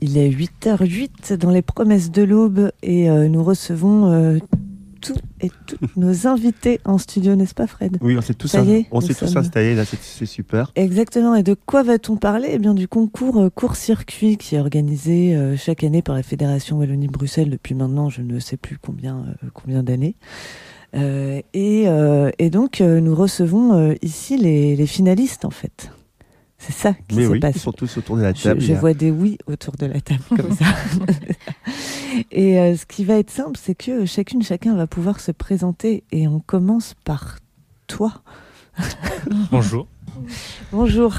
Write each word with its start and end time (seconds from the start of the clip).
Il 0.00 0.16
est 0.16 0.30
8h08 0.30 1.36
dans 1.36 1.50
les 1.50 1.62
promesses 1.62 2.10
de 2.10 2.22
l'aube 2.22 2.70
et 2.82 3.10
euh, 3.10 3.28
nous 3.28 3.42
recevons 3.42 4.10
euh, 4.12 4.38
tous 5.00 5.16
et 5.40 5.50
toutes 5.66 5.96
nos 5.96 6.26
invités 6.26 6.80
en 6.84 6.98
studio, 6.98 7.34
n'est-ce 7.36 7.54
pas 7.54 7.66
Fred? 7.66 7.98
Oui, 8.00 8.16
on 8.16 8.20
s'est 8.20 8.34
tous, 8.34 8.54
est, 8.54 8.86
on 8.90 9.00
s'est 9.00 9.14
tous 9.14 9.36
installés, 9.36 9.74
là, 9.74 9.84
c'est- 9.84 10.24
super. 10.26 10.72
Exactement. 10.76 11.34
Et 11.34 11.42
de 11.42 11.54
quoi 11.54 11.82
va-t-on 11.82 12.16
parler? 12.16 12.48
Eh 12.52 12.58
bien, 12.58 12.74
du 12.74 12.86
concours 12.88 13.38
euh, 13.38 13.50
court-circuit 13.50 14.36
qui 14.36 14.54
est 14.56 14.60
organisé 14.60 15.36
chaque 15.56 15.82
année 15.84 16.02
par 16.02 16.14
la 16.14 16.22
Fédération 16.22 16.78
Wallonie-Bruxelles 16.78 17.50
depuis 17.50 17.74
maintenant, 17.74 18.08
je 18.08 18.22
ne 18.22 18.38
sais 18.40 18.56
plus 18.56 18.78
combien, 18.78 19.24
combien 19.54 19.82
d'années. 19.82 20.14
Et, 20.94 21.84
et 22.38 22.50
donc, 22.50 22.80
nous 22.80 23.14
recevons 23.14 23.94
ici 24.02 24.36
les, 24.38 24.74
les 24.74 24.86
finalistes, 24.86 25.44
en 25.44 25.50
fait. 25.50 25.90
C'est 26.58 26.72
ça 26.72 26.92
qui 27.08 27.16
Mais 27.16 27.24
se 27.24 27.28
oui, 27.30 27.40
passe. 27.40 27.56
ils 27.56 27.60
sont 27.60 27.72
tous 27.72 27.96
autour 27.98 28.16
de 28.16 28.22
la 28.22 28.34
Je, 28.34 28.42
table. 28.42 28.60
je 28.60 28.72
vois 28.74 28.92
des 28.92 29.10
oui 29.12 29.38
autour 29.46 29.76
de 29.76 29.86
la 29.86 30.00
table 30.00 30.22
comme 30.28 30.52
ça. 30.52 30.64
et 32.32 32.58
euh, 32.58 32.76
ce 32.76 32.84
qui 32.84 33.04
va 33.04 33.14
être 33.18 33.30
simple, 33.30 33.56
c'est 33.62 33.74
que 33.76 34.04
chacune, 34.06 34.42
chacun 34.42 34.74
va 34.74 34.86
pouvoir 34.86 35.20
se 35.20 35.30
présenter. 35.30 36.02
Et 36.10 36.26
on 36.26 36.40
commence 36.40 36.94
par 37.04 37.38
toi. 37.86 38.22
Bonjour. 39.52 39.86
Bonjour. 40.72 41.14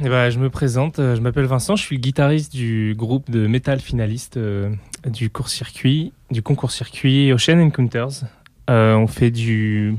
Eh 0.00 0.08
ben, 0.08 0.30
je 0.30 0.38
me 0.38 0.48
présente, 0.48 0.98
euh, 0.98 1.14
je 1.16 1.20
m'appelle 1.20 1.44
Vincent, 1.44 1.76
je 1.76 1.82
suis 1.82 1.96
le 1.96 2.00
guitariste 2.00 2.52
du 2.52 2.94
groupe 2.96 3.30
de 3.30 3.46
métal 3.46 3.78
finaliste 3.78 4.36
euh, 4.38 4.70
du 5.06 5.28
court-circuit, 5.28 6.12
du 6.30 6.42
concours 6.42 6.70
circuit 6.72 7.30
Ocean 7.32 7.58
Encounters. 7.60 8.24
Euh, 8.70 8.94
on 8.94 9.06
fait 9.06 9.30
du 9.30 9.94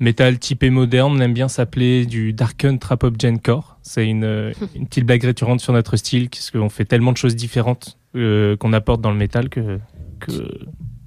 métal 0.00 0.38
typé 0.38 0.70
moderne, 0.70 1.12
on 1.16 1.20
aime 1.20 1.34
bien 1.34 1.48
s'appeler 1.48 2.06
du 2.06 2.32
Darken 2.32 2.78
Trap 2.78 3.04
Up 3.04 3.14
Gencore. 3.20 3.78
C'est 3.82 4.06
une, 4.06 4.52
une 4.74 4.86
petite 4.86 5.04
blague 5.04 5.24
récurrente 5.24 5.60
sur 5.60 5.72
notre 5.72 5.96
style, 5.96 6.28
parce 6.30 6.50
qu'on 6.50 6.68
fait 6.68 6.84
tellement 6.84 7.12
de 7.12 7.16
choses 7.16 7.36
différentes 7.36 7.98
euh, 8.16 8.56
qu'on 8.56 8.72
apporte 8.72 9.00
dans 9.00 9.10
le 9.10 9.16
métal 9.16 9.48
que, 9.48 9.78
que 10.20 10.32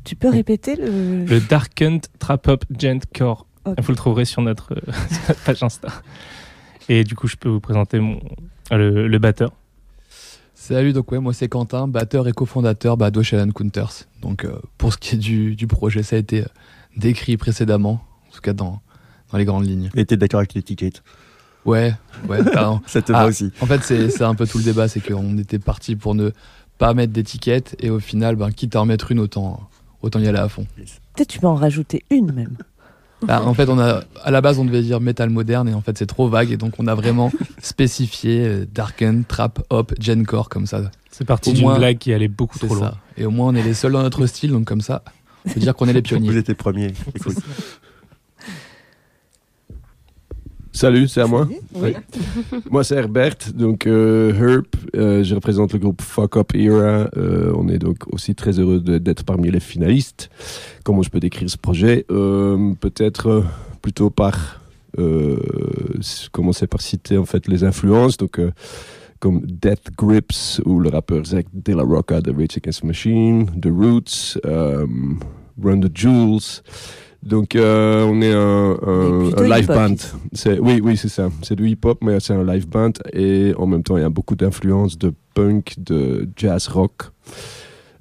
Tu 0.03 0.15
peux 0.15 0.29
répéter 0.29 0.75
le. 0.75 1.25
le 1.25 1.39
Darkened 1.39 2.05
Trap 2.19 2.47
Up 2.47 2.63
Gentcore. 2.77 3.47
Ok. 3.65 3.75
Vous 3.81 3.91
le 3.91 3.97
trouverez 3.97 4.25
sur 4.25 4.41
notre, 4.41 4.73
euh, 4.73 4.91
sur 5.09 5.21
notre 5.29 5.43
page 5.43 5.63
Insta. 5.63 5.89
Et 6.89 7.03
du 7.03 7.15
coup, 7.15 7.27
je 7.27 7.35
peux 7.35 7.49
vous 7.49 7.59
présenter 7.59 7.99
mon, 7.99 8.19
le, 8.71 9.07
le 9.07 9.19
batteur. 9.19 9.51
Salut, 10.63 10.93
donc 10.93 11.11
ouais, 11.11 11.19
moi 11.19 11.33
c'est 11.33 11.47
Quentin, 11.47 11.87
batteur 11.87 12.27
et 12.27 12.33
cofondateur 12.33 12.95
bah, 12.95 13.09
d'Ocean 13.09 13.49
Counters. 13.49 14.05
Donc 14.21 14.45
euh, 14.45 14.59
pour 14.77 14.93
ce 14.93 14.99
qui 14.99 15.15
est 15.15 15.17
du, 15.17 15.55
du 15.55 15.65
projet, 15.65 16.03
ça 16.03 16.17
a 16.17 16.19
été 16.19 16.41
euh, 16.41 16.47
décrit 16.95 17.35
précédemment, 17.35 17.93
en 17.93 18.10
tout 18.41 18.49
cas 18.49 18.53
dans, 18.53 18.81
dans 19.31 19.37
les 19.37 19.45
grandes 19.45 19.65
lignes. 19.67 19.89
Et 19.95 20.05
t'es 20.05 20.17
d'accord 20.17 20.39
avec 20.39 20.53
l'étiquette 20.53 21.03
Ouais, 21.65 21.93
ouais, 22.27 22.43
pardon. 22.43 22.81
Ça 22.87 23.01
te 23.01 23.13
Ah. 23.13 23.23
va 23.23 23.27
aussi. 23.27 23.51
En 23.61 23.65
fait, 23.67 23.81
c'est 23.83 24.21
un 24.23 24.35
peu 24.35 24.47
tout 24.47 24.57
le 24.57 24.63
débat, 24.63 24.87
c'est 24.87 24.99
qu'on 24.99 25.37
était 25.37 25.59
parti 25.59 25.95
pour 25.95 26.15
ne 26.15 26.31
pas 26.79 26.93
mettre 26.95 27.13
d'étiquette 27.13 27.75
et 27.79 27.89
au 27.91 27.99
final, 27.99 28.35
ben, 28.35 28.51
quitte 28.51 28.75
à 28.75 28.81
en 28.81 28.85
mettre 28.85 29.11
une, 29.11 29.19
autant, 29.19 29.59
autant 30.01 30.19
y 30.19 30.27
aller 30.27 30.39
à 30.39 30.49
fond. 30.49 30.65
Peut-être 31.15 31.27
tu 31.29 31.39
peux 31.39 31.47
en 31.47 31.55
rajouter 31.55 32.03
une 32.09 32.31
même. 32.31 32.57
Bah, 33.23 33.43
en 33.45 33.53
fait, 33.53 33.69
on 33.69 33.77
a, 33.77 34.01
à 34.23 34.31
la 34.31 34.41
base, 34.41 34.57
on 34.57 34.65
devait 34.65 34.81
dire 34.81 34.99
métal 34.99 35.29
moderne 35.29 35.69
et 35.69 35.75
en 35.75 35.81
fait, 35.81 35.95
c'est 35.95 36.07
trop 36.07 36.27
vague 36.27 36.49
et 36.51 36.57
donc 36.57 36.73
on 36.79 36.87
a 36.87 36.95
vraiment 36.95 37.31
spécifié 37.61 38.43
euh, 38.47 38.65
Darken, 38.73 39.25
Trap, 39.25 39.61
Hop, 39.69 39.93
Gencore 39.99 40.49
comme 40.49 40.65
ça. 40.65 40.89
C'est 41.11 41.25
parti 41.25 41.53
d'une 41.53 41.71
blague 41.75 41.99
qui 41.99 42.13
allait 42.13 42.27
beaucoup 42.27 42.57
trop 42.57 42.73
loin. 42.73 42.89
ça. 42.89 42.97
Et 43.17 43.25
au 43.25 43.29
moins, 43.29 43.49
on 43.49 43.53
est 43.53 43.61
les 43.61 43.75
seuls 43.75 43.91
dans 43.91 44.01
notre 44.01 44.25
style, 44.25 44.49
donc 44.49 44.65
comme 44.65 44.81
ça, 44.81 45.03
on 45.45 45.51
peut 45.51 45.59
dire 45.59 45.75
qu'on 45.75 45.85
est 45.87 45.93
les 45.93 45.99
Vous 45.99 46.03
pionniers. 46.07 46.35
êtes 46.35 46.47
les 46.47 46.55
premiers. 46.55 46.93
Écoute. 47.13 47.35
Salut, 50.73 51.07
c'est 51.07 51.21
à 51.21 51.27
moi. 51.27 51.47
Oui. 51.75 51.93
Moi, 52.69 52.83
c'est 52.83 52.95
Herbert, 52.95 53.35
donc 53.53 53.85
euh, 53.85 54.33
Herb. 54.33 54.65
euh, 54.95 55.23
je 55.23 55.35
représente 55.35 55.73
le 55.73 55.79
groupe 55.79 56.01
Fuck 56.01 56.37
Up 56.37 56.55
Era. 56.55 57.09
Euh, 57.17 57.53
on 57.55 57.67
est 57.67 57.77
donc 57.77 57.97
aussi 58.11 58.35
très 58.35 58.57
heureux 58.57 58.79
d'être 58.79 59.23
parmi 59.23 59.51
les 59.51 59.59
finalistes. 59.59 60.29
Comment 60.83 61.01
je 61.01 61.09
peux 61.09 61.19
décrire 61.19 61.49
ce 61.49 61.57
projet? 61.57 62.05
Peut-être 62.07 63.43
plutôt 63.81 64.09
par 64.09 64.61
commencer 66.31 66.67
par 66.67 66.81
citer 66.81 67.17
en 67.17 67.25
fait 67.25 67.47
les 67.47 67.63
influences. 67.63 68.17
Donc 68.17 68.39
comme 69.19 69.41
Death 69.41 69.89
Grips 69.97 70.61
ou 70.65 70.79
le 70.79 70.89
rappeur 70.89 71.25
Zach 71.25 71.45
De 71.53 71.73
La 71.73 71.83
Rocca 71.83 72.21
de 72.21 72.31
Rage 72.31 72.57
Against 72.57 72.81
the 72.81 72.85
Machine, 72.85 73.45
The 73.61 73.67
Roots, 73.67 74.39
Run 74.43 75.81
the 75.81 75.91
Jewels. 75.93 76.63
Donc 77.23 77.55
euh, 77.55 78.03
on 78.03 78.19
est 78.21 78.33
un, 78.33 78.77
un- 78.81 79.23
Et 79.25 79.29
plutôt 79.29 79.43
un 79.43 79.47
live 79.57 79.67
band. 79.67 79.95
C'est 80.33 80.57
oui, 80.59 80.81
oui, 80.83 80.97
c'est 80.97 81.09
ça. 81.09 81.29
C'est 81.43 81.55
du 81.55 81.67
hip-hop, 81.69 81.99
mais 82.03 82.19
c'est 82.19 82.33
un 82.33 82.43
live 82.43 82.67
band 82.67 82.93
et 83.13 83.53
en 83.57 83.67
même 83.67 83.83
temps 83.83 83.97
il 83.97 84.01
y 84.01 84.05
a 84.05 84.09
beaucoup 84.09 84.35
d'influences 84.35 84.97
de 84.97 85.13
punk, 85.35 85.75
de 85.77 86.27
jazz 86.35 86.67
rock. 86.67 87.11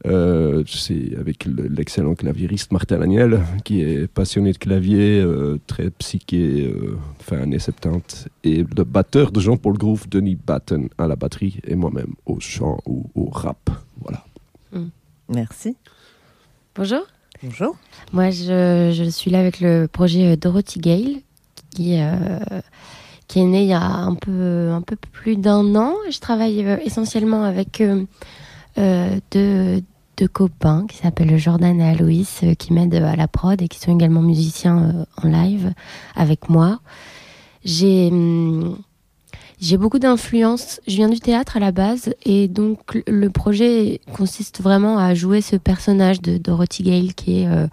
Euh, 0.07 0.65
c'est 0.67 1.15
avec 1.19 1.45
le- 1.45 1.67
l'excellent 1.69 2.15
claviériste 2.15 2.73
Martin 2.73 2.97
Laniel, 2.97 3.41
qui 3.65 3.83
est 3.83 4.07
passionné 4.09 4.53
de 4.53 4.57
clavier, 4.57 5.21
euh, 5.21 5.59
très 5.67 5.91
psyché, 5.91 6.73
euh, 6.75 6.97
fin 7.19 7.41
années 7.43 7.59
70, 7.59 8.29
et 8.43 8.65
le 8.75 8.85
batteur 8.85 9.31
de 9.31 9.41
Jean-Paul 9.41 9.77
Groove, 9.77 10.09
Denis 10.09 10.37
Batten, 10.37 10.89
à 10.97 11.07
la 11.07 11.17
batterie, 11.17 11.61
et 11.67 11.75
moi-même 11.75 12.15
au 12.25 12.41
chant 12.41 12.79
ou 12.87 13.11
au 13.15 13.27
rap. 13.29 13.69
Voilà. 14.01 14.25
Merci. 15.29 15.77
Bonjour. 16.75 17.03
Bonjour. 17.43 17.75
Moi, 18.13 18.29
je, 18.29 19.09
suis 19.11 19.31
là 19.31 19.39
avec 19.39 19.61
le 19.61 19.89
projet 19.91 20.33
euh, 20.33 20.37
Dorothy 20.37 20.79
Gale, 20.79 21.23
qui, 21.71 21.99
euh, 21.99 22.39
est 23.35 23.45
né 23.45 23.63
il 23.63 23.69
y 23.69 23.73
a 23.73 23.81
un 23.81 24.15
peu, 24.15 24.71
un 24.71 24.83
peu 24.83 24.97
plus 24.97 25.37
d'un 25.37 25.75
an. 25.75 25.95
Je 26.11 26.19
travaille 26.21 26.63
euh, 26.67 26.77
essentiellement 26.85 27.45
avec 27.45 27.83
deux, 28.77 29.83
copains 30.35 30.87
qui 30.87 30.99
s'appellent 30.99 31.39
Jordan 31.39 31.81
et 31.81 31.89
Aloïs, 31.89 32.45
qui 32.59 32.75
m'aident 32.75 32.97
à 32.97 33.17
la 33.17 33.27
prod 33.27 33.63
et 33.63 33.69
qui 33.69 33.79
sont 33.79 33.95
également 33.95 34.21
musiciens 34.21 35.07
en 35.23 35.27
live 35.27 35.73
avec 36.15 36.51
moi. 36.51 36.81
J'ai 37.65 38.09
hum, 38.09 38.77
j'ai 39.61 39.77
beaucoup 39.77 39.99
d'influence. 39.99 40.81
Je 40.89 40.97
viens 40.97 41.09
du 41.09 41.21
théâtre 41.21 41.57
à 41.57 41.61
la 41.61 41.71
base 41.71 42.15
et 42.25 42.49
donc 42.49 43.03
le- 43.07 43.29
projet 43.29 44.01
consiste 44.13 44.61
vraiment 44.63 44.99
à 44.99 45.15
jouer 45.15 45.41
ce 45.43 45.57
personnage 45.57 46.21
de 46.23 46.39
Dorothy 46.39 46.83
Gale 46.83 47.15
qui 47.15 47.43
est 47.43 47.47
euh, 47.47 47.67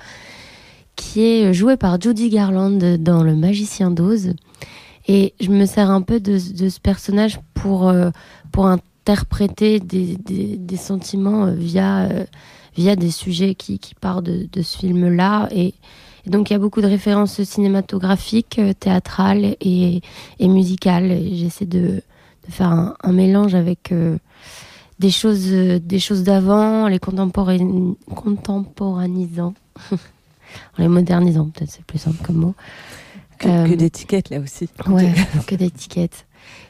qui 0.95 1.21
est 1.21 1.53
joué 1.53 1.77
par 1.77 2.01
Judy 2.01 2.29
Garland 2.29 2.97
dans 2.99 3.23
Le 3.23 3.35
Magicien 3.35 3.91
d'Oz. 3.91 4.33
Et 5.07 5.33
je 5.39 5.49
me 5.49 5.65
sers 5.65 5.89
un 5.89 6.01
peu 6.01 6.19
de, 6.19 6.37
ce 6.37 6.79
personnage 6.79 7.39
pour 7.53 7.87
euh, 7.87 8.09
pour 8.51 8.67
interpréter 8.67 9.79
des, 9.79 10.17
des, 10.17 10.77
sentiments 10.77 11.45
euh, 11.45 11.51
via 11.51 12.09
via 12.75 12.95
des 12.95 13.11
sujets 13.11 13.55
qui, 13.55 13.79
qui 13.79 13.95
partent 13.95 14.25
de, 14.25 14.47
de 14.51 14.61
ce 14.61 14.77
film-là 14.77 15.47
et 15.51 15.73
et 16.27 16.29
donc 16.29 16.49
il 16.49 16.53
y 16.53 16.55
a 16.55 16.59
beaucoup 16.59 16.81
de 16.81 16.87
références 16.87 17.41
cinématographiques, 17.43 18.59
euh, 18.59 18.73
théâtrales 18.73 19.55
et, 19.61 20.01
et 20.39 20.47
musicales. 20.49 21.17
J'essaie 21.31 21.65
de, 21.65 22.01
de 22.47 22.51
faire 22.51 22.69
un, 22.69 22.95
un 23.01 23.13
mélange 23.13 23.55
avec 23.55 23.93
euh, 23.93 24.17
des 24.99 25.09
choses, 25.09 25.47
des 25.47 25.99
choses 25.99 26.23
d'avant, 26.23 26.89
les 26.89 26.99
contemporanisant, 26.99 29.53
en 29.91 29.97
les 30.77 30.89
modernisant 30.89 31.49
peut-être 31.49 31.71
c'est 31.71 31.85
plus 31.85 31.99
simple 31.99 32.21
comme 32.25 32.37
mot. 32.37 32.55
Que, 33.39 33.47
Euh, 33.47 33.69
que 33.69 33.75
d'étiquettes 33.75 34.29
là 34.29 34.39
aussi. 34.39 34.67
Ouais, 34.87 35.13
que 35.45 35.55
d'étiquettes. 35.55 36.25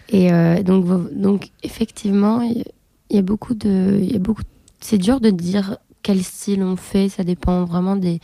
Et 0.10 0.32
euh, 0.32 0.62
donc, 0.62 0.86
donc 1.14 1.50
effectivement, 1.64 2.42
il 2.42 2.66
y, 3.10 3.18
a 3.18 3.22
beaucoup 3.22 3.56
de, 3.56 4.00
il 4.02 4.20
beaucoup. 4.20 4.44
C'est 4.82 5.00
dur 5.00 5.20
de 5.20 5.32
dire 5.32 5.78
quel 6.04 6.24
style 6.24 6.62
on 6.62 6.76
fait. 6.76 7.10
Ça 7.10 7.24
dépend 7.24 7.66
vraiment 7.66 7.96
des 7.96 8.20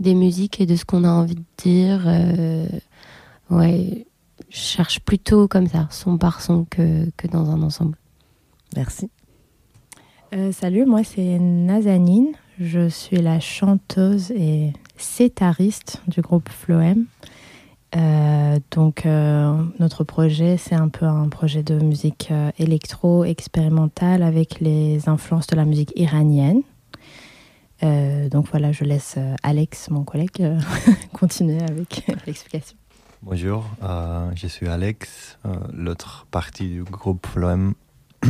des 0.00 0.14
musiques 0.14 0.60
et 0.60 0.66
de 0.66 0.74
ce 0.74 0.84
qu'on 0.84 1.04
a 1.04 1.10
envie 1.10 1.36
de 1.36 1.44
dire. 1.58 2.02
Euh, 2.06 2.66
ouais, 3.50 4.06
je 4.48 4.58
cherche 4.58 5.00
plutôt 5.00 5.46
comme 5.46 5.66
ça, 5.66 5.86
son 5.90 6.18
par 6.18 6.40
son, 6.40 6.64
que 6.64 7.08
que 7.16 7.28
dans 7.28 7.50
un 7.50 7.62
ensemble. 7.62 7.96
Merci. 8.76 9.10
Euh, 10.32 10.52
salut, 10.52 10.86
moi 10.86 11.02
c'est 11.04 11.38
Nazanine. 11.38 12.28
Je 12.58 12.88
suis 12.88 13.16
la 13.16 13.40
chanteuse 13.40 14.30
et 14.30 14.72
sétariste 14.96 16.02
du 16.08 16.20
groupe 16.20 16.48
Floem. 16.48 17.06
Euh, 17.96 18.58
donc 18.70 19.06
euh, 19.06 19.60
notre 19.80 20.04
projet 20.04 20.56
c'est 20.56 20.76
un 20.76 20.88
peu 20.88 21.06
un 21.06 21.28
projet 21.28 21.64
de 21.64 21.74
musique 21.74 22.32
électro 22.58 23.24
expérimentale 23.24 24.22
avec 24.22 24.60
les 24.60 25.08
influences 25.08 25.48
de 25.48 25.56
la 25.56 25.64
musique 25.64 25.92
iranienne. 25.96 26.62
Euh, 27.82 28.28
donc 28.28 28.46
voilà, 28.50 28.72
je 28.72 28.84
laisse 28.84 29.14
euh, 29.16 29.34
Alex, 29.42 29.88
mon 29.90 30.04
collègue, 30.04 30.40
euh, 30.40 30.58
continuer 31.12 31.62
avec 31.62 32.04
l'explication. 32.26 32.76
Bonjour, 33.22 33.66
euh, 33.82 34.30
je 34.34 34.46
suis 34.46 34.66
Alex, 34.68 35.38
l'autre 35.74 36.26
partie 36.30 36.68
du 36.68 36.84
groupe 36.84 37.26
Floem. 37.26 37.74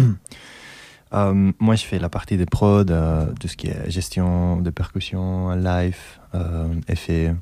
Moi, 1.13 1.75
je 1.75 1.85
fais 1.85 1.99
la 1.99 2.09
partie 2.09 2.37
des 2.37 2.47
prods, 2.47 2.85
tout 2.85 3.49
ce 3.49 3.57
qui 3.57 3.69
est 3.69 3.91
gestion 3.91 4.61
de 4.61 4.71
percussion, 4.71 5.51
live, 5.51 5.99
effets, 6.89 7.35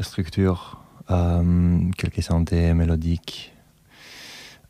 structure, 0.00 0.80
quelques 1.08 2.22
synthés 2.22 2.74
mélodiques. 2.74 3.52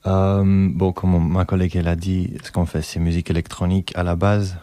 Bon, 0.05 0.93
comme 0.93 1.31
ma 1.31 1.45
collègue 1.45 1.77
elle 1.77 1.89
a 1.89 1.97
dit, 1.97 2.33
ce 2.43 2.53
qu'on 2.53 2.67
fait, 2.67 2.83
c'est 2.83 3.01
musique 3.01 3.31
électronique 3.31 3.93
à 3.97 4.03
la 4.03 4.17
base, 4.17 4.57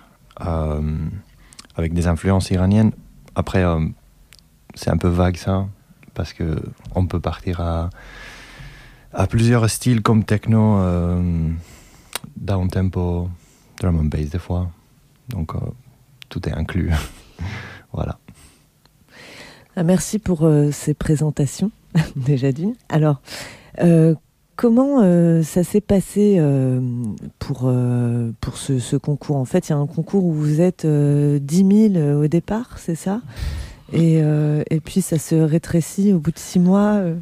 avec 1.75 1.93
des 1.93 2.07
influences 2.07 2.51
iraniennes. 2.51 2.91
Après, 3.35 3.63
euh, 3.63 3.85
c'est 4.75 4.89
un 4.89 4.97
peu 4.97 5.07
vague 5.07 5.37
ça, 5.37 5.67
parce 6.13 6.33
que 6.33 6.61
on 6.95 7.05
peut 7.05 7.19
partir 7.19 7.61
à, 7.61 7.89
plusieurs 9.27 9.69
styles 9.69 10.01
comme 10.01 10.23
techno, 10.23 10.77
euh, 10.77 11.49
down 12.37 12.67
tempo, 12.69 13.29
drum 13.79 13.99
and 13.99 14.05
bass 14.05 14.29
des 14.29 14.39
fois. 14.39 14.69
Donc 15.29 15.55
euh, 15.55 15.59
tout 16.29 16.47
est 16.47 16.53
inclus. 16.53 16.91
voilà. 17.93 18.17
Ah, 19.75 19.83
merci 19.83 20.19
pour 20.19 20.43
euh, 20.43 20.71
ces 20.71 20.93
présentations, 20.93 21.71
déjà 22.15 22.51
d'une. 22.51 22.75
Alors, 22.89 23.21
comment 24.55 25.01
euh, 25.01 25.41
ça 25.43 25.63
s'est 25.63 25.81
passé 25.81 26.37
euh, 26.39 26.79
pour, 27.39 27.63
euh, 27.65 28.31
pour 28.41 28.57
ce, 28.57 28.79
ce 28.79 28.95
concours? 28.95 29.35
En 29.37 29.45
fait, 29.45 29.67
il 29.67 29.71
y 29.71 29.73
a 29.73 29.77
un 29.77 29.87
concours 29.87 30.23
où 30.25 30.31
vous 30.33 30.61
êtes 30.61 30.85
euh, 30.85 31.39
10 31.41 31.91
000 31.93 32.19
au 32.21 32.27
départ, 32.27 32.77
c'est 32.77 32.95
ça? 32.95 33.21
Et, 33.91 34.19
euh, 34.23 34.63
et 34.69 34.79
puis 34.79 35.01
ça 35.01 35.19
se 35.19 35.35
rétrécit 35.35 36.13
au 36.13 36.19
bout 36.19 36.31
de 36.31 36.39
six 36.39 36.59
mois 36.59 36.93
euh, 36.95 37.15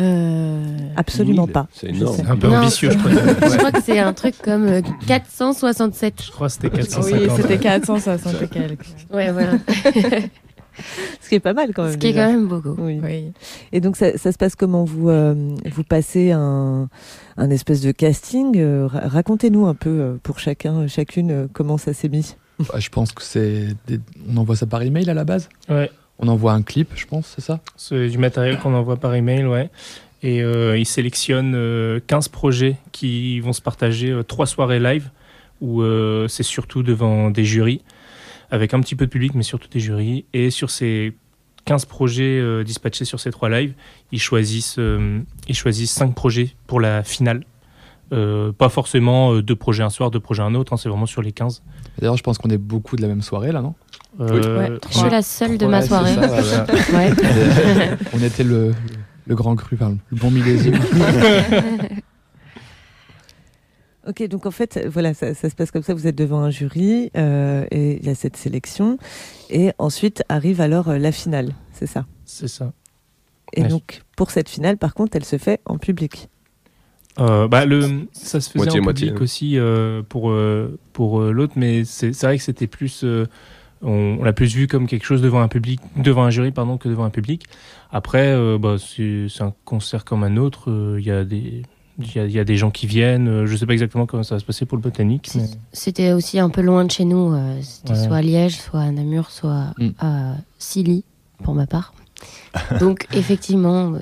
Euh, 0.00 0.64
Absolument 0.96 1.44
1000, 1.44 1.52
pas. 1.52 1.66
C'est 1.72 1.92
Je 1.94 2.00
énorme. 2.00 2.16
Un 2.28 2.36
peu 2.36 2.48
Non, 2.48 2.56
ambitieux, 2.56 2.90
je 2.90 2.96
crois. 2.98 3.10
Je 3.12 3.56
crois 3.58 3.72
que 3.72 3.82
c'est 3.82 3.98
un 3.98 4.12
truc 4.14 4.34
comme 4.42 4.64
euh, 4.66 4.80
467. 5.06 6.22
Je 6.24 6.30
crois 6.32 6.46
que 6.48 6.52
c'était 6.54 6.68
oui, 6.68 6.78
450. 6.78 7.36
c'était 7.42 7.58
460 7.58 8.42
et 8.42 8.48
quelques. 8.48 8.86
Ouais, 9.12 9.30
voilà. 9.30 9.52
Ce 11.20 11.28
qui 11.28 11.34
est 11.36 11.40
pas 11.40 11.52
mal 11.52 11.72
quand 11.74 11.84
même. 11.84 11.92
Ce 11.92 11.96
qui 11.98 12.08
est 12.08 12.12
quand 12.14 12.30
même 12.32 12.48
beaucoup. 12.48 12.74
Oui. 12.78 13.00
Oui. 13.02 13.32
Et 13.72 13.80
donc 13.80 13.96
ça, 13.96 14.16
ça 14.18 14.32
se 14.32 14.38
passe 14.38 14.54
comment 14.56 14.84
vous 14.84 15.08
euh, 15.08 15.34
vous 15.72 15.84
passez 15.84 16.30
un, 16.32 16.88
un 17.36 17.50
espèce 17.50 17.80
de 17.80 17.92
casting 17.92 18.56
euh, 18.58 18.86
ra- 18.86 19.08
Racontez-nous 19.08 19.66
un 19.66 19.74
peu 19.74 19.90
euh, 19.90 20.14
pour 20.22 20.38
chacun, 20.38 20.86
chacune 20.88 21.48
comment 21.52 21.78
ça 21.78 21.92
s'est 21.92 22.08
mis. 22.08 22.36
Bah, 22.58 22.78
je 22.78 22.88
pense 22.90 23.12
que 23.12 23.22
c'est. 23.22 23.68
des- 23.86 24.00
On 24.28 24.36
envoie 24.36 24.56
ça 24.56 24.66
par 24.66 24.82
email 24.82 25.08
à 25.10 25.14
la 25.14 25.24
base? 25.24 25.48
Ouais, 25.68 25.90
On 26.18 26.28
envoie 26.28 26.52
un 26.52 26.62
clip, 26.62 26.90
je 26.94 27.06
pense, 27.06 27.32
c'est 27.34 27.42
ça? 27.42 27.60
C'est 27.76 28.08
du 28.08 28.18
matériel 28.18 28.58
qu'on 28.58 28.74
envoie 28.74 28.96
par 28.96 29.14
email, 29.14 29.46
ouais. 29.46 29.70
Et 30.22 30.42
euh, 30.42 30.78
ils 30.78 30.86
sélectionnent 30.86 31.54
euh, 31.56 31.98
15 32.06 32.28
projets 32.28 32.76
qui 32.92 33.40
vont 33.40 33.52
se 33.52 33.60
partager 33.62 34.10
euh, 34.10 34.22
trois 34.22 34.46
soirées 34.46 34.78
live, 34.78 35.10
où 35.60 35.82
euh, 35.82 36.28
c'est 36.28 36.44
surtout 36.44 36.84
devant 36.84 37.30
des 37.30 37.44
jurys, 37.44 37.80
avec 38.52 38.74
un 38.74 38.80
petit 38.80 38.94
peu 38.94 39.06
de 39.06 39.10
public, 39.10 39.34
mais 39.34 39.42
surtout 39.42 39.68
des 39.68 39.80
jurys. 39.80 40.24
Et 40.34 40.50
sur 40.50 40.70
ces 40.70 41.14
15 41.64 41.86
projets 41.86 42.38
euh, 42.38 42.62
dispatchés 42.62 43.04
sur 43.04 43.18
ces 43.18 43.30
trois 43.32 43.48
lives, 43.48 43.72
ils 44.12 44.20
choisissent, 44.20 44.76
euh, 44.78 45.20
ils 45.48 45.56
choisissent 45.56 45.90
5 45.92 46.14
projets 46.14 46.50
pour 46.68 46.78
la 46.80 47.02
finale. 47.02 47.44
Euh, 48.12 48.52
pas 48.52 48.68
forcément 48.68 49.32
euh, 49.32 49.42
deux 49.42 49.56
projets 49.56 49.82
un 49.82 49.88
soir, 49.88 50.10
deux 50.10 50.20
projets 50.20 50.42
un 50.42 50.54
autre, 50.54 50.74
hein, 50.74 50.76
c'est 50.76 50.90
vraiment 50.90 51.06
sur 51.06 51.22
les 51.22 51.32
15. 51.32 51.62
D'ailleurs, 51.98 52.18
je 52.18 52.22
pense 52.22 52.36
qu'on 52.36 52.50
est 52.50 52.58
beaucoup 52.58 52.96
de 52.96 53.02
la 53.02 53.08
même 53.08 53.22
soirée 53.22 53.52
là, 53.52 53.62
non? 53.62 53.74
Euh, 54.20 54.78
Je 54.90 54.98
suis 54.98 55.08
la 55.08 55.22
seule 55.22 55.56
de 55.56 55.64
ma 55.66 55.80
soirée. 55.80 56.12
ça, 56.14 56.20
ouais, 56.20 56.30
ouais. 56.92 57.12
Ouais. 57.14 57.96
On 58.12 58.22
était 58.22 58.44
le, 58.44 58.68
le, 58.68 58.74
le 59.28 59.34
grand 59.34 59.56
cru, 59.56 59.76
enfin, 59.80 59.96
le 60.10 60.16
bon 60.18 60.30
millésime. 60.30 60.78
Ok, 64.08 64.26
donc 64.28 64.46
en 64.46 64.50
fait, 64.50 64.84
voilà, 64.88 65.14
ça, 65.14 65.32
ça 65.34 65.48
se 65.48 65.54
passe 65.54 65.70
comme 65.70 65.82
ça. 65.84 65.94
Vous 65.94 66.06
êtes 66.08 66.16
devant 66.16 66.40
un 66.40 66.50
jury 66.50 67.10
euh, 67.16 67.64
et 67.70 67.98
il 68.00 68.04
y 68.06 68.08
a 68.10 68.14
cette 68.16 68.36
sélection, 68.36 68.98
et 69.48 69.70
ensuite 69.78 70.24
arrive 70.28 70.60
alors 70.60 70.88
euh, 70.88 70.98
la 70.98 71.12
finale, 71.12 71.54
c'est 71.72 71.86
ça? 71.86 72.04
c'est 72.24 72.48
ça. 72.48 72.72
Et 73.54 73.62
Ouais. 73.62 73.68
donc 73.68 74.02
pour 74.16 74.30
cette 74.30 74.48
finale, 74.48 74.76
par 74.78 74.94
contre, 74.94 75.16
elle 75.16 75.24
se 75.24 75.38
fait 75.38 75.60
en 75.66 75.78
public. 75.78 76.28
Euh, 77.20 77.46
bah, 77.46 77.66
le, 77.66 78.06
ça 78.12 78.40
se 78.40 78.48
faisait 78.50 78.58
Moitié, 78.64 78.80
en 78.80 78.82
moitié, 78.82 79.06
public 79.08 79.20
hein. 79.20 79.24
aussi 79.24 79.58
euh, 79.58 80.02
pour, 80.02 80.30
euh, 80.30 80.78
pour 80.94 81.20
euh, 81.20 81.30
l'autre, 81.30 81.52
mais 81.56 81.84
c'est 81.84 82.10
vrai 82.22 82.38
que 82.38 82.42
c'était 82.42 82.66
plus. 82.66 83.04
euh, 83.04 83.26
on 83.82 84.16
on 84.20 84.24
l'a 84.24 84.32
plus 84.32 84.54
vu 84.54 84.66
comme 84.68 84.86
quelque 84.86 85.04
chose 85.04 85.20
devant 85.20 85.42
un 85.42 85.48
public, 85.48 85.80
devant 85.96 86.22
un 86.24 86.30
jury 86.30 86.50
pardon, 86.52 86.78
que 86.78 86.88
devant 86.88 87.04
un 87.04 87.10
public. 87.10 87.44
Après, 87.90 88.28
euh, 88.32 88.56
bah, 88.58 88.76
c'est 88.78 89.26
un 89.42 89.52
concert 89.64 90.04
comme 90.04 90.24
un 90.24 90.36
autre. 90.38 90.70
euh, 90.70 90.96
Il 90.98 91.04
y 91.06 91.10
a 91.10 91.24
des 91.24 91.62
il 91.98 92.14
y, 92.16 92.18
a, 92.18 92.24
il 92.24 92.32
y 92.32 92.38
a 92.38 92.44
des 92.44 92.56
gens 92.56 92.70
qui 92.70 92.86
viennent. 92.86 93.28
euh, 93.28 93.46
Je 93.46 93.56
sais 93.56 93.66
pas 93.66 93.72
exactement 93.74 94.06
comment 94.06 94.22
ça 94.22 94.34
va 94.36 94.38
se 94.38 94.44
passer 94.44 94.64
pour 94.66 94.76
le 94.76 94.82
botanique. 94.82 95.30
mais- 95.34 95.44
C'était 95.72 96.12
aussi 96.12 96.38
un 96.38 96.48
peu 96.48 96.60
loin 96.62 96.84
de 96.84 96.90
chez 96.90 97.04
nous. 97.04 97.32
euh, 97.34 97.58
C'était 97.62 97.92
Ouais. 97.92 98.06
soit 98.06 98.16
à 98.16 98.22
Liège, 98.22 98.58
soit 98.58 98.80
à 98.80 98.90
Namur, 98.90 99.30
soit 99.30 99.74
Mm. 99.78 99.88
à 100.00 100.34
Silly, 100.58 101.04
pour 101.42 101.54
ma 101.54 101.66
part. 101.66 101.92
Donc, 102.80 103.06
effectivement, 103.12 103.94
euh, 103.94 103.98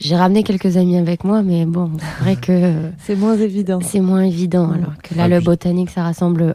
j'ai 0.00 0.16
ramené 0.16 0.42
quelques 0.42 0.76
amis 0.76 0.96
avec 0.96 1.24
moi, 1.24 1.42
mais 1.42 1.64
bon, 1.66 1.90
c'est 1.98 2.22
vrai 2.24 2.36
que 2.36 2.90
C'est 2.98 3.16
moins 3.16 3.36
évident. 3.36 3.80
c'est 3.82 4.00
moins 4.00 4.22
évident. 4.22 4.68
Mm. 4.68 4.72
Alors 4.74 4.98
que 5.02 5.14
là, 5.14 5.24
Ah, 5.24 5.28
le 5.28 5.36
puis- 5.38 5.46
botanique, 5.46 5.90
ça 5.90 6.02
rassemble 6.04 6.54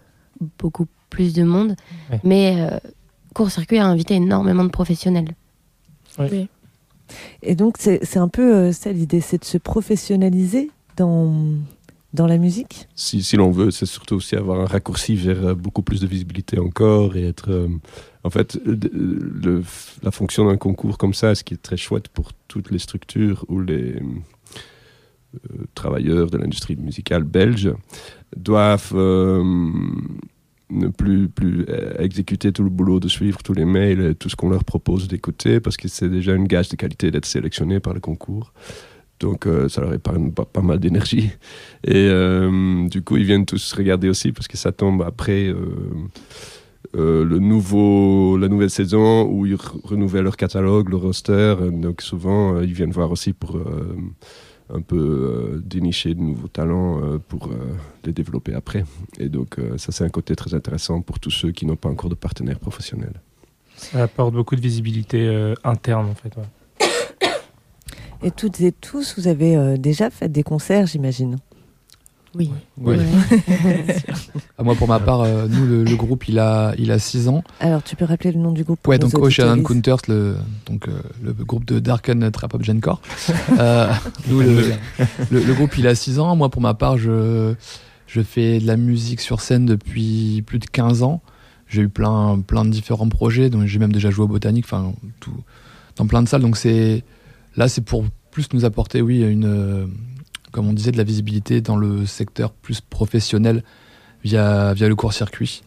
beaucoup 0.59 0.87
plus 1.09 1.33
de 1.33 1.43
monde. 1.43 1.75
Ouais. 2.11 2.19
Mais 2.23 2.55
euh, 2.59 2.77
Court 3.33 3.49
Circuit 3.51 3.77
a 3.79 3.85
invité 3.87 4.15
énormément 4.15 4.63
de 4.63 4.69
professionnels. 4.69 5.33
Et 7.41 7.55
donc 7.55 7.75
c'est 7.77 8.17
un 8.17 8.27
peu 8.27 8.55
euh, 8.55 8.71
ça 8.71 8.91
l'idée, 8.91 9.21
c'est 9.21 9.39
de 9.39 9.45
se 9.45 9.57
professionnaliser 9.57 10.71
dans 10.95 11.33
dans 12.13 12.25
la 12.25 12.37
musique. 12.37 12.87
si, 12.95 13.21
si 13.21 13.35
l'on 13.35 13.51
veut, 13.51 13.69
c'est 13.69 13.85
surtout 13.85 14.15
aussi 14.15 14.35
avoir 14.35 14.61
un 14.61 14.65
raccourci 14.65 15.15
vers 15.15 15.47
euh, 15.47 15.53
beaucoup 15.53 15.83
plus 15.83 15.99
de 16.01 16.07
visibilité 16.07 16.57
encore 16.57 17.15
et 17.15 17.27
être. 17.27 17.51
euh, 17.51 17.67
en 18.23 18.29
fait, 18.29 18.59
la 20.03 20.11
fonction 20.11 20.47
d'un 20.47 20.57
concours 20.57 20.97
comme 20.97 21.13
ça, 21.13 21.33
ce 21.35 21.43
qui 21.45 21.53
est 21.53 21.61
très 21.61 21.77
chouette 21.77 22.09
pour 22.09 22.31
toutes 22.49 22.71
les 22.71 22.79
structures 22.79 23.45
ou 23.47 23.61
les 23.61 24.01
travailleurs 25.75 26.29
de 26.29 26.37
l'industrie 26.37 26.75
musicale 26.75 27.23
belge, 27.23 27.71
doivent 28.35 28.93
ne 30.69 30.87
plus, 30.89 31.29
euh, 31.69 31.93
exécuter 31.99 32.51
tout 32.51 32.63
le 32.63 32.69
boulot 32.69 32.99
de 32.99 33.07
suivre 33.07 33.41
tous 33.43 33.53
les 33.53 33.65
mails 33.65 34.15
tout 34.15 34.29
ce 34.29 34.35
qu'on 34.35 34.49
leur 34.49 34.63
propose 34.63 35.07
d'écouter 35.07 35.59
parce 35.59 35.77
que 35.77 35.87
c'est 35.87 36.09
déjà 36.09 36.33
une 36.33 36.47
gage 36.47 36.69
de 36.69 36.75
qualité 36.75 37.09
d'être 37.11 37.25
sélectionné 37.25 37.79
par 37.79 37.93
le 37.93 37.99
concours. 37.99 38.53
Donc 39.19 39.47
euh, 39.47 39.69
ça 39.69 39.81
leur 39.81 39.93
épargne 39.93 40.31
pas, 40.31 40.61
mal 40.61 40.79
d'énergie. 40.79 41.31
Et 41.83 42.07
euh, 42.09 42.87
du 42.87 43.01
coup, 43.01 43.17
ils 43.17 43.23
viennent 43.25 43.45
tous 43.45 43.73
regarder 43.73 44.09
aussi 44.09 44.31
parce 44.31 44.47
que 44.47 44.57
ça 44.57 44.71
tombe 44.71 45.01
après 45.01 45.53
le 46.93 47.39
nouveau, 47.39 48.37
la 48.37 48.47
nouvelle 48.47 48.69
saison 48.69 49.25
où 49.25 49.45
ils 49.45 49.55
re- 49.55 49.79
renouvellent 49.83 50.23
leur 50.23 50.37
catalogue, 50.37 50.89
leur 50.89 51.01
roster. 51.01 51.55
Donc 51.71 52.01
souvent, 52.01 52.61
ils 52.61 52.73
viennent 52.73 52.91
voir 52.91 53.11
aussi 53.11 53.33
pour 53.33 53.59
un 54.73 54.81
peu 54.81 54.97
euh, 54.97 55.61
dénicher 55.63 56.13
de 56.13 56.19
nouveaux 56.19 56.47
talents 56.49 57.01
euh, 57.01 57.19
pour 57.19 57.47
euh, 57.47 57.55
les 58.03 58.11
développer 58.13 58.53
après. 58.53 58.83
Et 59.17 59.29
donc 59.29 59.59
euh, 59.59 59.77
ça, 59.77 59.91
c'est 59.91 60.03
un 60.03 60.09
côté 60.09 60.35
très 60.35 60.53
intéressant 60.53 61.01
pour 61.01 61.19
tous 61.19 61.31
ceux 61.31 61.51
qui 61.51 61.65
n'ont 61.65 61.75
pas 61.75 61.89
encore 61.89 62.09
de 62.09 62.15
partenaire 62.15 62.59
professionnel. 62.59 63.13
Ça 63.75 64.03
apporte 64.03 64.33
beaucoup 64.33 64.55
de 64.55 64.61
visibilité 64.61 65.27
euh, 65.27 65.53
interne 65.63 66.09
en 66.09 66.15
fait. 66.15 66.35
ouais. 66.35 66.43
Et 68.23 68.31
toutes 68.31 68.59
et 68.61 68.71
tous, 68.71 69.17
vous 69.17 69.27
avez 69.27 69.55
euh, 69.55 69.77
déjà 69.77 70.09
fait 70.09 70.27
des 70.29 70.43
concerts, 70.43 70.87
j'imagine. 70.87 71.37
Oui. 72.37 72.51
Ouais. 72.79 72.97
Ah, 74.59 74.63
moi, 74.63 74.75
pour 74.75 74.87
ma 74.87 74.99
part, 74.99 75.21
euh, 75.21 75.47
nous, 75.49 75.65
le, 75.65 75.83
le 75.83 75.95
groupe, 75.95 76.27
il 76.27 76.37
a, 76.37 76.73
il 76.77 76.91
a 76.91 76.99
6 76.99 77.27
ans. 77.27 77.43
Alors 77.59 77.81
tu 77.83 77.95
peux 77.95 78.05
rappeler 78.05 78.31
le 78.31 78.39
nom 78.39 78.51
du 78.51 78.63
groupe 78.63 78.87
Ouais, 78.87 78.99
donc 78.99 79.17
Ocean 79.17 79.61
Counters, 79.63 79.97
le, 80.07 80.35
donc, 80.67 80.87
euh, 80.87 80.91
le 81.23 81.33
groupe 81.33 81.65
de 81.65 81.79
Darken 81.79 82.29
Trap 82.31 82.55
Up 82.55 82.63
Gencore. 82.63 83.01
Euh, 83.59 83.91
nous, 84.27 84.41
le, 84.41 84.73
le, 85.31 85.43
le 85.43 85.53
groupe, 85.53 85.75
il 85.77 85.87
a 85.87 85.95
6 85.95 86.19
ans. 86.19 86.35
Moi, 86.35 86.49
pour 86.49 86.61
ma 86.61 86.73
part, 86.75 86.97
je, 86.97 87.55
je 88.05 88.21
fais 88.21 88.59
de 88.59 88.67
la 88.67 88.77
musique 88.77 89.19
sur 89.21 89.41
scène 89.41 89.65
depuis 89.65 90.43
plus 90.45 90.59
de 90.59 90.65
15 90.65 91.01
ans. 91.01 91.21
J'ai 91.67 91.81
eu 91.81 91.89
plein, 91.89 92.39
plein 92.45 92.63
de 92.65 92.69
différents 92.69 93.09
projets, 93.09 93.49
donc 93.49 93.65
j'ai 93.65 93.79
même 93.79 93.91
déjà 93.91 94.09
joué 94.11 94.25
au 94.25 94.27
botanique, 94.27 94.65
enfin, 94.65 94.93
tout, 95.19 95.33
dans 95.95 96.05
plein 96.05 96.21
de 96.21 96.27
salles. 96.27 96.41
Donc 96.41 96.55
c'est, 96.57 97.03
là, 97.55 97.67
c'est 97.67 97.81
pour 97.81 98.05
plus 98.31 98.47
nous 98.53 98.63
apporter, 98.65 99.01
oui, 99.01 99.21
une, 99.21 99.45
euh, 99.45 99.85
comme 100.51 100.67
on 100.67 100.73
disait, 100.73 100.91
de 100.91 100.97
la 100.97 101.03
visibilité 101.03 101.61
dans 101.61 101.77
le 101.77 102.05
secteur 102.05 102.51
plus 102.51 102.81
professionnel 102.81 103.63
via, 104.23 104.73
via 104.73 104.87
le 104.87 104.95
court-circuit. 104.95 105.63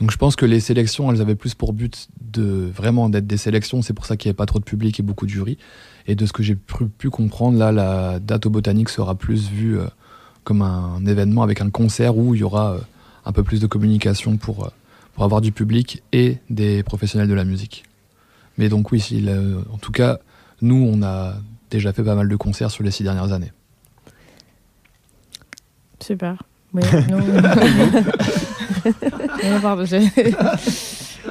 Donc 0.00 0.10
je 0.10 0.16
pense 0.16 0.36
que 0.36 0.46
les 0.46 0.60
sélections, 0.60 1.12
elles 1.12 1.20
avaient 1.20 1.36
plus 1.36 1.54
pour 1.54 1.72
but 1.72 2.08
de 2.20 2.70
vraiment 2.74 3.08
d'être 3.08 3.26
des 3.26 3.36
sélections. 3.36 3.82
C'est 3.82 3.92
pour 3.92 4.06
ça 4.06 4.16
qu'il 4.16 4.28
n'y 4.28 4.30
avait 4.30 4.36
pas 4.36 4.46
trop 4.46 4.58
de 4.58 4.64
public 4.64 4.98
et 4.98 5.02
beaucoup 5.02 5.26
de 5.26 5.30
jurys. 5.30 5.58
Et 6.06 6.16
de 6.16 6.26
ce 6.26 6.32
que 6.32 6.42
j'ai 6.42 6.56
pu, 6.56 7.10
comprendre, 7.10 7.58
là, 7.58 7.70
la 7.70 8.18
date 8.18 8.48
botanique 8.48 8.88
sera 8.88 9.14
plus 9.14 9.48
vue 9.48 9.78
euh, 9.78 9.86
comme 10.42 10.62
un 10.62 11.06
événement 11.06 11.44
avec 11.44 11.60
un 11.60 11.70
concert 11.70 12.16
où 12.16 12.34
il 12.34 12.40
y 12.40 12.42
aura 12.42 12.72
euh, 12.72 12.78
un 13.24 13.32
peu 13.32 13.44
plus 13.44 13.60
de 13.60 13.68
communication 13.68 14.36
pour, 14.38 14.64
euh, 14.64 14.70
pour 15.14 15.22
avoir 15.22 15.40
du 15.40 15.52
public 15.52 16.02
et 16.12 16.38
des 16.50 16.82
professionnels 16.82 17.28
de 17.28 17.34
la 17.34 17.44
musique. 17.44 17.84
Mais 18.58 18.68
donc 18.68 18.90
oui, 18.90 19.00
si, 19.00 19.24
en 19.72 19.78
tout 19.78 19.92
cas, 19.92 20.18
nous, 20.60 20.90
on 20.92 21.02
a 21.02 21.36
déjà 21.70 21.92
fait 21.92 22.02
pas 22.02 22.16
mal 22.16 22.28
de 22.28 22.36
concerts 22.36 22.72
sur 22.72 22.82
les 22.82 22.90
six 22.90 23.04
dernières 23.04 23.32
années. 23.32 23.52
Super. 26.02 26.42
Oui, 26.74 26.82
non. 27.10 27.18
Non, 29.50 29.60
pardon, 29.60 29.84
j'ai 29.84 30.00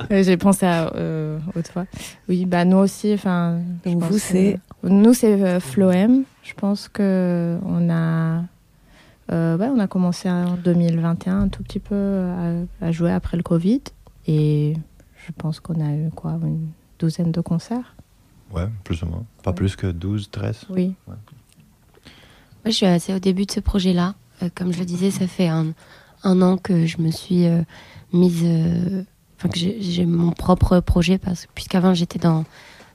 Euh, 0.10 0.24
j'ai 0.24 0.38
pensé 0.38 0.66
à 0.66 0.88
euh, 0.96 1.38
autre 1.54 1.70
fois. 1.70 1.86
Oui, 2.30 2.46
bah 2.46 2.64
nous 2.64 2.78
aussi. 2.78 3.12
Enfin, 3.14 3.60
vous, 3.86 4.18
c'est 4.18 4.58
nous 4.84 5.14
c'est 5.14 5.34
euh, 5.44 5.60
Floem 5.60 6.24
Je 6.44 6.54
pense 6.54 6.88
que 6.88 7.58
on 7.66 7.90
a, 7.90 8.42
euh, 9.34 9.58
ouais, 9.58 9.68
on 9.68 9.80
a 9.80 9.88
commencé 9.88 10.30
en 10.30 10.56
2021 10.56 11.42
un 11.42 11.48
tout 11.50 11.62
petit 11.64 11.80
peu 11.80 12.22
à, 12.82 12.86
à 12.88 12.92
jouer 12.94 13.12
après 13.12 13.36
le 13.36 13.44
Covid 13.44 13.82
et 14.28 14.78
je 15.28 15.32
pense 15.38 15.60
qu'on 15.60 15.86
a 15.86 15.94
eu 15.94 16.10
quoi 16.16 16.40
une 16.42 16.70
douzaine 16.98 17.34
de 17.34 17.42
concerts. 17.42 17.94
Ouais, 18.54 18.68
plus 18.86 19.04
ou 19.04 19.08
moins. 19.08 19.26
Pas 19.44 19.52
Ouais. 19.52 19.56
plus 19.58 19.76
que 19.76 19.88
12, 19.88 20.30
13. 20.32 20.66
Oui. 20.70 20.96
Moi, 21.06 21.18
je 22.68 22.72
suis 22.72 22.86
assez 22.86 23.14
au 23.14 23.20
début 23.20 23.46
de 23.46 23.52
ce 23.52 23.60
projet-là. 23.60 24.16
Euh, 24.42 24.50
comme 24.54 24.74
je 24.74 24.80
le 24.80 24.86
disais, 24.86 25.12
ça 25.12 25.28
fait 25.28 25.48
un, 25.48 25.74
an 26.24 26.58
que 26.58 26.86
je 26.86 26.98
me 27.00 27.12
suis 27.12 27.46
euh, 27.46 27.62
mise. 28.14 28.42
euh, 28.44 29.04
Enfin, 29.38 29.50
que 29.50 29.58
j'ai 29.58 30.06
mon 30.06 30.30
propre 30.34 30.82
projet, 30.82 31.18
parce 31.18 31.48
puisqu'avant, 31.56 31.96
j'étais 31.96 32.20
dans, 32.20 32.46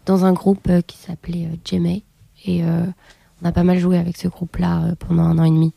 dans 0.05 0.25
un 0.25 0.33
groupe 0.33 0.71
qui 0.87 0.97
s'appelait 0.97 1.49
Jemay. 1.65 2.05
Et 2.45 2.63
on 2.63 3.45
a 3.45 3.51
pas 3.51 3.65
mal 3.65 3.81
joué 3.81 3.99
avec 3.99 4.17
ce 4.17 4.29
groupe-là 4.29 4.95
pendant 5.01 5.25
un 5.25 5.41
an 5.41 5.43
et 5.43 5.51
demi. 5.51 5.75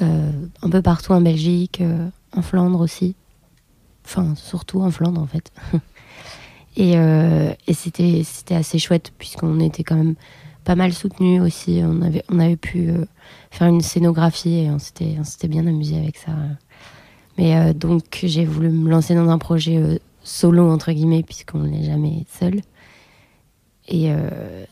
Un 0.00 0.70
peu 0.70 0.80
partout 0.80 1.12
en 1.12 1.20
Belgique, 1.20 1.82
en 2.34 2.40
Flandre 2.40 2.80
aussi. 2.80 3.14
Enfin, 4.06 4.34
surtout 4.36 4.80
en 4.80 4.90
Flandre, 4.90 5.20
en 5.20 5.26
fait. 5.26 5.52
et 6.78 6.92
et 6.92 7.74
c'était 7.74 8.22
c'était 8.24 8.54
assez 8.54 8.78
chouette, 8.78 9.12
puisqu'on 9.18 9.60
était 9.60 9.84
quand 9.84 9.96
même 9.96 10.14
pas 10.64 10.74
mal 10.74 10.92
soutenu 10.92 11.40
aussi. 11.40 11.80
On 11.84 12.02
avait, 12.02 12.22
on 12.28 12.38
avait 12.38 12.56
pu 12.56 12.90
euh, 12.90 13.04
faire 13.50 13.68
une 13.68 13.80
scénographie 13.80 14.60
et 14.60 14.70
on 14.70 14.78
s'était, 14.78 15.48
bien 15.48 15.66
amusé 15.66 15.96
avec 15.96 16.16
ça. 16.16 16.32
Mais 17.38 17.56
euh, 17.56 17.72
donc 17.72 18.20
j'ai 18.22 18.44
voulu 18.44 18.70
me 18.70 18.90
lancer 18.90 19.14
dans 19.14 19.28
un 19.28 19.38
projet 19.38 19.76
euh, 19.76 19.98
solo 20.22 20.70
entre 20.70 20.92
guillemets 20.92 21.22
puisqu'on 21.22 21.60
n'est 21.60 21.84
jamais 21.84 22.24
seul. 22.38 22.60
Et 23.92 24.12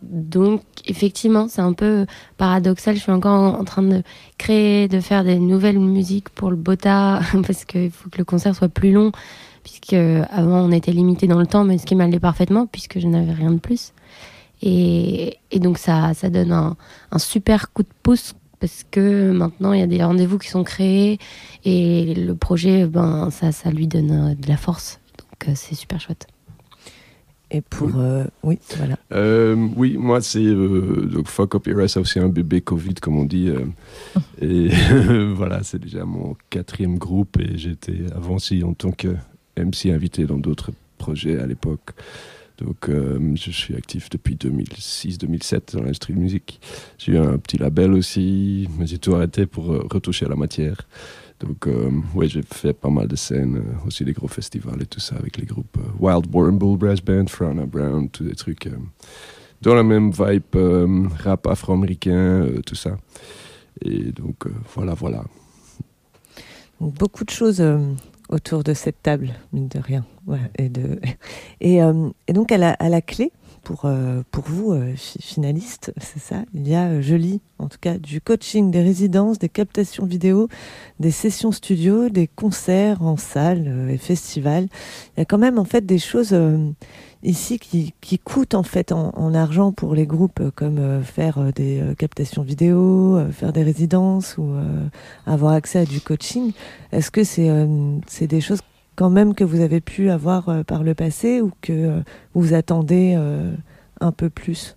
donc 0.01 0.63
effectivement 0.87 1.49
c'est 1.49 1.63
un 1.63 1.73
peu 1.73 2.07
paradoxal. 2.37 2.95
Je 2.95 3.01
suis 3.01 3.11
encore 3.11 3.33
en, 3.33 3.59
en 3.59 3.65
train 3.65 3.83
de 3.83 4.05
créer, 4.37 4.87
de 4.87 5.01
faire 5.01 5.25
des 5.25 5.41
nouvelles 5.41 5.81
musiques 5.81 6.29
pour 6.29 6.51
le 6.51 6.57
Bota 6.57 7.21
parce 7.45 7.65
qu'il 7.65 7.91
faut 7.91 8.11
que 8.11 8.19
le 8.19 8.25
concert 8.25 8.55
soit 8.55 8.69
plus 8.69 8.93
long 8.93 9.11
puisque 9.65 9.95
avant 9.95 10.61
on 10.61 10.71
était 10.71 10.93
limité 10.93 11.27
dans 11.27 11.41
le 11.41 11.49
temps, 11.49 11.65
mais 11.65 11.79
ce 11.79 11.87
qui 11.87 11.97
m'allait 11.97 12.21
parfaitement 12.21 12.67
puisque 12.67 13.01
je 13.01 13.09
n'avais 13.09 13.33
rien 13.33 13.51
de 13.51 13.59
plus. 13.59 13.93
Et, 14.63 15.37
et 15.51 15.59
donc 15.61 15.79
ça, 15.79 16.15
ça 16.15 16.31
donne 16.31 16.53
un, 16.53 16.77
un 17.11 17.19
super 17.19 17.73
coup 17.73 17.83
de 17.83 17.89
pouce 18.03 18.35
parce 18.61 18.85
que 18.91 19.31
maintenant 19.31 19.73
il 19.73 19.81
y 19.81 19.83
a 19.83 19.87
des 19.87 20.03
rendez-vous 20.03 20.39
qui 20.39 20.49
sont 20.49 20.65
créés 20.65 21.19
et 21.65 22.15
le 22.15 22.35
projet, 22.35 22.87
ben, 22.87 23.31
ça, 23.31 23.53
ça 23.53 23.71
lui 23.71 23.87
donne 23.87 24.11
euh, 24.11 24.35
de 24.35 24.49
la 24.49 24.57
force. 24.57 24.99
Donc 25.17 25.49
euh, 25.49 25.53
c'est 25.55 25.75
super 25.75 26.01
chouette. 26.01 26.27
Et 27.51 27.63
pour. 27.63 27.93
euh, 27.97 28.25
oui, 28.43 28.59
voilà. 28.77 28.97
Euh, 29.13 29.57
oui, 29.75 29.97
moi, 29.97 30.21
c'est. 30.21 30.45
euh, 30.45 31.09
donc, 31.11 31.29
Fuck 31.29 31.55
Up 31.55 31.67
Era, 31.67 31.85
aussi 31.85 32.19
un 32.19 32.29
bébé 32.29 32.61
Covid, 32.61 32.93
comme 32.95 33.17
on 33.17 33.25
dit. 33.25 33.49
euh, 33.49 33.65
et 34.43 34.69
voilà, 35.35 35.63
c'est 35.63 35.79
déjà 35.79 36.05
mon 36.05 36.37
quatrième 36.51 36.99
groupe. 36.99 37.41
Et 37.41 37.57
j'étais 37.57 38.01
avant 38.15 38.35
aussi 38.35 38.63
en 38.63 38.75
tant 38.75 38.91
que 38.93 39.17
MC 39.57 39.87
invité 39.91 40.25
dans 40.27 40.37
d'autres 40.37 40.73
projets 40.99 41.39
à 41.39 41.47
l'époque. 41.47 41.95
Donc, 42.59 42.89
euh, 42.89 43.19
je 43.37 43.51
suis 43.53 43.77
actif 43.77 44.11
depuis 44.11 44.35
2006-2007 44.35 45.77
dans 45.77 45.83
l'industrie 45.83 46.13
de 46.13 46.19
musique. 46.19 46.61
J'ai 46.99 47.13
eu 47.13 47.19
un 47.19 47.39
petit 47.39 47.57
label 47.57 47.93
aussi, 47.93 48.69
mais 48.77 48.87
j'ai 48.87 48.99
tout 48.99 49.15
arrêté 49.15 49.47
pour 49.47 49.73
euh, 49.73 49.87
retoucher 49.91 50.27
à 50.27 50.29
la 50.29 50.35
matière. 50.35 50.77
Donc, 51.39 51.69
euh, 51.69 51.89
ouais, 52.15 52.27
j'ai 52.29 52.43
fait 52.43 52.73
pas 52.73 52.91
mal 52.91 53.07
de 53.07 53.15
scènes, 53.15 53.63
aussi 53.87 54.05
des 54.05 54.13
gros 54.13 54.27
festivals 54.27 54.83
et 54.83 54.87
tout 54.87 54.99
ça 54.99 55.15
avec 55.15 55.37
les 55.37 55.47
groupes 55.47 55.79
Wild 56.01 56.27
Boar 56.27 56.49
and 56.49 56.55
Bull 56.55 56.77
Brass 56.77 57.01
Band, 57.01 57.27
Frana 57.29 57.65
Brown, 57.65 58.09
tous 58.11 58.25
des 58.25 58.35
trucs 58.35 58.69
dans 59.63 59.75
la 59.75 59.85
même 59.85 60.11
vibe 60.11 61.11
rap 61.23 61.47
afro-américain, 61.47 62.45
tout 62.67 62.75
ça. 62.75 62.97
Et 63.85 64.11
donc, 64.11 64.47
voilà, 64.75 64.95
voilà. 64.95 65.23
Beaucoup 66.81 67.25
de 67.25 67.31
choses 67.31 67.63
autour 68.29 68.63
de 68.65 68.75
cette 68.75 69.03
table, 69.03 69.31
mine 69.53 69.69
de 69.69 69.79
rien. 69.79 70.05
Voilà, 70.27 70.45
et, 70.59 70.69
de... 70.69 71.01
euh, 71.63 72.11
et 72.27 72.33
donc, 72.33 72.53
à 72.53 72.59
la 72.59 73.03
clé, 73.03 73.33
pour, 73.69 73.83
euh, 73.85 74.23
pour 74.31 74.45
vous, 74.45 74.73
euh, 74.73 74.95
fi- 74.97 75.21
finalistes, 75.21 75.93
c'est 75.99 76.21
ça, 76.21 76.37
il 76.55 76.67
y 76.67 76.75
a, 76.75 76.87
euh, 76.87 77.03
je 77.03 77.15
lis, 77.15 77.43
en 77.59 77.69
tout 77.69 77.77
cas, 77.79 77.99
du 77.99 78.23
coaching, 78.23 78.71
des 78.71 78.81
résidences, 78.81 79.39
des 79.39 79.51
captations 79.51 80.07
vidéo, 80.07 80.49
des 81.01 81.11
sessions 81.11 81.53
studio, 81.53 82.09
des 82.09 82.29
concerts 82.29 83.03
en 83.03 83.19
salle 83.19 83.67
euh, 83.69 83.91
et 83.91 83.99
festivals. 83.99 84.69
Il 85.15 85.19
y 85.19 85.21
a 85.21 85.27
quand 85.27 85.37
même, 85.37 85.59
en 85.59 85.67
fait, 85.67 85.85
des 85.85 85.99
choses 85.99 86.35
ici 87.23 87.59
qui, 87.59 87.93
qui 88.01 88.19
coûtent, 88.19 88.55
en 88.55 88.63
fait, 88.63 88.91
en, 88.91 89.11
en 89.15 89.35
argent 89.35 89.71
pour 89.71 89.95
les 89.95 90.07
groupes, 90.07 90.41
comme 90.55 91.03
faire 91.03 91.53
des 91.53 91.83
captations 91.99 92.43
vidéo, 92.43 93.21
faire 93.33 93.53
des 93.53 93.65
résidences 93.65 94.39
ou 94.39 94.55
avoir 95.27 95.53
accès 95.53 95.81
à 95.81 95.85
du 95.85 96.01
coaching. 96.01 96.53
Est-ce 96.93 97.11
que 97.11 97.23
c'est 97.23 97.51
c'est 98.07 98.29
des 98.29 98.41
choses 98.41 98.61
quand 98.99 99.11
même 99.11 99.35
que 99.35 99.45
vous 99.45 99.61
avez 99.61 99.81
pu 99.81 100.11
avoir 100.11 100.49
euh, 100.49 100.65
par 100.65 100.83
le 100.83 100.93
passé 100.93 101.41
ou 101.41 101.53
que 101.63 101.73
euh, 101.73 102.01
vous 102.35 102.53
attendez 102.53 103.15
euh, 103.17 103.55
un 104.01 104.11
peu 104.11 104.29
plus? 104.29 104.75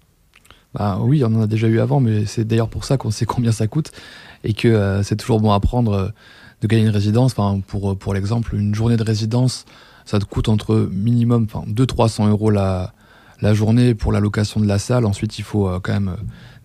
Bah 0.75 0.99
oui, 1.01 1.23
on 1.23 1.33
en 1.33 1.41
a 1.41 1.47
déjà 1.47 1.67
eu 1.67 1.79
avant, 1.79 1.99
mais 1.99 2.27
c'est 2.27 2.45
d'ailleurs 2.45 2.69
pour 2.69 2.85
ça 2.85 2.97
qu'on 2.97 3.09
sait 3.09 3.25
combien 3.25 3.51
ça 3.51 3.65
coûte 3.65 3.91
et 4.43 4.53
que 4.53 5.01
c'est 5.03 5.17
toujours 5.17 5.41
bon 5.41 5.51
à 5.51 5.59
prendre 5.59 6.13
de 6.61 6.67
gagner 6.67 6.83
une 6.83 6.91
résidence. 6.91 7.33
Enfin, 7.37 7.59
pour, 7.67 7.97
pour 7.97 8.13
l'exemple, 8.13 8.55
une 8.55 8.73
journée 8.73 8.95
de 8.95 9.03
résidence, 9.03 9.65
ça 10.05 10.17
te 10.17 10.23
coûte 10.23 10.47
entre 10.47 10.87
minimum 10.89 11.47
enfin, 11.51 11.65
200-300 11.67 12.29
euros 12.29 12.51
la, 12.51 12.93
la 13.41 13.53
journée 13.53 13.95
pour 13.95 14.13
la 14.13 14.21
location 14.21 14.61
de 14.61 14.65
la 14.65 14.79
salle. 14.79 15.05
Ensuite, 15.05 15.39
il 15.39 15.43
faut 15.43 15.69
quand 15.81 15.91
même 15.91 16.15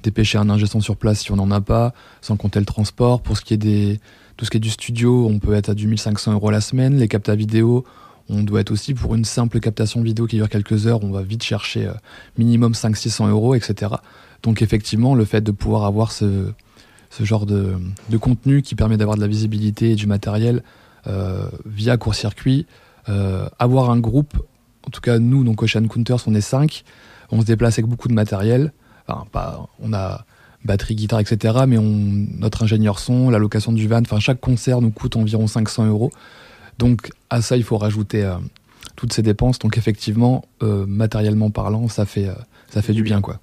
dépêcher 0.04 0.38
un 0.38 0.48
ingé 0.50 0.66
son 0.66 0.80
sur 0.80 0.96
place 0.96 1.18
si 1.18 1.32
on 1.32 1.36
n'en 1.36 1.50
a 1.50 1.60
pas, 1.60 1.92
sans 2.20 2.36
compter 2.36 2.60
le 2.60 2.66
transport. 2.66 3.22
Pour 3.22 3.36
ce 3.36 3.42
qui 3.42 3.54
est 3.54 3.58
des, 3.58 3.98
tout 4.36 4.44
ce 4.44 4.50
qui 4.50 4.58
est 4.58 4.60
du 4.60 4.70
studio, 4.70 5.26
on 5.26 5.38
peut 5.38 5.54
être 5.54 5.70
à 5.70 5.74
du 5.74 5.86
1500 5.86 6.32
euros 6.32 6.50
la 6.50 6.60
semaine. 6.60 6.96
Les 6.98 7.08
captas 7.08 7.34
vidéo, 7.34 7.84
on 8.28 8.42
doit 8.42 8.60
être 8.60 8.70
aussi 8.70 8.94
pour 8.94 9.14
une 9.14 9.24
simple 9.24 9.60
captation 9.60 10.02
vidéo 10.02 10.26
qui 10.26 10.36
dure 10.36 10.48
quelques 10.48 10.86
heures, 10.86 11.02
on 11.04 11.10
va 11.10 11.22
vite 11.22 11.42
chercher 11.42 11.86
euh, 11.86 11.92
minimum 12.38 12.72
500-600 12.72 13.28
euros, 13.30 13.54
etc. 13.54 13.94
Donc 14.42 14.62
effectivement, 14.62 15.14
le 15.14 15.24
fait 15.24 15.40
de 15.40 15.52
pouvoir 15.52 15.84
avoir 15.84 16.12
ce, 16.12 16.52
genre 17.20 17.46
de, 17.46 17.76
de 18.10 18.16
contenu 18.16 18.62
qui 18.62 18.74
permet 18.74 18.96
d'avoir 18.96 19.16
de 19.16 19.22
la 19.22 19.28
visibilité 19.28 19.92
et 19.92 19.94
du 19.94 20.06
matériel 20.06 20.62
euh, 21.06 21.48
via 21.64 21.96
court-circuit, 21.96 22.66
euh, 23.08 23.48
avoir 23.58 23.90
un 23.90 23.98
groupe, 23.98 24.36
en 24.86 24.90
tout 24.90 25.00
cas 25.00 25.18
nous, 25.18 25.44
donc 25.44 25.62
Ocean 25.62 25.86
Counters, 25.86 26.26
on 26.26 26.34
est 26.34 26.40
5, 26.40 26.84
on 27.30 27.40
se 27.40 27.46
déplace 27.46 27.78
avec 27.78 27.86
beaucoup 27.86 28.08
de 28.08 28.12
matériel, 28.12 28.72
enfin, 29.06 29.24
pas, 29.30 29.68
on 29.80 29.92
a 29.92 30.24
batterie, 30.66 30.94
guitare, 30.96 31.20
etc. 31.20 31.64
Mais 31.66 31.78
on, 31.78 31.84
notre 32.38 32.62
ingénieur 32.64 32.98
son, 32.98 33.30
la 33.30 33.38
location 33.38 33.72
du 33.72 33.88
van, 33.88 34.00
enfin 34.00 34.18
chaque 34.20 34.40
concert 34.40 34.80
nous 34.80 34.90
coûte 34.90 35.16
environ 35.16 35.46
500 35.46 35.86
euros. 35.86 36.12
Donc 36.78 37.10
à 37.30 37.40
ça, 37.42 37.56
il 37.56 37.64
faut 37.64 37.78
rajouter 37.78 38.24
euh, 38.24 38.34
toutes 38.96 39.12
ces 39.12 39.22
dépenses. 39.22 39.58
Donc 39.58 39.78
effectivement, 39.78 40.44
euh, 40.62 40.84
matériellement 40.86 41.50
parlant, 41.50 41.88
ça 41.88 42.04
fait, 42.04 42.28
euh, 42.28 42.34
ça 42.68 42.82
fait 42.82 42.92
du 42.92 43.02
bien. 43.02 43.20
quoi. 43.20 43.40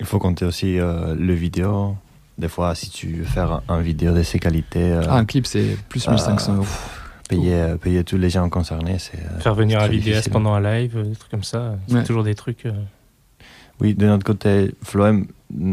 Il 0.00 0.06
faut 0.06 0.18
compter 0.18 0.44
aussi 0.44 0.78
euh, 0.78 1.14
le 1.14 1.32
vidéo. 1.34 1.96
Des 2.38 2.48
fois, 2.48 2.74
si 2.74 2.90
tu 2.90 3.08
veux 3.08 3.24
faire 3.24 3.60
un 3.68 3.80
vidéo 3.80 4.12
de 4.14 4.22
ces 4.22 4.38
qualités, 4.38 4.90
euh, 4.92 5.02
Ah, 5.08 5.16
un 5.18 5.24
clip, 5.26 5.46
c'est 5.46 5.76
plus 5.88 6.08
1500 6.08 6.52
euh, 6.52 6.56
euros. 6.56 6.66
payer, 7.28 7.54
euh, 7.54 7.76
payer 7.76 8.02
tous 8.04 8.16
les 8.16 8.30
gens 8.30 8.48
concernés, 8.48 8.96
c'est. 8.98 9.18
euh, 9.18 9.38
Faire 9.40 9.54
venir 9.54 9.80
un 9.80 9.88
vidéaste 9.88 10.30
pendant 10.30 10.54
un 10.54 10.60
live, 10.60 10.96
des 11.08 11.14
trucs 11.14 11.30
comme 11.30 11.44
ça. 11.44 11.76
C'est 11.86 11.94
Ouais. 11.94 12.04
toujours 12.04 12.24
des 12.24 12.34
trucs. 12.34 12.66
Oui, 13.82 13.94
de 13.96 14.06
notre 14.06 14.24
côté, 14.24 14.76
Floem, 14.84 15.26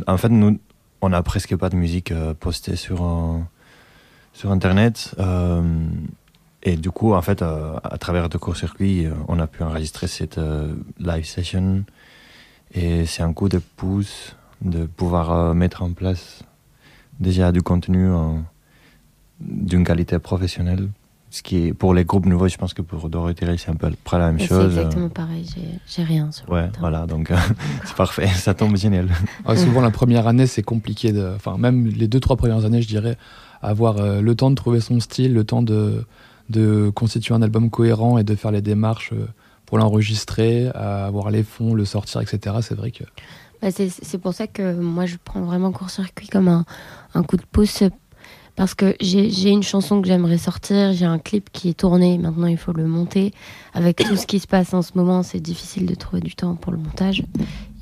en 0.08 0.18
fait, 0.18 0.30
nous, 0.30 0.60
on 1.00 1.10
n'a 1.10 1.22
presque 1.22 1.56
pas 1.56 1.70
de 1.70 1.76
musique 1.76 2.12
euh, 2.12 2.34
postée 2.34 2.76
sur, 2.76 3.08
sur 4.34 4.52
Internet. 4.52 5.14
euh, 5.20 5.62
et 6.64 6.76
du 6.76 6.90
coup, 6.90 7.14
en 7.14 7.22
fait, 7.22 7.44
euh, 7.44 7.78
à 7.84 8.00
travers 8.00 8.28
le 8.28 8.40
court-circuit, 8.40 9.06
on 9.28 9.38
a 9.38 9.46
pu 9.46 9.62
enregistrer 9.62 10.08
cette 10.08 10.40
live 10.98 11.24
session. 11.24 11.86
Et 12.74 13.06
c'est 13.06 13.22
un 13.22 13.32
coup 13.32 13.48
de 13.48 13.60
pouce 13.60 14.36
de 14.62 14.88
pouvoir 14.88 15.54
mettre 15.54 15.84
en 15.84 15.92
place 15.92 16.42
déjà 17.20 17.52
du 17.52 17.62
contenu 17.62 18.10
d'une 19.40 19.84
qualité 19.84 20.18
professionnelle. 20.18 20.90
Ce 21.32 21.44
qui 21.44 21.68
est, 21.68 21.74
pour 21.74 21.94
les 21.94 22.06
groupes 22.06 22.26
nouveaux, 22.26 22.48
je 22.48 22.58
pense 22.58 22.74
que 22.74 22.82
pour 22.82 23.08
Dorothée 23.08 23.46
Ray, 23.46 23.58
c'est 23.60 23.70
un 23.70 23.76
peu 23.76 23.92
près 24.04 24.18
la 24.18 24.28
même 24.32 24.38
Et 24.38 24.42
C'est 24.42 24.48
chose. 24.48 24.76
exactement 24.78 25.10
pareil, 25.10 25.46
j'ai- 25.88 26.04
rien 26.04 26.32
sur 26.32 26.50
Ouais, 26.50 26.70
voilà, 26.80 27.06
donc 27.06 27.30
euh, 27.30 27.36
c'est 27.86 27.96
parfait, 27.96 28.28
ça 28.28 28.54
tombe 28.56 28.76
génial. 28.78 29.10
Ouais, 29.48 29.56
souvent, 29.56 29.82
la 29.82 29.92
première 29.92 30.28
année, 30.28 30.48
c'est 30.48 30.64
compliqué. 30.64 31.12
De... 31.12 31.32
Enfin, 31.36 31.58
même 31.58 31.86
les 31.86 32.08
deux, 32.08 32.20
trois 32.20 32.36
premières 32.36 32.66
années, 32.66 32.82
je 32.82 32.88
dirais, 32.88 33.16
avoir 33.62 33.98
euh, 33.98 34.22
le 34.22 34.34
temps 34.36 34.50
de 34.50 34.56
trouver 34.56 34.80
son 34.80 35.00
style, 35.00 35.34
le 35.36 35.44
temps 35.44 35.62
de, 35.62 36.04
de 36.50 36.90
constituer 36.96 37.36
un 37.36 37.44
album 37.44 37.70
cohérent 37.70 38.18
et 38.18 38.24
de 38.24 38.34
faire 38.34 38.52
les 38.52 38.62
démarches 38.64 39.12
euh, 39.14 39.28
pour 39.68 39.78
l'enregistrer, 39.78 40.68
avoir 40.74 41.30
les 41.30 41.44
fonds, 41.44 41.76
le 41.76 41.86
sortir, 41.86 42.22
etc. 42.22 42.56
C'est 42.62 42.74
vrai 42.76 42.90
que. 42.90 43.04
Bah, 43.62 43.70
c'est 43.70 43.90
c'est 43.90 44.18
pour 44.18 44.34
ça 44.34 44.48
que 44.48 44.74
moi 44.74 45.06
je 45.06 45.18
prends 45.24 45.42
vraiment 45.42 45.72
court-circuit 45.72 46.28
comme 46.28 46.48
un, 46.48 46.66
un 47.14 47.22
coup 47.22 47.38
de 47.38 47.44
pouce 47.52 47.84
parce 48.60 48.76
que 48.76 48.94
j'ai 49.00 49.52
une 49.52 49.64
chanson 49.64 50.02
que 50.02 50.08
j'aimerais 50.10 50.38
sortir, 50.38 50.92
j'ai 50.92 51.06
un 51.06 51.18
clip 51.18 51.50
qui 51.54 51.70
est 51.70 51.80
tourné, 51.80 52.18
maintenant 52.18 52.48
il 52.48 52.58
faut 52.58 52.74
le 52.74 52.88
monter. 52.88 53.32
Avec 53.74 54.04
tout 54.04 54.18
ce 54.18 54.28
qui 54.28 54.38
se 54.42 54.48
passe 54.48 54.74
en 54.74 54.82
ce 54.82 54.92
moment, 54.96 55.24
c'est 55.24 55.40
difficile 55.40 55.86
de 55.86 55.96
trouver 55.96 56.22
du 56.22 56.36
temps 56.36 56.56
pour 56.56 56.74
le 56.74 56.78
montage. 56.78 57.24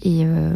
Et, 0.03 0.23
euh, 0.23 0.53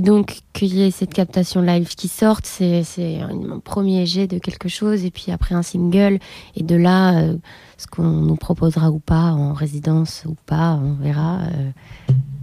donc, 0.00 0.38
qu'il 0.54 0.74
y 0.74 0.84
ait 0.84 0.90
cette 0.90 1.12
captation 1.12 1.60
live 1.60 1.94
qui 1.96 2.08
sorte, 2.08 2.46
c'est 2.46 3.20
un 3.20 3.58
premier 3.58 4.06
jet 4.06 4.26
de 4.26 4.38
quelque 4.38 4.70
chose, 4.70 5.04
et 5.04 5.10
puis 5.10 5.32
après 5.32 5.54
un 5.54 5.62
single. 5.62 6.18
Et 6.54 6.62
de 6.62 6.76
là, 6.76 7.18
euh, 7.18 7.36
ce 7.76 7.86
qu'on 7.86 8.04
nous 8.04 8.36
proposera 8.36 8.90
ou 8.90 9.00
pas, 9.00 9.32
en 9.32 9.52
résidence 9.52 10.24
ou 10.26 10.34
pas, 10.46 10.80
on 10.82 10.94
verra. 10.94 11.40
euh, 11.42 11.70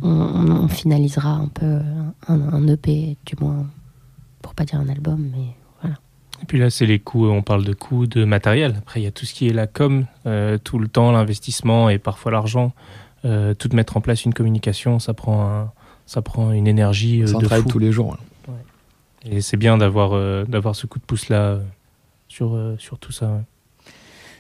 on, 0.03 0.67
finalisera 0.67 1.31
un 1.31 1.47
peu 1.47 1.79
un, 2.27 2.39
un 2.53 2.67
EP, 2.67 3.17
du 3.25 3.35
moins, 3.41 3.65
pour 4.43 4.53
pas 4.53 4.63
dire 4.63 4.79
un 4.79 4.89
album, 4.89 5.27
mais. 5.31 5.55
Et 6.43 6.45
puis 6.45 6.59
là, 6.59 6.69
c'est 6.69 6.85
les 6.85 6.99
coûts, 6.99 7.25
on 7.27 7.41
parle 7.41 7.63
de 7.63 7.71
coûts 7.73 8.05
de 8.05 8.25
matériel. 8.25 8.75
Après, 8.79 8.99
il 8.99 9.03
y 9.03 9.07
a 9.07 9.11
tout 9.11 9.25
ce 9.25 9.33
qui 9.33 9.47
est 9.47 9.53
la 9.53 9.65
com, 9.65 10.05
euh, 10.25 10.57
tout 10.61 10.77
le 10.77 10.89
temps, 10.89 11.11
l'investissement 11.13 11.87
et 11.89 11.97
parfois 11.99 12.33
l'argent. 12.33 12.73
Euh, 13.23 13.53
tout 13.53 13.69
mettre 13.73 13.95
en 13.95 14.01
place 14.01 14.25
une 14.25 14.33
communication, 14.33 14.99
ça 14.99 15.13
prend, 15.13 15.47
un- 15.49 15.71
ça 16.05 16.21
prend 16.21 16.51
une 16.51 16.67
énergie 16.67 17.21
euh, 17.23 17.27
C'est 17.27 17.35
un 17.35 17.39
de 17.39 17.45
travail 17.45 17.63
fou. 17.63 17.69
tous 17.69 17.79
les 17.79 17.93
jours. 17.93 18.17
ouais. 18.49 18.55
Et 19.31 19.39
c'est 19.39 19.55
bien 19.55 19.77
d'avoir 19.77 20.11
euh, 20.13 20.43
d'avoir 20.43 20.75
ce 20.75 20.85
coup 20.85 20.99
de 20.99 21.05
pouce 21.05 21.29
là 21.29 21.37
euh, 21.43 21.59
sur, 22.27 22.53
euh, 22.55 22.75
sur 22.77 22.99
tout 22.99 23.13
ça. 23.13 23.27
ouais. 23.27 23.91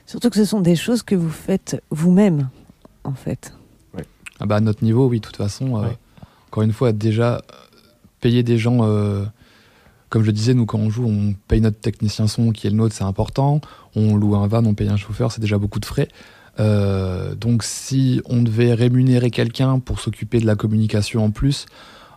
Surtout 0.05 0.29
que 0.29 0.35
ce 0.35 0.43
sont 0.43 0.59
des 0.59 0.75
choses 0.75 1.01
que 1.03 1.15
vous 1.15 1.29
faites 1.29 1.81
vous-même, 1.89 2.49
en 3.05 3.13
fait. 3.13 3.53
Ah 4.41 4.45
bah 4.45 4.57
à 4.57 4.59
notre 4.59 4.83
niveau, 4.83 5.07
oui, 5.07 5.21
de 5.21 5.25
toute 5.25 5.37
façon. 5.37 5.77
euh, 5.77 5.83
Ouais. 5.87 5.97
Encore 6.49 6.63
une 6.63 6.73
fois, 6.73 6.91
déjà, 6.91 7.35
euh, 7.35 7.39
payer 8.19 8.43
des 8.43 8.57
gens, 8.57 8.79
euh, 8.81 9.23
comme 10.13 10.21
je 10.21 10.27
le 10.27 10.33
disais, 10.33 10.53
nous 10.53 10.67
quand 10.67 10.77
on 10.77 10.91
joue, 10.91 11.07
on 11.07 11.33
paye 11.47 11.59
notre 11.59 11.79
technicien 11.79 12.27
son 12.27 12.51
qui 12.51 12.67
est 12.67 12.69
le 12.69 12.75
nôtre, 12.75 12.93
c'est 12.93 13.03
important. 13.03 13.61
On 13.95 14.15
loue 14.15 14.35
un 14.35 14.45
van, 14.45 14.63
on 14.63 14.75
paye 14.75 14.87
un 14.87 14.95
chauffeur, 14.95 15.31
c'est 15.31 15.41
déjà 15.41 15.57
beaucoup 15.57 15.79
de 15.79 15.87
frais. 15.87 16.07
Euh, 16.59 17.33
donc 17.33 17.63
si 17.63 18.21
on 18.25 18.43
devait 18.43 18.75
rémunérer 18.75 19.31
quelqu'un 19.31 19.79
pour 19.79 19.99
s'occuper 19.99 20.39
de 20.39 20.45
la 20.45 20.55
communication 20.55 21.25
en 21.25 21.31
plus, 21.31 21.65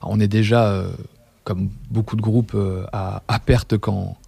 on 0.03 0.21
est 0.21 0.29
déjà, 0.29 0.69
euh, 0.69 0.91
comme 1.45 1.71
beaucoup 1.91 2.17
de 2.17 2.21
groupes, 2.21 2.53
euh, 2.55 2.85
à, 2.93 3.23
perte 3.47 3.79
quand 3.79 4.19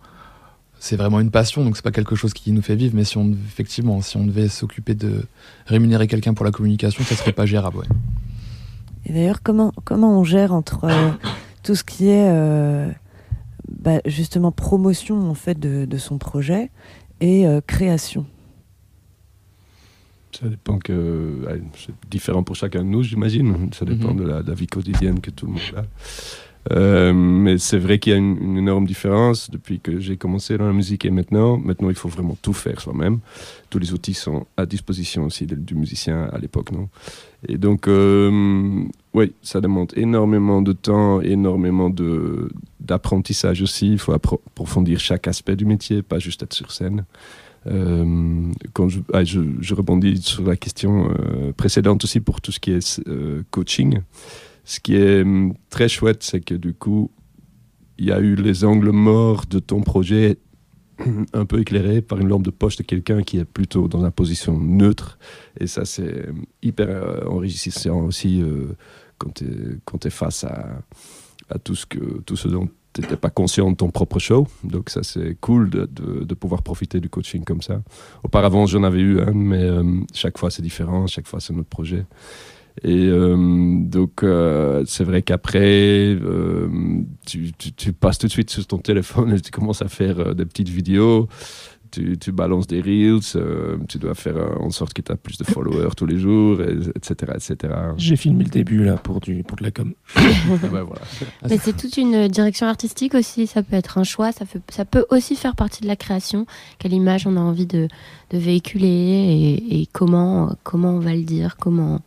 c'est 0.78 0.96
vraiment 0.96 1.20
une 1.20 1.30
passion, 1.30 1.62
donc 1.62 1.76
c'est 1.76 1.84
pas 1.84 1.90
quelque 1.90 2.16
chose 2.16 2.32
qui 2.32 2.52
nous 2.52 2.62
fait 2.62 2.74
vivre. 2.74 2.94
Mais 2.96 3.04
si 3.04 3.18
on 3.18 3.30
effectivement, 3.32 4.00
si 4.00 4.16
on 4.16 4.24
devait 4.24 4.48
s'occuper 4.48 4.94
de 4.94 5.26
rémunérer 5.66 6.06
quelqu'un 6.06 6.32
pour 6.32 6.46
la 6.46 6.52
communication, 6.52 7.04
ça 7.04 7.16
serait 7.16 7.32
pas 7.32 7.44
gérable. 7.44 7.80
Et 9.04 9.12
d'ailleurs, 9.12 9.42
comment, 9.42 9.74
comment 9.84 10.18
on 10.18 10.24
gère 10.24 10.54
entre 10.54 10.86
tout 11.62 11.74
ce 11.74 11.84
qui 11.84 12.08
est 12.08 12.30
bah, 13.68 14.00
justement 14.06 14.52
promotion 14.52 15.28
en 15.30 15.34
fait 15.34 15.58
de, 15.58 15.84
de 15.84 15.96
son 15.98 16.18
projet 16.18 16.70
et 17.20 17.46
euh, 17.46 17.60
création 17.66 18.26
Ça 20.32 20.48
dépend 20.48 20.78
que. 20.78 21.46
C'est 21.76 21.94
différent 22.10 22.42
pour 22.42 22.54
chacun 22.56 22.80
de 22.84 22.88
nous, 22.88 23.02
j'imagine. 23.02 23.70
Ça 23.72 23.84
dépend 23.84 24.12
Mhm. 24.12 24.16
de, 24.18 24.24
la, 24.24 24.42
de 24.42 24.48
la 24.48 24.54
vie 24.54 24.66
quotidienne 24.66 25.20
que 25.20 25.30
tout 25.30 25.46
le 25.46 25.52
monde 25.52 25.62
a. 25.76 25.84
Euh, 26.72 27.14
mais 27.14 27.56
c'est 27.56 27.78
vrai 27.78 27.98
qu'il 27.98 28.12
y 28.12 28.14
a 28.14 28.18
une, 28.18 28.36
une 28.42 28.58
énorme 28.58 28.86
différence 28.86 29.50
depuis 29.50 29.80
que 29.80 30.00
j'ai 30.00 30.18
commencé 30.18 30.58
dans 30.58 30.66
la 30.66 30.74
musique 30.74 31.06
et 31.06 31.10
maintenant. 31.10 31.56
Maintenant, 31.56 31.88
il 31.88 31.94
faut 31.94 32.10
vraiment 32.10 32.36
tout 32.42 32.52
faire 32.52 32.80
soi-même. 32.80 33.20
Tous 33.70 33.78
les 33.78 33.94
outils 33.94 34.12
sont 34.12 34.46
à 34.56 34.66
disposition 34.66 35.24
aussi 35.24 35.46
du 35.46 35.74
musicien 35.74 36.24
à 36.30 36.36
l'époque, 36.38 36.70
non? 36.72 36.88
Et 37.48 37.56
donc, 37.56 37.88
euh, 37.88 38.84
oui, 39.18 39.32
ça 39.42 39.60
demande 39.60 39.92
énormément 39.96 40.62
de 40.62 40.72
temps, 40.72 41.20
énormément 41.20 41.90
de- 41.90 42.50
d'apprentissage 42.80 43.62
aussi. 43.62 43.92
Il 43.92 43.98
faut 43.98 44.12
appro- 44.14 44.40
approfondir 44.46 45.00
chaque 45.00 45.28
aspect 45.28 45.56
du 45.56 45.64
métier, 45.66 46.02
pas 46.02 46.18
juste 46.18 46.42
être 46.42 46.54
sur 46.54 46.70
scène. 46.72 47.04
Euh, 47.66 48.52
quand 48.72 48.88
je, 48.88 49.00
ah, 49.12 49.22
rebondis 49.74 50.22
sur 50.22 50.44
la 50.44 50.56
question 50.56 51.10
euh, 51.10 51.52
précédente 51.52 52.04
aussi 52.04 52.20
pour 52.20 52.40
tout 52.40 52.52
ce 52.52 52.60
qui 52.60 52.70
est 52.72 53.00
euh, 53.08 53.42
coaching. 53.50 54.00
Ce 54.64 54.80
qui 54.80 54.96
est 54.96 55.22
hum, 55.22 55.54
très 55.70 55.88
chouette, 55.88 56.22
c'est 56.22 56.40
que 56.40 56.54
du 56.54 56.72
coup, 56.74 57.10
il 57.98 58.06
y 58.06 58.12
a 58.12 58.20
eu 58.20 58.36
les 58.36 58.64
angles 58.64 58.90
morts 58.90 59.44
de 59.50 59.58
ton 59.58 59.80
projet 59.82 60.38
un 61.32 61.44
peu 61.44 61.60
éclairés 61.60 62.00
par 62.00 62.18
une 62.20 62.28
lampe 62.28 62.44
de 62.44 62.50
poche 62.50 62.76
de 62.76 62.82
quelqu'un 62.84 63.22
qui 63.22 63.38
est 63.38 63.44
plutôt 63.44 63.88
dans 63.88 64.04
une 64.04 64.10
position 64.12 64.58
neutre. 64.58 65.18
Et 65.60 65.66
ça, 65.66 65.84
c'est 65.84 66.28
hum, 66.28 66.44
hyper 66.62 67.24
enrichissant 67.28 68.00
aussi 68.04 68.42
quand 69.18 69.32
tu 69.34 70.06
es, 70.06 70.10
face 70.10 70.44
à, 70.44 71.58
tout, 71.64 71.74
ce 71.74 71.86
que, 71.86 72.20
tout 72.22 72.36
ce 72.36 72.48
dont 72.48 72.68
tu 72.94 73.00
n'étais 73.00 73.16
pas 73.16 73.30
conscient 73.30 73.70
de 73.70 73.76
ton 73.76 73.90
propre 73.90 74.18
show. 74.18 74.46
Donc 74.64 74.90
ça, 74.90 75.02
c'est 75.02 75.36
cool 75.40 75.70
de, 75.70 76.34
pouvoir 76.34 76.62
profiter 76.62 77.00
du 77.00 77.08
coaching 77.08 77.44
comme 77.44 77.62
ça. 77.62 77.82
Auparavant, 78.22 78.66
j'en 78.66 78.82
avais 78.82 79.00
eu 79.00 79.20
un, 79.20 79.32
mais 79.32 79.62
euh, 79.62 79.82
chaque 80.14 80.38
fois, 80.38 80.50
c'est 80.50 80.62
différent. 80.62 81.06
Chaque 81.06 81.26
fois, 81.26 81.40
c'est 81.40 81.52
notre 81.52 81.68
projet. 81.68 82.06
Et 82.84 83.08
euh, 83.08 83.36
donc, 83.80 84.22
euh, 84.22 84.84
c'est 84.86 85.02
vrai 85.02 85.22
qu'après, 85.22 86.16
tu, 87.26 87.92
passes 87.92 88.18
tout 88.18 88.28
de 88.28 88.32
suite 88.32 88.50
sur 88.50 88.66
ton 88.66 88.78
téléphone 88.78 89.32
et 89.32 89.40
tu 89.40 89.50
commences 89.50 89.82
à 89.82 89.88
faire 89.88 90.34
des 90.34 90.46
petites 90.46 90.68
vidéos. 90.68 91.28
Tu, 91.90 92.18
tu 92.18 92.32
balances 92.32 92.66
des 92.66 92.80
reels, 92.80 93.20
euh, 93.36 93.76
tu 93.88 93.98
dois 93.98 94.14
faire 94.14 94.36
en 94.60 94.70
sorte 94.70 94.92
que 94.92 95.02
tu 95.02 95.10
as 95.12 95.16
plus 95.16 95.38
de 95.38 95.44
followers 95.44 95.90
tous 95.96 96.06
les 96.06 96.18
jours, 96.18 96.60
et- 96.60 96.76
etc. 96.96 97.32
etc. 97.34 97.74
J'ai 97.96 98.16
filmé 98.16 98.44
le 98.44 98.50
début 98.50 98.84
là 98.84 98.94
pour, 98.96 99.20
du, 99.20 99.42
pour 99.42 99.56
de 99.56 99.62
la 99.64 99.70
com. 99.70 99.92
Ben 100.16 100.82
voilà. 100.82 101.00
Mais 101.48 101.58
c'est 101.58 101.76
toute 101.76 101.96
une 101.96 102.28
direction 102.28 102.66
artistique 102.66 103.14
aussi, 103.14 103.46
ça 103.46 103.62
peut 103.62 103.76
être 103.76 103.98
un 103.98 104.04
choix, 104.04 104.32
ça, 104.32 104.44
fait, 104.46 104.60
ça 104.70 104.84
peut 104.84 105.06
aussi 105.10 105.36
faire 105.36 105.54
partie 105.56 105.82
de 105.82 105.86
la 105.86 105.96
création, 105.96 106.46
quelle 106.78 106.92
image 106.92 107.26
on 107.26 107.36
a 107.36 107.40
envie 107.40 107.66
de, 107.66 107.88
de 108.30 108.38
véhiculer 108.38 108.86
et, 108.88 109.80
et 109.82 109.86
comment, 109.92 110.54
comment 110.62 110.90
on 110.90 111.00
va 111.00 111.14
le 111.14 111.22
dire, 111.22 111.56
comment... 111.58 112.00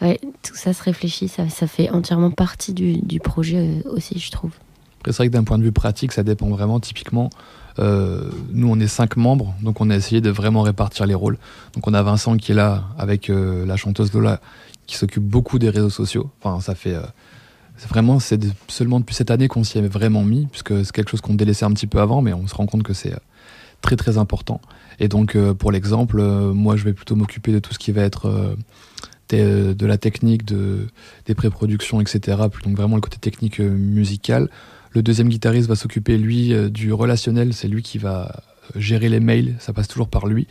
Ouais, 0.00 0.18
tout 0.42 0.56
ça 0.56 0.72
se 0.72 0.82
réfléchit, 0.82 1.28
ça, 1.28 1.48
ça 1.48 1.68
fait 1.68 1.88
entièrement 1.90 2.32
partie 2.32 2.72
du, 2.72 3.00
du 3.02 3.20
projet 3.20 3.84
aussi, 3.88 4.18
je 4.18 4.32
trouve. 4.32 4.50
C'est 5.06 5.16
vrai 5.16 5.28
que 5.28 5.32
d'un 5.32 5.44
point 5.44 5.58
de 5.58 5.62
vue 5.62 5.70
pratique, 5.72 6.10
ça 6.12 6.22
dépend 6.24 6.48
vraiment. 6.48 6.80
Typiquement, 6.80 7.30
euh, 7.78 8.30
nous, 8.52 8.68
on 8.68 8.78
est 8.80 8.86
cinq 8.86 9.16
membres, 9.16 9.54
donc 9.62 9.80
on 9.80 9.90
a 9.90 9.96
essayé 9.96 10.20
de 10.20 10.30
vraiment 10.30 10.62
répartir 10.62 11.06
les 11.06 11.14
rôles. 11.14 11.38
Donc, 11.74 11.86
on 11.86 11.94
a 11.94 12.02
Vincent 12.02 12.36
qui 12.36 12.52
est 12.52 12.54
là 12.54 12.84
avec 12.98 13.30
euh, 13.30 13.64
la 13.66 13.76
chanteuse 13.76 14.12
Lola 14.12 14.40
qui 14.86 14.96
s'occupe 14.96 15.22
beaucoup 15.22 15.58
des 15.58 15.70
réseaux 15.70 15.90
sociaux. 15.90 16.30
Enfin, 16.40 16.60
ça 16.60 16.74
fait. 16.74 16.94
euh, 16.94 17.02
vraiment, 17.88 18.20
c'est 18.20 18.40
seulement 18.68 19.00
depuis 19.00 19.14
cette 19.14 19.30
année 19.30 19.48
qu'on 19.48 19.64
s'y 19.64 19.78
est 19.78 19.88
vraiment 19.88 20.22
mis, 20.22 20.46
puisque 20.46 20.84
c'est 20.84 20.92
quelque 20.92 21.10
chose 21.10 21.20
qu'on 21.20 21.34
délaissait 21.34 21.64
un 21.64 21.72
petit 21.72 21.86
peu 21.86 22.00
avant, 22.00 22.22
mais 22.22 22.32
on 22.32 22.46
se 22.46 22.54
rend 22.54 22.66
compte 22.66 22.82
que 22.82 22.92
c'est 22.92 23.14
très 23.80 23.96
très 23.96 24.18
important. 24.18 24.60
Et 25.00 25.08
donc, 25.08 25.36
pour 25.54 25.72
l'exemple, 25.72 26.22
moi, 26.22 26.76
je 26.76 26.84
vais 26.84 26.92
plutôt 26.92 27.16
m'occuper 27.16 27.50
de 27.50 27.58
tout 27.58 27.72
ce 27.72 27.78
qui 27.80 27.90
va 27.90 28.02
être 28.02 28.54
de 29.30 29.86
la 29.86 29.98
technique, 29.98 30.44
de, 30.44 30.86
des 31.26 31.34
pré-productions, 31.34 32.00
etc. 32.00 32.42
Donc, 32.64 32.76
vraiment 32.76 32.96
le 32.96 33.00
côté 33.00 33.16
technique 33.16 33.58
musical. 33.58 34.48
Le 34.94 35.02
deuxième 35.02 35.28
guitariste 35.28 35.68
va 35.68 35.74
s'occuper, 35.74 36.18
lui, 36.18 36.52
euh, 36.52 36.68
du 36.68 36.92
relationnel. 36.92 37.54
C'est 37.54 37.68
lui 37.68 37.82
qui 37.82 37.98
va 37.98 38.44
euh, 38.76 38.80
gérer 38.80 39.08
les 39.08 39.20
mails. 39.20 39.54
Ça 39.58 39.72
passe 39.72 39.88
toujours 39.88 40.08
par 40.08 40.26
lui. 40.26 40.46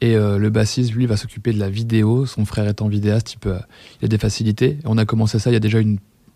Et 0.00 0.16
euh, 0.16 0.38
le 0.38 0.50
bassiste, 0.50 0.92
lui, 0.92 1.06
va 1.06 1.16
s'occuper 1.16 1.52
de 1.52 1.58
la 1.58 1.70
vidéo. 1.70 2.26
Son 2.26 2.44
frère 2.44 2.66
étant 2.68 2.88
vidéaste, 2.88 3.34
il, 3.34 3.38
peut, 3.38 3.54
il 4.00 4.06
a 4.06 4.08
des 4.08 4.18
facilités. 4.18 4.78
On 4.84 4.98
a 4.98 5.04
commencé 5.04 5.38
ça 5.38 5.50
il 5.50 5.52
y 5.52 5.56
a 5.56 5.60
déjà 5.60 5.78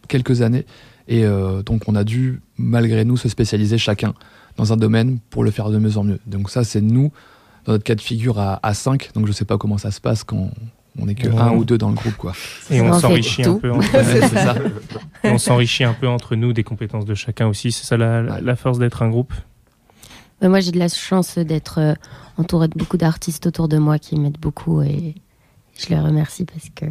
quelques 0.09 0.43
années. 0.43 0.65
Et 1.09 1.25
donc, 1.67 1.89
on 1.89 1.97
a 1.97 2.05
dû, 2.05 2.41
malgré 2.57 3.05
nous, 3.05 3.17
se 3.17 3.29
spécialiser 3.29 3.79
chacun 3.79 4.15
dans 4.57 4.73
un 4.73 4.77
domaine 4.77 5.19
pour 5.31 5.43
le 5.43 5.51
faire 5.51 5.69
de 5.69 5.79
mieux 5.79 5.97
en 5.97 6.05
mieux. 6.05 6.21
Donc, 6.27 6.51
ça, 6.51 6.63
c'est 6.63 6.81
nous, 6.81 7.11
dans 7.65 7.73
notre 7.73 7.83
cas 7.83 7.97
de 7.97 8.01
figure, 8.01 8.39
à, 8.39 8.65
à 8.65 8.75
5. 8.75 9.11
Donc, 9.15 9.27
je 9.27 9.33
sais 9.33 9.45
pas 9.45 9.59
comment 9.59 9.77
ça 9.77 9.91
se 9.91 10.01
passe 10.01 10.23
quand 10.23 10.53
on 10.99 11.09
est 11.09 11.15
que 11.15 11.29
Ouais. 11.29 11.39
un 11.39 11.53
ou 11.53 11.65
deux 11.65 11.79
dans 11.79 11.89
le 11.89 11.95
groupe, 11.95 12.17
quoi. 12.17 12.33
Et 12.71 12.81
On 12.81 12.99
s'enrichit 12.99 13.45
un 13.45 13.55
peu 13.59 13.71
entre 13.73 13.93
Ouais, 13.93 14.05
c'est 14.05 14.29
ça. 14.29 14.55
on 15.25 15.39
s'enrichit 15.39 15.85
un 15.85 15.95
peu 15.95 16.09
entre 16.09 16.35
nous 16.37 16.53
des 16.53 16.65
compétences 16.65 17.05
de 17.05 17.15
chacun 17.15 17.47
aussi. 17.47 17.73
C'est 17.73 17.85
ça 17.85 17.97
la, 17.97 18.23
la- 18.23 18.35
Ouais. 18.35 18.41
la 18.43 18.57
force 18.57 18.79
d'être 18.79 19.03
un 19.03 19.09
groupe? 19.11 19.33
Mais 20.43 20.49
moi, 20.49 20.61
j'ai 20.61 20.73
de 20.73 20.79
la 20.79 20.89
chance 20.89 21.37
d'être 21.39 21.79
euh, 21.79 21.95
entourée 22.39 22.69
de 22.69 22.77
beaucoup 22.79 22.97
d'artistes 22.97 23.47
autour 23.47 23.69
de 23.69 23.77
moi 23.79 23.99
qui 23.99 24.17
m'aident 24.19 24.39
beaucoup 24.41 24.81
et 24.83 25.15
je 25.79 25.89
les 25.89 25.99
remercie 26.01 26.45
parce 26.47 26.69
que 26.75 26.87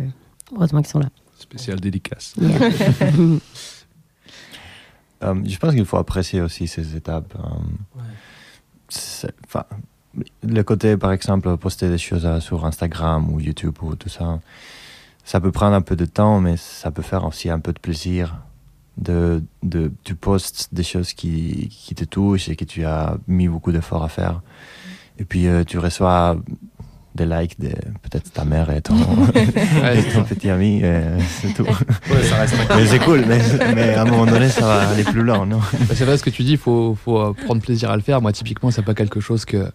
heureusement 0.56 0.82
qu'ils 0.82 0.92
sont 0.92 1.00
là. 1.00 1.10
Spécial 1.38 1.80
dédicace. 1.80 2.36
Yeah. 2.40 2.60
Euh, 5.22 5.36
je 5.46 5.58
pense 5.58 5.74
qu'il 5.76 5.84
faut 5.84 5.98
apprécier 5.98 6.40
aussi 6.40 6.66
ces 6.66 6.96
étapes. 6.96 7.36
euh, 7.38 7.42
le 10.44 10.64
côté, 10.64 10.98
par 10.98 11.12
exemple, 11.12 11.56
poster 11.58 11.90
des 11.90 11.98
choses 11.98 12.26
euh, 12.26 12.40
sur 12.40 12.66
Instagram 12.66 13.32
ou 13.32 13.40
YouTube 13.40 13.76
ou 13.82 13.96
tout 13.96 14.10
ça, 14.10 14.40
ça 15.24 15.40
peut 15.40 15.52
prendre 15.52 15.76
un 15.76 15.82
peu 15.82 15.96
de 15.96 16.06
temps, 16.06 16.40
mais 16.40 16.58
ça 16.58 16.92
peut 16.92 17.02
faire 17.02 17.26
aussi 17.26 17.50
un 17.50 17.60
peu 17.60 17.74
de 17.74 17.80
plaisir. 17.80 18.38
De, 18.98 19.42
de, 19.64 19.94
tu 20.04 20.14
postes 20.16 20.74
des 20.74 20.84
choses 20.84 21.14
qui, 21.14 21.70
qui 21.70 21.96
te 21.96 22.04
touchent 22.04 22.50
et 22.50 22.58
que 22.58 22.66
tu 22.66 22.84
as 22.84 23.18
mis 23.28 23.48
beaucoup 23.48 23.72
d'efforts 23.72 24.04
à 24.04 24.10
faire. 24.10 24.42
Et 25.20 25.26
puis 25.26 25.48
euh, 25.48 25.64
tu 25.64 25.78
reçois 25.78 26.38
des 27.16 27.26
likes 27.26 27.60
de 27.60 27.70
peut-être 27.70 28.32
ta 28.32 28.46
mère 28.46 28.70
et 28.70 28.82
ton, 28.82 28.96
Ouais, 29.34 30.00
et 30.00 30.24
petit 30.24 30.50
ami, 30.50 30.82
et 30.82 31.02
c'est 31.42 31.54
tout. 31.54 31.66
ça 31.66 32.36
reste 32.38 32.56
mais 32.76 32.86
c'est 32.86 33.00
cool, 33.00 33.24
mais, 33.28 33.40
mais 33.76 33.94
à 33.96 34.04
un 34.04 34.06
moment 34.06 34.26
donné, 34.26 34.48
ça 34.50 34.62
va 34.62 34.90
aller 34.90 35.04
plus 35.04 35.24
loin, 35.24 35.46
non 35.46 35.60
c'est 35.94 36.06
vrai 36.06 36.18
ce 36.18 36.24
que 36.24 36.30
tu 36.30 36.44
dis, 36.44 36.52
il 36.52 36.58
faut, 36.58 36.96
faut 37.04 37.20
euh, 37.20 37.34
prendre 37.34 37.62
plaisir 37.62 37.90
à 37.92 37.96
le 37.96 38.02
faire. 38.04 38.22
Moi, 38.22 38.32
typiquement, 38.32 38.72
c'est 38.72 38.84
pas 38.84 38.94
quelque 38.94 39.20
chose 39.20 39.44
que, 39.44 39.72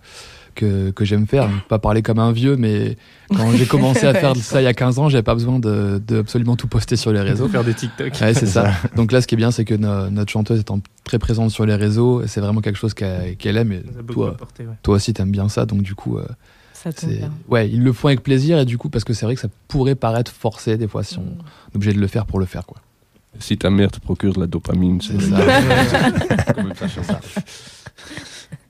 que, 0.54 0.90
que 0.90 1.04
j'aime 1.04 1.26
faire. 1.26 1.48
Pas 1.68 1.78
parler 1.80 2.02
comme 2.02 2.18
un 2.20 2.30
vieux, 2.32 2.56
mais 2.56 2.96
quand 3.28 3.50
j'ai 3.52 3.66
commencé 3.66 4.06
à 4.06 4.14
faire 4.14 4.36
ça 4.36 4.60
il 4.62 4.64
y 4.64 4.68
a 4.68 4.72
15 4.74 4.98
ans, 5.00 5.08
j'avais 5.08 5.22
pas 5.24 5.34
besoin 5.34 5.58
de, 5.58 6.00
de 6.06 6.20
absolument 6.20 6.54
tout 6.56 6.68
poster 6.68 6.96
sur 6.96 7.12
les 7.12 7.20
réseaux. 7.20 7.48
Faire 7.48 7.64
des 7.64 7.74
TikTok. 7.74 8.12
Ouais, 8.20 8.32
c'est 8.34 8.46
ça. 8.46 8.70
Donc 8.96 9.10
là, 9.12 9.20
ce 9.20 9.26
qui 9.26 9.34
est 9.34 9.38
bien, 9.38 9.50
c'est 9.50 9.64
que 9.64 9.74
no- 9.74 10.08
notre 10.10 10.30
chanteuse 10.30 10.60
étant 10.60 10.78
très 11.02 11.18
présente 11.18 11.50
sur 11.50 11.66
les 11.66 11.74
réseaux, 11.74 12.22
c'est 12.26 12.40
vraiment 12.40 12.60
quelque 12.60 12.78
chose 12.78 12.94
qu'elle 12.94 13.36
qu'elle 13.36 13.56
aime. 13.56 13.72
Et 13.72 13.82
Ça 13.92 13.98
a 13.98 14.02
beaucoup 14.02 14.20
toi, 14.20 14.30
apporté, 14.30 14.62
ouais. 14.64 14.74
toi 14.82 14.94
aussi, 14.94 15.12
t'aimes 15.12 15.32
bien 15.32 15.48
ça. 15.48 15.66
Donc 15.66 15.82
du 15.82 15.94
coup, 15.96 16.16
euh, 16.18 16.24
Ça 16.84 16.92
tombe 16.92 17.10
c'est 17.10 17.16
bien. 17.18 17.32
ouais, 17.48 17.68
ils 17.68 17.82
le 17.82 17.92
font 17.92 18.06
avec 18.08 18.22
plaisir 18.22 18.58
et 18.58 18.64
du 18.64 18.78
coup, 18.78 18.88
parce 18.90 19.02
que 19.04 19.12
c'est 19.14 19.24
vrai 19.26 19.34
que 19.34 19.40
ça 19.40 19.48
pourrait 19.68 19.94
paraître 19.96 20.30
forcé 20.30 20.76
des 20.76 20.86
fois 20.86 21.02
si 21.02 21.18
on 21.18 21.22
Mm. 21.22 21.38
est 21.72 21.76
obligé 21.76 21.92
de 21.94 22.00
le 22.00 22.06
faire 22.06 22.26
pour 22.26 22.38
le 22.38 22.46
faire, 22.46 22.64
quoi. 22.66 22.76
Si 23.40 23.58
ta 23.58 23.68
mère 23.70 23.90
te 23.90 23.98
procure 23.98 24.32
de 24.34 24.40
la 24.40 24.46
dopamine, 24.46 25.00
c'est 25.00 25.20
ça. 25.20 25.38
ça, 26.76 26.88
ça. 27.02 27.20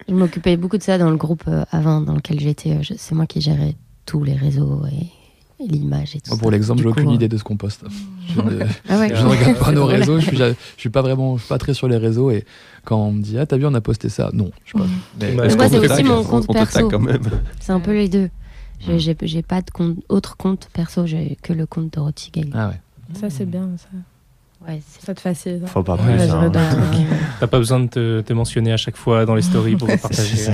Je 0.09 0.15
m'occupais 0.15 0.57
beaucoup 0.57 0.79
de 0.79 0.83
ça 0.83 0.97
dans 0.97 1.11
le 1.11 1.17
groupe 1.17 1.45
euh, 1.49 1.65
avant 1.71 2.01
dans 2.01 2.15
lequel 2.15 2.41
j'étais. 2.41 2.71
euh, 2.73 2.95
C'est 2.97 3.15
moi 3.15 3.27
qui 3.27 3.41
gérais 3.41 3.75
tous 4.07 4.23
les 4.23 4.35
réseaux 4.35 4.83
et, 4.87 5.07
et 5.65 5.69
l'image 5.69 6.15
et 6.17 6.21
tout 6.21 6.31
Moi, 6.31 6.37
ça. 6.37 6.43
pour 6.43 6.51
l'exemple, 6.51 6.83
j'ai 6.83 6.89
aucune 6.89 7.09
euh, 7.11 7.15
idée 7.15 7.29
de 7.29 7.37
ce 7.37 7.45
qu'on 7.45 7.57
poste. 7.57 7.85
Je 8.35 8.41
ne, 8.41 8.65
Ah 8.89 8.99
ouais. 8.99 9.09
je 9.15 9.23
ne 9.23 9.29
regarde 9.29 9.59
pas 9.59 9.73
nos 9.73 9.85
réseaux. 9.97 10.19
Je 10.19 10.27
suis, 10.27 10.37
je 10.37 10.55
suis 10.77 10.91
pas 10.91 11.03
vraiment, 11.03 11.37
je 11.37 11.43
suis 11.43 11.49
pas 11.49 11.59
très 11.59 11.75
sur 11.75 11.89
les 11.89 11.97
réseaux 11.99 12.31
et 12.31 12.45
quand 12.85 12.97
on 12.99 13.13
me 13.13 13.23
dit 13.23 13.39
ah 13.39 13.47
t'as 13.47 13.57
vu 13.57 13.67
on 13.67 13.75
a 13.75 13.81
posté 13.81 14.09
ça, 14.09 14.31
non, 14.33 14.51
je 14.65 14.73
sais 14.73 14.79
pas. 14.79 14.87
Mais- 15.21 15.35
Moi, 15.55 15.69
c'est 15.69 15.79
aussi 15.79 16.03
mon 16.05 16.19
On- 16.19 16.25
compte 16.25 16.53
perso. 16.53 16.89
quand 16.89 16.99
même. 16.99 17.23
C'est 17.61 17.73
un 17.73 17.81
peu 17.81 17.93
les 17.93 18.09
deux. 18.09 18.31
Mm. 18.89 18.99
J'ai- 18.99 19.43
pas 19.43 19.63
de 19.63 19.71
compte, 19.71 19.97
autre 20.09 20.37
compte 20.37 20.69
perso, 20.73 21.07
j'ai 21.07 21.37
que 21.43 21.53
le 21.53 21.65
compte 21.67 21.93
Dorothy 21.95 22.31
Gale. 22.33 22.51
Ah 22.55 22.69
ouais. 22.69 22.81
Ça, 23.21 23.31
c'est 23.31 23.47
bien. 23.47 23.69
Ça, 23.79 23.89
Ouais, 24.67 24.81
c'est 24.89 25.05
ça 25.05 25.15
te 25.15 25.21
facilite. 25.21 25.63
hein. 25.65 25.67
Faut 25.67 25.83
pas 25.83 25.99
plus. 25.99 26.11
hein. 26.11 26.51
T'as 27.41 27.47
pas 27.47 27.59
besoin 27.59 27.81
de 27.81 27.87
te, 27.87 28.21
te 28.23 28.33
mentionner 28.33 28.73
à 28.73 28.79
chaque 28.79 28.97
fois 28.97 29.27
dans 29.27 29.35
les 29.35 29.43
stories 29.43 29.77
pour 29.77 29.89
partager. 29.89 30.51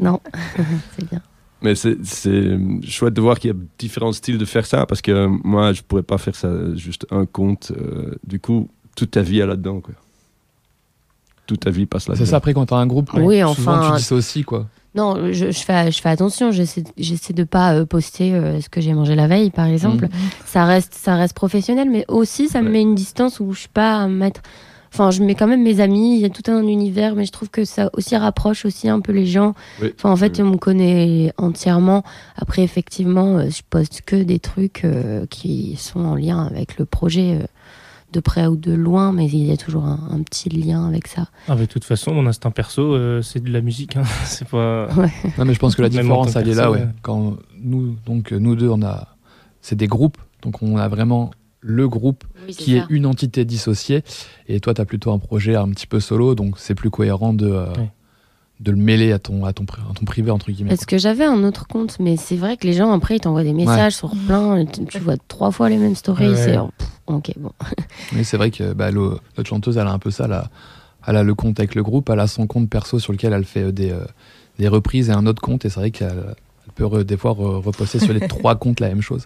Non, 0.00 0.20
c'est 0.98 1.08
bien. 1.08 1.20
Mais 1.66 1.74
c'est 1.74 2.58
chouette 2.88 3.14
de 3.14 3.20
voir 3.20 3.38
qu'il 3.40 3.50
y 3.50 3.54
a 3.54 3.56
différents 3.78 4.12
styles 4.12 4.38
de 4.38 4.44
faire 4.44 4.66
ça 4.66 4.86
parce 4.86 5.02
que 5.02 5.26
moi, 5.26 5.72
je 5.72 5.82
pourrais 5.82 6.02
pas 6.04 6.18
faire 6.18 6.36
ça 6.36 6.50
juste 6.76 7.06
un 7.10 7.26
compte. 7.26 7.72
euh, 7.76 8.14
du 8.26 8.38
coup, 8.40 8.68
toute 8.94 9.10
ta 9.10 9.22
vie 9.22 9.40
est 9.40 9.46
là-dedans. 9.46 9.80
quoi. 9.80 9.94
Toute 11.46 11.60
ta 11.60 11.70
vie 11.70 11.86
passe 11.86 12.08
là-dedans. 12.08 12.24
C'est 12.24 12.30
ça. 12.30 12.36
Après 12.36 12.54
quand 12.54 12.66
t'as 12.66 12.76
un 12.76 12.86
groupe, 12.86 13.10
Oui, 13.14 13.38
souvent 13.40 13.50
enfin, 13.50 13.90
tu 13.92 13.96
dis 13.98 14.02
ça 14.02 14.14
aussi 14.14 14.42
quoi. 14.44 14.66
Non, 14.94 15.30
je, 15.30 15.50
je 15.50 15.58
fais, 15.60 15.92
je 15.92 16.00
fais 16.00 16.08
attention. 16.08 16.50
J'essaie 16.52 17.32
de 17.34 17.44
pas 17.44 17.74
euh, 17.74 17.84
poster 17.84 18.34
euh, 18.34 18.60
ce 18.62 18.68
que 18.70 18.80
j'ai 18.80 18.94
mangé 18.94 19.14
la 19.14 19.26
veille, 19.26 19.50
par 19.50 19.66
exemple. 19.66 20.08
Ça 20.46 20.64
reste, 20.64 20.94
ça 20.94 21.16
reste 21.16 21.34
professionnel, 21.34 21.90
mais 21.90 22.04
aussi 22.08 22.48
ça 22.48 22.62
me 22.62 22.70
met 22.70 22.80
une 22.80 22.94
distance 22.94 23.38
où 23.40 23.52
je 23.52 23.58
suis 23.60 23.68
pas 23.68 23.96
à 24.02 24.08
mettre. 24.08 24.40
Enfin, 24.98 25.10
je 25.10 25.22
mets 25.22 25.34
quand 25.34 25.46
même 25.46 25.62
mes 25.62 25.80
amis. 25.80 26.16
Il 26.16 26.20
y 26.22 26.24
a 26.24 26.30
tout 26.30 26.50
un 26.50 26.66
univers, 26.66 27.14
mais 27.14 27.26
je 27.26 27.32
trouve 27.32 27.50
que 27.50 27.64
ça 27.66 27.90
aussi 27.92 28.16
rapproche 28.16 28.64
aussi 28.64 28.88
un 28.88 29.00
peu 29.00 29.12
les 29.12 29.26
gens. 29.26 29.54
Oui. 29.82 29.92
Enfin, 29.96 30.10
en 30.10 30.16
fait, 30.16 30.38
Oui. 30.38 30.42
on 30.42 30.50
me 30.52 30.56
connaît 30.56 31.32
entièrement. 31.36 32.02
Après, 32.36 32.62
effectivement, 32.62 33.36
euh, 33.38 33.50
je 33.50 33.60
poste 33.68 34.02
que 34.06 34.16
des 34.22 34.38
trucs 34.38 34.84
euh, 34.84 35.26
qui 35.26 35.76
sont 35.76 36.00
en 36.00 36.14
lien 36.14 36.44
avec 36.46 36.78
le 36.78 36.84
projet. 36.86 37.38
euh, 37.42 37.46
de 38.12 38.20
près 38.20 38.46
ou 38.46 38.56
de 38.56 38.72
loin, 38.72 39.12
mais 39.12 39.26
il 39.26 39.44
y 39.44 39.50
a 39.52 39.56
toujours 39.56 39.84
un, 39.84 39.98
un 40.12 40.22
petit 40.22 40.48
lien 40.48 40.86
avec 40.86 41.08
ça. 41.08 41.26
Ah, 41.48 41.54
mais 41.56 41.62
de 41.62 41.66
toute 41.66 41.84
façon, 41.84 42.14
mon 42.14 42.24
instinct 42.28 42.52
perso, 42.52 42.94
euh, 42.94 43.20
c'est 43.20 43.42
de 43.42 43.50
la 43.52 43.60
musique. 43.60 43.96
hein. 43.96 44.04
C'est 44.24 44.46
pas. 44.48 44.88
Non 45.36 45.44
mais 45.44 45.52
je 45.52 45.58
pense 45.58 45.74
que 45.74 45.82
la 45.82 45.88
différence 45.88 46.34
elle 46.36 46.48
est 46.48 46.54
là 46.54 46.70
ouais. 46.70 46.78
ouais. 46.78 46.86
Quand 47.02 47.36
nous 47.60 47.96
donc 48.06 48.30
nous 48.30 48.54
deux 48.54 48.68
on 48.70 48.80
a 48.82 49.08
c'est 49.60 49.74
des 49.74 49.88
groupes 49.88 50.18
donc 50.42 50.62
on 50.62 50.76
a 50.78 50.86
vraiment 50.88 51.32
le 51.68 51.88
groupe 51.88 52.24
qui 52.48 52.76
est 52.76 52.84
une 52.90 53.06
entité 53.06 53.44
dissociée 53.44 54.04
et 54.48 54.60
toi 54.60 54.72
tu 54.72 54.80
as 54.80 54.84
plutôt 54.84 55.10
un 55.12 55.18
projet 55.18 55.56
un 55.56 55.68
petit 55.70 55.88
peu 55.88 55.98
solo 55.98 56.34
donc 56.36 56.58
c'est 56.58 56.76
plus 56.76 56.90
cohérent 56.90 57.32
de 57.34 57.48
euh, 57.50 57.66
Ouais. 57.76 57.90
de 58.60 58.70
le 58.70 58.76
mêler 58.76 59.10
à 59.12 59.18
ton 59.18 59.44
à 59.44 59.52
ton 59.52 59.64
à 59.64 59.92
ton 59.94 60.04
privé 60.04 60.30
entre 60.30 60.50
guillemets. 60.52 60.70
Parce 60.70 60.86
que 60.86 60.96
j'avais 60.96 61.24
un 61.24 61.42
autre 61.44 61.66
compte, 61.66 61.98
mais 61.98 62.16
c'est 62.16 62.36
vrai 62.36 62.56
que 62.56 62.66
les 62.66 62.72
gens 62.72 62.92
après 62.92 63.16
ils 63.16 63.20
t'envoient 63.20 63.42
des 63.42 63.52
messages 63.52 63.96
sur 63.96 64.12
plein, 64.26 64.56
et 64.58 64.66
tu, 64.66 64.98
vois 65.00 65.16
trois 65.28 65.50
fois 65.50 65.68
les 65.68 65.76
mêmes 65.76 65.96
stories. 65.96 66.28
Ouais. 66.30 66.36
C'est 66.36 66.56
ok 67.08 67.32
bon. 67.36 67.52
Mais 68.14 68.24
c'est 68.24 68.36
vrai 68.36 68.50
que 68.50 68.72
bah, 68.72 68.90
le- 68.90 69.18
notre 69.36 69.48
chanteuse, 69.48 69.76
elle 69.76 69.86
a 69.86 69.92
un 69.92 69.98
peu 69.98 70.10
ça. 70.10 70.24
Elle 70.26 70.32
a, 70.32 70.50
elle 71.06 71.16
a 71.16 71.22
le 71.22 71.34
compte 71.34 71.58
avec 71.60 71.74
le 71.74 71.82
groupe, 71.82 72.08
elle 72.10 72.20
a 72.20 72.26
son 72.28 72.46
compte 72.46 72.70
perso 72.70 72.98
sur 72.98 73.12
lequel 73.12 73.32
elle 73.32 73.44
fait 73.44 73.64
euh, 73.64 73.72
des, 73.72 73.90
euh, 73.90 74.04
des 74.58 74.68
reprises 74.68 75.08
et 75.10 75.12
un 75.12 75.26
autre 75.26 75.42
compte. 75.42 75.64
Et 75.64 75.68
c'est 75.68 75.80
vrai 75.80 75.90
qu'elle 75.90 76.34
elle 76.66 76.72
peut 76.74 77.04
des 77.04 77.16
fois 77.16 77.32
re- 77.32 77.60
reposter 77.62 77.98
sur 77.98 78.12
les 78.14 78.20
trois 78.28 78.54
comptes 78.54 78.80
la 78.80 78.88
même 78.88 79.02
chose. 79.02 79.24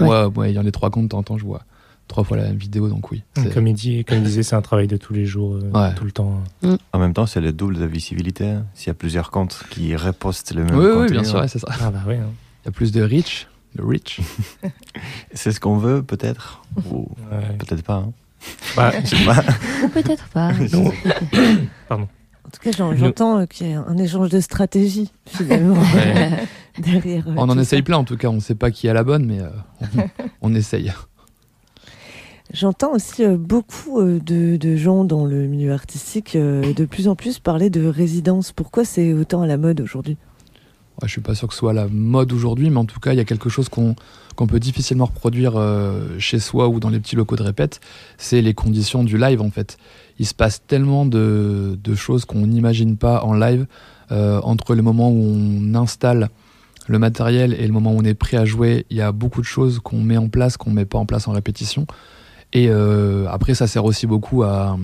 Ouais. 0.00 0.06
Moi, 0.06 0.30
moi, 0.34 0.48
ayant 0.48 0.62
les 0.62 0.72
trois 0.72 0.90
comptes, 0.90 1.04
de 1.04 1.08
temps 1.10 1.18
en 1.18 1.22
temps, 1.22 1.38
je 1.38 1.44
vois 1.44 1.62
trois 2.08 2.24
fois 2.24 2.36
la 2.36 2.44
même 2.44 2.56
vidéo, 2.56 2.88
donc 2.88 3.10
oui. 3.10 3.22
Comme 3.54 3.66
il, 3.66 3.74
dit, 3.74 4.04
comme 4.04 4.18
il 4.18 4.24
disait, 4.24 4.42
c'est 4.42 4.54
un 4.56 4.60
travail 4.62 4.86
de 4.86 4.96
tous 4.96 5.14
les 5.14 5.24
jours, 5.24 5.54
euh, 5.54 5.70
Ouais. 5.72 5.94
tout 5.94 6.04
le 6.04 6.12
temps. 6.12 6.42
En 6.92 6.98
même 6.98 7.14
temps, 7.14 7.26
c'est 7.26 7.40
le 7.40 7.52
double 7.52 7.78
de 7.78 7.86
visibilité. 7.86 8.46
hein. 8.50 8.66
S'il 8.74 8.88
y 8.88 8.90
a 8.90 8.94
plusieurs 8.94 9.30
comptes 9.30 9.62
qui 9.70 9.96
repostent 9.96 10.52
le 10.54 10.64
même 10.64 10.74
Oui, 10.76 10.86
oui, 10.94 11.10
bien 11.10 11.24
sûr, 11.24 11.38
hein. 11.38 11.42
ouais, 11.42 11.48
c'est 11.48 11.58
ça. 11.58 11.68
Ah, 11.80 11.90
bah 11.90 12.00
hein. 12.08 12.12
Il 12.64 12.66
y 12.66 12.68
a 12.68 12.70
plus 12.70 12.92
de 12.92 13.02
reach, 13.02 13.46
de 13.76 13.82
reach. 13.82 14.20
c'est 15.32 15.52
ce 15.52 15.60
qu'on 15.60 15.78
veut, 15.78 16.02
peut-être 16.02 16.62
Ou 16.90 17.08
Ouais. 17.30 17.56
peut-être 17.58 17.82
pas. 17.82 17.96
hein. 18.06 18.12
Bah, 18.76 18.92
pas. 19.24 19.42
Ou 19.84 19.88
peut-être 19.88 20.28
pas. 20.28 20.52
non. 20.72 20.92
En 22.44 22.50
tout 22.50 22.60
cas, 22.60 22.76
j'en- 22.76 22.94
j'entends 22.94 23.38
euh, 23.38 23.46
qu'il 23.46 23.70
y 23.70 23.72
a 23.72 23.80
un 23.80 23.96
échange 23.96 24.28
de 24.28 24.40
stratégie, 24.40 25.10
finalement, 25.26 25.80
Ouais. 25.94 26.46
derrière. 26.78 27.26
euh, 27.28 27.34
On 27.36 27.48
en 27.48 27.56
essaye 27.58 27.78
ça. 27.78 27.84
plein, 27.84 27.96
en 27.96 28.04
tout 28.04 28.16
cas. 28.18 28.28
On 28.28 28.34
ne 28.34 28.40
sait 28.40 28.56
pas 28.56 28.70
qui 28.70 28.88
a 28.88 28.92
la 28.92 29.04
bonne, 29.04 29.24
mais 29.24 29.40
euh, 29.40 29.48
on, 30.42 30.50
on 30.50 30.54
essaye. 30.54 30.92
J'entends 32.52 32.92
aussi 32.92 33.24
euh, 33.24 33.38
beaucoup 33.38 34.00
euh, 34.00 34.20
de, 34.20 34.76
gens 34.76 35.04
dans 35.04 35.24
le 35.24 35.46
milieu 35.46 35.72
artistique 35.72 36.36
euh, 36.36 36.74
de 36.74 36.84
plus 36.84 37.08
en 37.08 37.16
plus 37.16 37.38
parler 37.38 37.70
de 37.70 37.86
résidence. 37.86 38.52
Pourquoi 38.52 38.84
c'est 38.84 39.14
autant 39.14 39.40
à 39.40 39.46
la 39.46 39.56
mode 39.56 39.80
aujourd'hui? 39.80 40.18
Ouais, 41.00 41.08
je 41.08 41.12
suis 41.12 41.22
pas 41.22 41.34
sûr 41.34 41.48
que 41.48 41.54
ce 41.54 41.60
soit 41.60 41.72
la 41.72 41.88
mode 41.88 42.30
aujourd'hui, 42.30 42.68
mais 42.68 42.76
en 42.76 42.84
tout 42.84 43.00
cas, 43.00 43.14
il 43.14 43.16
y 43.16 43.20
a 43.20 43.24
quelque 43.24 43.48
chose 43.48 43.70
qu'on 43.70 43.94
peut 44.46 44.60
difficilement 44.60 45.06
reproduire 45.06 45.54
chez 46.18 46.38
soi 46.38 46.68
ou 46.68 46.80
dans 46.80 46.90
les 46.90 47.00
petits 47.00 47.16
locaux 47.16 47.36
de 47.36 47.42
répète, 47.42 47.80
c'est 48.18 48.42
les 48.42 48.52
conditions 48.52 49.02
du 49.02 49.16
live 49.16 49.40
en 49.40 49.50
fait. 49.50 49.78
Il 50.18 50.26
se 50.26 50.34
passe 50.34 50.62
tellement 50.66 51.06
de, 51.06 51.78
choses 51.96 52.26
qu'on 52.26 52.46
n'imagine 52.46 52.98
pas 52.98 53.24
en 53.24 53.32
live 53.32 53.66
entre 54.10 54.74
le 54.74 54.82
moment 54.82 55.10
où 55.10 55.24
on 55.24 55.74
installe 55.74 56.28
le 56.86 56.98
matériel 56.98 57.54
et 57.54 57.66
le 57.66 57.72
moment 57.72 57.92
où 57.94 57.98
on 57.98 58.04
est 58.04 58.14
prêt 58.14 58.36
à 58.36 58.44
jouer. 58.44 58.84
Il 58.90 58.98
y 58.98 59.00
a 59.00 59.12
beaucoup 59.12 59.40
de 59.40 59.46
choses 59.46 59.78
qu'on 59.78 60.02
met 60.02 60.18
en 60.18 60.28
place 60.28 60.58
qu'on 60.58 60.70
met 60.70 60.84
pas 60.84 60.98
en 60.98 61.06
place 61.06 61.26
en 61.26 61.32
répétition. 61.32 61.86
Et 62.52 62.68
euh, 62.68 63.26
après, 63.28 63.54
ça 63.54 63.66
sert 63.66 63.84
aussi 63.84 64.06
beaucoup 64.06 64.42
à, 64.42 64.78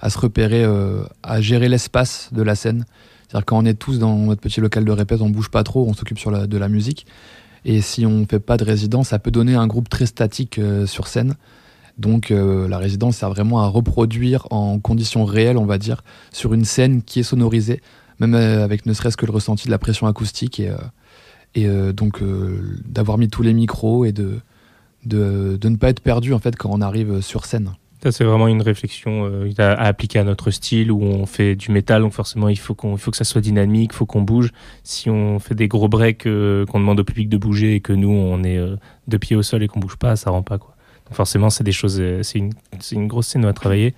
à 0.00 0.10
se 0.10 0.18
repérer, 0.18 0.64
euh, 0.64 1.02
à 1.22 1.40
gérer 1.40 1.68
l'espace 1.68 2.30
de 2.32 2.42
la 2.42 2.54
scène. 2.54 2.84
C'est-à-dire 3.28 3.46
quand 3.46 3.58
on 3.58 3.64
est 3.64 3.74
tous 3.74 3.98
dans 3.98 4.16
notre 4.16 4.40
petit 4.40 4.60
local 4.60 4.84
de 4.84 4.92
répète, 4.92 5.20
on 5.20 5.30
bouge 5.30 5.50
pas 5.50 5.62
trop, 5.62 5.86
on 5.88 5.92
s'occupe 5.92 6.18
de 6.28 6.58
la 6.58 6.68
musique. 6.68 7.06
Et 7.64 7.80
si 7.80 8.06
on 8.06 8.26
fait 8.26 8.40
pas 8.40 8.56
de 8.56 8.64
résidence, 8.64 9.08
ça 9.08 9.18
peut 9.18 9.30
donner 9.30 9.54
un 9.54 9.66
groupe 9.66 9.88
très 9.88 10.06
statique 10.06 10.58
euh, 10.58 10.86
sur 10.86 11.06
scène. 11.06 11.34
Donc 11.98 12.30
la 12.30 12.78
résidence 12.78 13.18
sert 13.18 13.28
vraiment 13.28 13.60
à 13.60 13.66
reproduire 13.66 14.46
en 14.50 14.78
conditions 14.78 15.26
réelles, 15.26 15.58
on 15.58 15.66
va 15.66 15.76
dire, 15.76 16.02
sur 16.32 16.54
une 16.54 16.64
scène 16.64 17.02
qui 17.02 17.20
est 17.20 17.24
sonorisée, 17.24 17.82
même 18.20 18.32
avec 18.32 18.86
ne 18.86 18.94
serait-ce 18.94 19.18
que 19.18 19.26
le 19.26 19.32
ressenti 19.32 19.66
de 19.66 19.70
la 19.70 19.76
pression 19.76 20.06
acoustique 20.06 20.60
et, 20.60 20.72
et 21.54 21.68
donc 21.92 22.22
d'avoir 22.86 23.18
mis 23.18 23.28
tous 23.28 23.42
les 23.42 23.52
micros 23.52 24.06
et 24.06 24.12
de, 24.12 24.40
de, 25.04 25.58
ne 25.62 25.76
pas 25.76 25.88
être 25.90 26.00
perdu 26.00 26.32
en 26.32 26.38
fait 26.38 26.56
quand 26.56 26.70
on 26.72 26.80
arrive 26.80 27.20
sur 27.20 27.44
scène. 27.44 27.72
Ça, 28.02 28.12
c'est 28.12 28.24
vraiment 28.24 28.48
une 28.48 28.62
réflexion 28.62 29.26
euh, 29.26 29.50
à, 29.58 29.72
appliquer 29.72 30.20
à 30.20 30.24
notre 30.24 30.50
style 30.50 30.90
où 30.90 31.02
on 31.02 31.26
fait 31.26 31.54
du 31.54 31.70
métal, 31.70 32.00
donc 32.00 32.14
forcément 32.14 32.48
il 32.48 32.58
faut, 32.58 32.74
qu'on, 32.74 32.96
faut 32.96 33.10
que 33.10 33.16
ça 33.16 33.24
soit 33.24 33.42
dynamique, 33.42 33.90
il 33.92 33.96
faut 33.96 34.06
qu'on 34.06 34.22
bouge. 34.22 34.52
Si 34.84 35.10
on 35.10 35.38
fait 35.38 35.54
des 35.54 35.68
gros 35.68 35.88
breaks, 35.88 36.26
euh, 36.26 36.64
qu'on 36.64 36.80
demande 36.80 37.00
au 37.00 37.04
public 37.04 37.28
de 37.28 37.36
bouger 37.36 37.74
et 37.74 37.80
que 37.80 37.92
nous 37.92 38.08
on 38.08 38.42
est 38.42 38.56
euh, 38.56 38.76
de 39.06 39.16
pied 39.18 39.36
au 39.36 39.42
sol 39.42 39.62
et 39.62 39.68
qu'on 39.68 39.80
bouge 39.80 39.96
pas, 39.96 40.16
ça 40.16 40.30
rend 40.30 40.42
pas 40.42 40.56
quoi. 40.56 40.74
Donc 41.10 41.16
forcément, 41.16 41.50
c'est 41.50 41.64
des 41.64 41.72
choses, 41.72 41.98
euh, 42.00 42.22
c'est 42.22 42.38
une, 42.38 42.52
c'est 42.78 42.94
une 42.94 43.08
grosse 43.08 43.26
scène 43.26 43.44
à 43.44 43.52
travailler. 43.52 43.94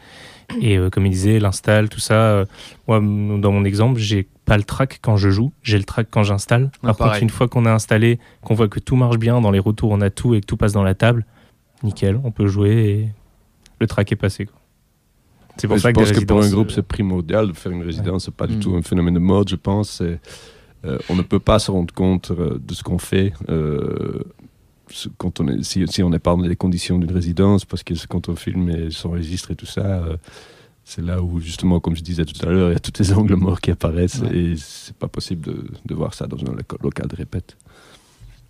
Et 0.61 0.77
euh, 0.79 0.91
comme 0.91 1.07
il 1.07 1.11
disait, 1.11 1.39
l'install, 1.39 1.89
tout 1.89 2.01
ça. 2.01 2.15
euh, 2.15 2.45
moi, 2.89 2.99
dans 3.39 3.53
mon 3.53 3.65
exemple, 3.65 3.99
j'ai 4.01 4.29
pas 4.45 4.57
le 4.57 4.65
track 4.65 4.99
quand 5.03 5.17
je 5.17 5.31
joue, 5.31 5.53
j'ai 5.63 5.79
le 5.79 5.85
track 5.85 6.09
quand 6.11 6.23
j'installe. 6.25 6.71
Ah, 6.83 6.95
Par 6.95 7.11
contre, 7.13 7.23
une 7.23 7.31
fois 7.31 7.49
qu'on 7.49 7.65
a 7.67 7.73
installé, 7.73 8.19
qu'on 8.43 8.55
voit 8.55 8.69
que 8.69 8.81
tout 8.81 8.97
marche 8.97 9.19
bien, 9.19 9.41
dans 9.41 9.51
les 9.53 9.59
retours 9.61 9.91
on 9.91 10.01
a 10.01 10.11
tout 10.11 10.35
et 10.35 10.41
que 10.41 10.47
tout 10.47 10.57
passe 10.57 10.73
dans 10.73 10.83
la 10.83 10.95
table, 10.95 11.25
nickel, 11.83 12.21
on 12.25 12.31
peut 12.33 12.47
jouer 12.49 12.71
et 12.73 13.09
le 13.81 13.87
track 13.87 14.11
est 14.13 14.17
passé. 14.17 14.47
quoi. 14.47 14.57
C'est 15.59 15.67
pour 15.69 15.77
Mais 15.77 15.81
ça 15.81 15.89
je 15.91 15.93
que, 15.95 15.99
pense 16.01 16.13
que 16.13 16.25
pour 16.25 16.43
un 16.43 16.49
groupe, 16.51 16.71
euh, 16.71 16.75
c'est 16.75 16.83
primordial 16.87 17.49
de 17.49 17.53
faire 17.53 17.73
une 17.73 17.83
résidence. 17.83 18.25
C'est 18.25 18.35
pas 18.35 18.47
du 18.47 18.57
Mm. 18.57 18.61
tout 18.61 18.75
un 18.75 18.83
phénomène 18.83 19.15
de 19.15 19.19
mode, 19.21 19.49
je 19.49 19.57
pense. 19.57 20.01
Euh, 20.03 20.99
on 21.09 21.15
ne 21.15 21.23
peut 21.23 21.39
pas 21.39 21.59
se 21.59 21.71
rendre 21.71 21.93
compte 21.95 22.33
de 22.33 22.75
ce 22.75 22.83
qu'on 22.83 22.99
fait 22.99 23.33
euh, 23.49 24.23
quand 25.19 25.41
on 25.41 25.49
est, 25.49 25.63
si, 25.63 25.85
si 25.89 26.03
on 26.03 26.11
n'est 26.11 26.19
pas 26.19 26.35
dans 26.37 26.43
les 26.43 26.57
conditions 26.57 26.99
d'une 26.99 27.13
résidence, 27.13 27.65
parce 27.65 27.83
que 27.83 27.95
quand 28.09 28.29
on 28.29 28.37
filme 28.37 28.71
et 28.71 28.91
s'enregistre 28.91 29.51
et 29.51 29.57
tout 29.57 29.67
ça, 29.67 29.81
euh, 30.05 30.17
c'est 30.85 31.03
là 31.03 31.23
où 31.23 31.41
justement, 31.41 31.79
comme 31.81 31.95
je 31.97 32.03
disais 32.03 32.25
tout 32.25 32.35
à 32.47 32.51
l'heure, 32.51 32.71
il 32.71 32.73
y 32.75 32.77
a 32.77 32.81
tous 32.81 32.93
ces 33.03 33.13
angles 33.13 33.37
morts 33.37 33.61
qui 33.61 33.71
apparaissent 33.71 34.21
Ouais. 34.21 34.37
et 34.37 34.55
c'est 34.57 34.97
pas 34.97 35.09
possible 35.09 35.43
de, 35.47 35.65
de 35.87 35.95
voir 35.95 36.15
ça 36.15 36.27
dans 36.27 36.39
un 36.39 36.55
local- 36.55 36.79
local 36.83 37.07
de 37.09 37.17
répète. 37.17 37.57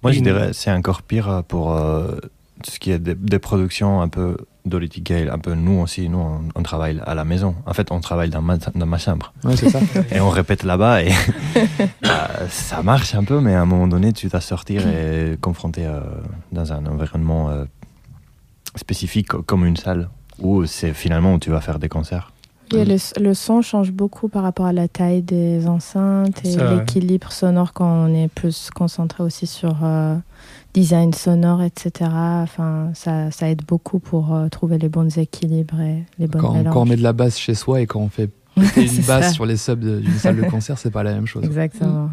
Moi, 0.02 0.12
je 0.12 0.18
Une- 0.18 0.24
dirais 0.24 0.50
c'est 0.52 0.72
encore 0.72 1.02
pire 1.02 1.42
pour 1.46 1.76
euh, 1.76 2.16
ce 2.66 2.78
qui 2.78 2.90
est 2.90 2.98
des, 2.98 3.14
des 3.14 3.38
productions 3.38 4.00
un 4.02 4.08
peu 4.08 4.36
Dolly 4.64 4.88
Gale, 4.88 5.28
un 5.30 5.38
peu 5.38 5.54
nous 5.54 5.80
aussi, 5.80 6.08
nous 6.08 6.18
on, 6.18 6.40
on 6.54 6.62
travaille 6.62 7.00
à 7.04 7.14
la 7.14 7.24
maison. 7.24 7.54
En 7.66 7.72
fait, 7.74 7.90
on 7.90 8.00
travaille 8.00 8.30
dans 8.30 8.42
ma, 8.42 8.56
dans 8.56 8.86
ma 8.86 8.98
chambre 8.98 9.32
Ouais, 9.44 9.56
c'est 9.56 9.68
ça. 9.70 9.80
et 10.12 10.20
on 10.20 10.28
répète 10.30 10.62
là-bas 10.62 11.02
et 11.02 11.10
bah, 12.02 12.30
ça 12.48 12.82
marche 12.82 13.14
un 13.14 13.24
peu, 13.24 13.40
mais 13.40 13.54
à 13.54 13.60
un 13.62 13.66
moment 13.66 13.88
donné, 13.88 14.12
tu 14.12 14.28
dois 14.28 14.40
sortir 14.40 14.86
et 14.86 15.36
confronter 15.40 15.84
euh, 15.86 16.00
dans 16.52 16.72
un 16.72 16.86
environnement 16.86 17.50
euh, 17.50 17.64
spécifique 18.76 19.28
co- 19.28 19.42
comme 19.42 19.66
une 19.66 19.76
salle 19.76 20.08
où 20.38 20.64
c'est 20.66 20.94
finalement 20.94 21.34
où 21.34 21.38
tu 21.38 21.50
vas 21.50 21.60
faire 21.60 21.78
des 21.78 21.88
concerts. 21.88 22.31
Et 22.74 22.84
le, 22.84 22.96
le 23.20 23.34
son 23.34 23.62
change 23.62 23.92
beaucoup 23.92 24.28
par 24.28 24.42
rapport 24.42 24.66
à 24.66 24.72
la 24.72 24.88
taille 24.88 25.22
des 25.22 25.66
enceintes 25.66 26.44
et 26.44 26.56
l'équilibre 26.56 27.30
sonore 27.32 27.72
quand 27.72 27.86
on 28.08 28.14
est 28.14 28.28
plus 28.28 28.70
concentré 28.74 29.22
aussi 29.22 29.46
sur 29.46 29.76
euh, 29.82 30.16
design 30.74 31.12
sonore, 31.12 31.62
etc. 31.62 32.10
Enfin, 32.12 32.90
ça, 32.94 33.30
ça 33.30 33.48
aide 33.50 33.62
beaucoup 33.66 33.98
pour 33.98 34.34
euh, 34.34 34.48
trouver 34.48 34.78
les 34.78 34.88
bons 34.88 35.18
équilibres 35.18 35.80
et 35.80 36.04
les 36.18 36.26
bonnes 36.26 36.40
Quand, 36.42 36.52
mélanges. 36.54 36.72
quand 36.74 36.82
on 36.82 36.86
met 36.86 36.96
de 36.96 37.02
la 37.02 37.12
basse 37.12 37.38
chez 37.38 37.54
soi 37.54 37.80
et 37.80 37.86
quand 37.86 38.00
on 38.00 38.08
fait 38.08 38.30
péter 38.54 38.86
une 38.86 39.02
basse 39.04 39.26
ça. 39.26 39.32
sur 39.32 39.46
les 39.46 39.56
subs 39.56 39.80
d'une 39.80 40.12
salle 40.18 40.36
de 40.36 40.42
concert, 40.50 40.78
c'est 40.78 40.90
pas 40.90 41.02
la 41.02 41.12
même 41.14 41.26
chose. 41.26 41.44
Exactement. 41.44 42.10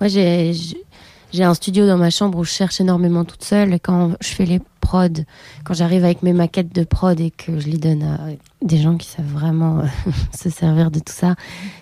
Moi, 0.00 0.08
j'ai 0.08 1.44
un 1.44 1.54
studio 1.54 1.86
dans 1.86 1.98
ma 1.98 2.10
chambre 2.10 2.38
où 2.38 2.44
je 2.44 2.50
cherche 2.50 2.80
énormément 2.80 3.24
toute 3.24 3.44
seule. 3.44 3.74
Et 3.74 3.78
quand 3.80 4.12
je 4.20 4.28
fais 4.28 4.46
les 4.46 4.60
quand 4.90 5.74
j'arrive 5.74 6.04
avec 6.04 6.22
mes 6.22 6.32
maquettes 6.32 6.74
de 6.74 6.84
prod 6.84 7.18
et 7.20 7.30
que 7.30 7.58
je 7.58 7.68
les 7.68 7.78
donne 7.78 8.02
à 8.02 8.18
des 8.62 8.78
gens 8.78 8.96
qui 8.96 9.06
savent 9.08 9.26
vraiment 9.26 9.80
euh, 9.80 9.84
se 10.36 10.50
servir 10.50 10.90
de 10.90 10.98
tout 10.98 11.12
ça, 11.12 11.36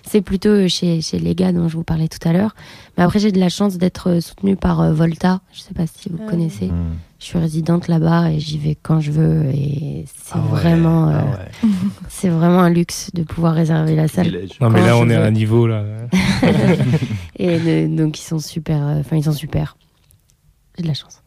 c'est 0.05 0.21
plutôt 0.21 0.67
chez, 0.67 1.01
chez 1.01 1.17
les 1.19 1.33
gars 1.35 1.51
dont 1.51 1.67
je 1.67 1.75
vous 1.77 1.83
parlais 1.83 2.07
tout 2.07 2.25
à 2.27 2.33
l'heure. 2.33 2.55
Mais 2.97 3.03
après, 3.03 3.19
j'ai 3.19 3.31
de 3.31 3.39
la 3.39 3.49
chance 3.49 3.77
d'être 3.77 4.19
soutenue 4.19 4.55
par 4.55 4.81
euh, 4.81 4.93
Volta. 4.93 5.41
Je 5.53 5.61
sais 5.61 5.73
pas 5.73 5.85
si 5.87 6.09
vous 6.09 6.19
Ah. 6.25 6.29
connaissez. 6.29 6.67
Hmm. 6.67 6.95
Je 7.19 7.25
suis 7.25 7.39
résidente 7.39 7.87
là-bas 7.87 8.29
et 8.31 8.39
j'y 8.39 8.59
vais 8.59 8.75
quand 8.75 8.99
je 8.99 9.11
veux. 9.11 9.45
Et 9.45 10.05
c'est 10.13 10.33
Ah 10.35 10.39
ouais, 10.39 10.59
vraiment, 10.59 11.07
ah 11.07 11.13
euh, 11.17 11.21
ouais. 11.67 11.69
c'est 12.09 12.29
vraiment 12.29 12.59
un 12.59 12.69
luxe 12.69 13.09
de 13.15 13.23
pouvoir 13.23 13.55
réserver 13.55 13.95
la 13.95 14.07
salle. 14.07 14.45
Non, 14.61 14.69
mais 14.69 14.81
là, 14.85 14.95
on 14.97 15.09
est 15.09 15.15
à 15.15 15.23
un 15.23 15.31
niveau 15.31 15.65
là. 15.65 15.83
Et 17.39 17.57
de- 17.59 17.95
donc 17.95 18.19
ils 18.19 18.23
sont 18.23 18.37
super. 18.39 18.85
euh, 18.85 18.99
Enfin, 18.99 19.15
ils 19.17 19.23
sont 19.23 19.31
super. 19.31 19.77
J'ai 20.77 20.83
de 20.83 20.87
la 20.89 20.93
chance. 20.93 21.23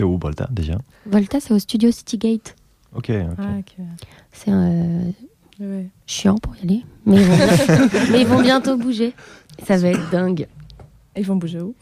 C'est 0.00 0.04
où 0.06 0.16
Volta 0.16 0.48
déjà 0.50 0.78
Volta, 1.04 1.40
c'est 1.40 1.52
au 1.52 1.58
studio 1.58 1.90
Citygate. 1.90 2.56
Ok, 2.94 3.10
ok. 3.10 3.36
Ah. 3.38 3.82
C'est 4.32 4.50
euh, 4.50 5.02
Ouais. 5.60 5.88
chiant 6.06 6.36
pour 6.38 6.56
y 6.56 6.62
aller, 6.62 6.84
mais 7.04 7.16
ils, 7.20 7.26
vont 7.26 7.36
bien- 7.36 7.88
mais 8.10 8.20
ils 8.22 8.26
vont 8.26 8.40
bientôt 8.40 8.78
bouger. 8.78 9.12
Ça 9.66 9.76
va 9.76 9.88
être 9.88 10.10
dingue. 10.10 10.48
Ils 11.16 11.26
vont 11.26 11.36
bouger 11.36 11.60
où 11.60 11.74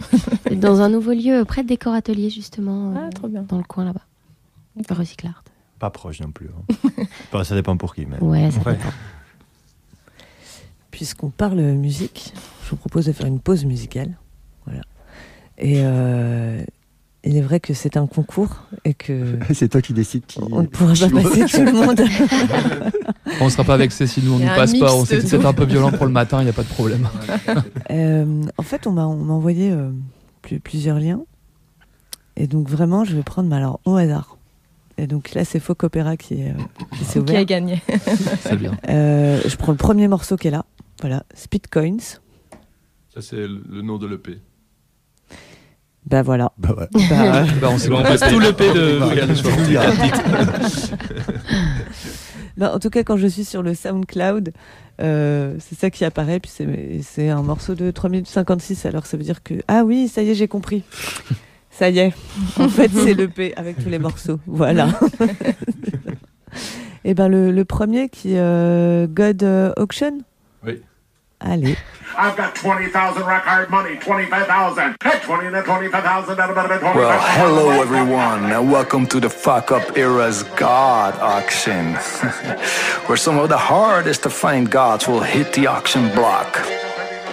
Dans 0.51 0.81
un 0.81 0.89
nouveau 0.89 1.13
lieu, 1.13 1.45
près 1.45 1.63
de 1.63 1.69
Décor 1.69 1.95
Atelier, 1.95 2.29
justement, 2.29 2.93
Ah, 2.97 3.07
euh, 3.07 3.11
trop 3.13 3.29
bien. 3.29 3.43
dans 3.43 3.59
le 3.59 3.63
coin 3.63 3.85
là-bas. 3.85 4.03
Recyclard. 4.91 5.45
Pas 5.79 5.91
proche 5.91 6.19
non 6.21 6.33
plus. 6.33 6.49
hein. 7.33 7.45
Ça 7.45 7.55
dépend 7.55 7.77
pour 7.77 7.95
qui. 7.95 8.05
Mais... 8.05 8.19
Ouais, 8.19 8.51
ça 8.51 8.59
Ouais. 8.63 8.73
dépend. 8.73 8.91
Puisqu'on 10.91 11.31
parle 11.31 11.61
musique, 11.61 12.33
je 12.65 12.71
vous 12.71 12.77
propose 12.77 13.07
de 13.07 13.13
faire 13.13 13.27
une 13.27 13.39
pause 13.39 13.65
musicale. 13.65 14.17
Voilà. 14.67 14.81
Et 15.59 15.83
euh, 15.85 16.65
il 17.25 17.37
est 17.37 17.41
vrai 17.43 17.59
que 17.61 17.75
c'est 17.75 17.97
un 17.97 18.07
concours 18.07 18.65
et 18.85 18.95
que 18.95 19.39
C'est 19.55 19.69
toi 19.69 19.83
qui 19.83 19.93
décides 19.93 20.25
qui. 20.27 20.41
on 20.51 20.63
ne 20.63 20.67
pourra 20.67 20.93
pas 20.95 21.11
passer 21.23 21.45
tout 21.47 21.65
le 21.65 21.73
monde. 21.73 22.01
On 23.41 23.51
sera 23.51 23.65
pas 23.65 23.77
vexé 23.77 24.07
si 24.07 24.23
nous 24.23 24.33
on 24.33 24.41
un 24.47 24.55
passe 24.57 24.73
pas. 24.73 24.87
mix 24.87 24.93
On 24.93 25.05
sait 25.05 25.17
de 25.19 25.23
que 25.23 25.29
c'est 25.29 25.45
un 25.45 25.53
peu 25.53 25.65
violent 25.65 25.93
pour 25.93 26.07
le 26.07 26.13
matin, 26.13 26.41
il 26.41 26.45
n'y 26.45 26.51
a 26.51 26.55
pas 26.55 26.63
de 26.63 26.69
problème. 26.69 27.09
Euh, 27.91 28.43
en 28.57 28.63
fait, 28.63 28.87
on 28.87 28.93
m'a 28.93 29.07
on 29.07 29.17
m'a 29.17 29.35
envoyé 29.35 29.71
euh, 29.71 29.91
plus- 30.43 30.61
plusieurs 30.61 30.99
liens. 30.99 31.21
Et 32.37 32.47
donc, 32.47 32.69
vraiment, 32.69 33.05
je 33.05 33.15
vais 33.15 33.23
prendre, 33.23 33.49
mais 33.49 33.57
alors, 33.57 33.81
au 33.85 33.97
hasard. 33.97 34.39
Et 34.97 35.07
donc 35.07 35.35
là, 35.35 35.45
c'est 35.45 35.61
Folk 35.61 35.83
Opera 35.85 36.17
qui, 36.17 36.43
euh, 36.43 36.53
qui 36.97 37.05
s'est 37.05 37.13
Qui 37.13 37.19
a 37.19 37.23
ouvert. 37.23 37.45
gagné 37.45 37.83
C'est 38.41 38.57
bien. 38.57 38.77
Euh, 38.89 39.41
je 39.47 39.57
prends 39.57 39.73
le 39.73 39.79
premier 39.79 40.09
morceau 40.09 40.37
qui 40.37 40.49
est 40.49 40.53
là. 40.53 40.65
Voilà, 41.01 41.23
Speed 41.35 41.69
Coins. 41.69 41.99
Ça, 43.15 43.21
c'est 43.21 43.47
le 43.47 43.83
nom 43.83 43.99
de 43.99 44.07
l'EP. 44.07 44.39
Bah 46.09 46.23
voilà. 46.23 46.53
Bah 46.59 46.75
ouais. 46.79 46.87
Bah, 47.11 47.45
Bah, 47.61 47.69
on 47.73 47.79
s'est 47.79 47.91
On 47.91 47.97
compris. 47.97 48.17
passe 48.19 48.31
tout 48.33 48.39
le 48.41 48.53
P 48.53 48.73
de. 48.73 48.99
bah, 52.57 52.71
en 52.75 52.79
tout 52.79 52.91
cas, 52.91 53.03
quand 53.05 53.17
je 53.17 53.27
suis 53.27 53.45
sur 53.45 53.63
le 53.63 53.75
SoundCloud, 53.75 54.53
euh, 55.01 55.55
c'est 55.61 55.79
ça 55.79 55.91
qui 55.91 56.05
apparaît. 56.05 56.41
Puis 56.41 56.51
c'est- 56.55 57.01
c'est 57.03 57.29
un 57.29 57.43
morceau 57.43 57.75
de 57.75 57.91
3 57.91 58.11
minutes 58.11 58.29
56. 58.29 58.87
Alors 58.87 59.07
ça 59.07 59.17
veut 59.17 59.23
dire 59.25 59.43
que. 59.43 59.55
Ah 59.69 59.83
oui, 59.85 60.09
ça 60.09 60.23
y 60.23 60.31
est, 60.31 60.35
j'ai 60.35 60.49
compris. 60.49 60.83
Ça 61.71 61.91
y 61.91 61.99
est. 61.99 62.13
En 62.59 62.69
fait, 62.69 62.91
c'est 62.93 63.15
le 63.15 63.29
P 63.29 63.53
avec 63.57 63.83
tous 63.83 63.89
les 63.89 63.99
morceaux. 63.99 64.41
Voilà. 64.47 64.89
Et 67.05 67.15
ben 67.15 67.29
le, 67.29 67.53
le 67.53 67.65
premier 67.65 68.09
qui 68.09 68.33
est 68.33 68.39
euh, 68.41 69.07
God 69.07 69.43
euh, 69.43 69.73
Auction? 69.77 70.19
Oui. 70.67 70.83
Allez. 71.41 71.77
I've 72.17 72.37
got 72.37 72.57
20,000 72.57 73.25
record 73.25 73.71
money, 73.71 73.97
25,000. 73.97 74.97
Hey, 75.03 75.21
20 75.23 75.51
25,000, 75.51 76.37
that'll 76.37 76.55
be 76.55 76.61
25,000. 76.61 76.99
Well, 76.99 77.21
hello 77.21 77.71
everyone, 77.81 78.51
and 78.51 78.73
welcome 78.73 79.07
to 79.07 79.21
the 79.21 79.31
Fuck 79.31 79.71
Up 79.71 79.97
Era's 79.97 80.43
God 80.57 81.15
Auction, 81.21 81.95
where 83.07 83.17
some 83.17 83.39
of 83.39 83.49
the 83.49 83.57
hardest 83.57 84.25
to 84.25 84.31
find 84.31 84.69
gods 84.69 85.07
will 85.07 85.21
hit 85.21 85.53
the 85.53 85.69
auction 85.69 86.13
block. 86.13 86.59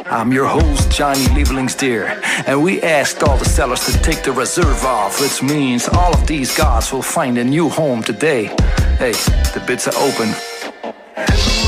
I'm 0.06 0.32
your 0.32 0.46
host, 0.46 0.91
Johnny 0.91 1.26
Lieblingsteer, 1.34 2.22
and 2.48 2.63
we 2.63 2.84
asked 2.84 3.24
all 3.24 3.38
the 3.38 3.46
sellers 3.46 3.86
to 3.86 4.00
take 4.04 4.24
the 4.24 4.34
reserve 4.34 4.86
off, 4.86 5.20
which 5.20 5.41
means 5.41 5.89
all 5.89 6.13
of 6.13 6.28
these 6.28 6.56
gods 6.56 6.94
will 6.94 7.02
find 7.02 7.39
a 7.39 7.44
new 7.44 7.70
home 7.70 8.04
today. 8.04 8.46
Hey, 9.00 9.13
the 9.56 9.63
bids 9.65 9.88
are 9.88 9.96
open. 9.96 11.64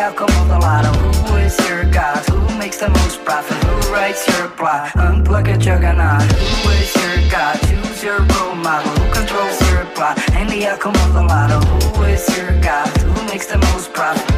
Outcome 0.00 0.30
of 0.40 0.48
the 0.48 0.58
lotto? 0.58 0.92
Who 1.28 1.36
is 1.36 1.56
your 1.68 1.84
God? 1.84 2.24
Who 2.30 2.58
makes 2.58 2.78
the 2.78 2.88
most 2.88 3.22
profit? 3.24 3.56
Who 3.64 3.92
writes 3.92 4.26
your 4.26 4.48
plot? 4.48 4.88
Unplug 4.94 5.54
a 5.54 5.58
juggernaut. 5.58 6.22
Who 6.22 6.70
is 6.70 6.94
your 6.96 7.30
God? 7.30 7.60
Choose 7.68 8.02
your 8.02 8.20
role 8.32 8.54
model. 8.54 8.90
Who 8.92 9.12
controls 9.12 9.60
your 9.70 9.84
plot 9.94 10.18
and 10.32 10.48
the 10.48 10.66
outcome 10.66 10.94
of 10.94 11.12
the 11.12 11.22
lotto? 11.22 11.60
Who 11.96 12.04
is 12.04 12.24
your 12.36 12.58
God? 12.62 12.88
Who 12.96 13.26
makes 13.26 13.46
the 13.46 13.58
most 13.58 13.92
profit? 13.92 14.29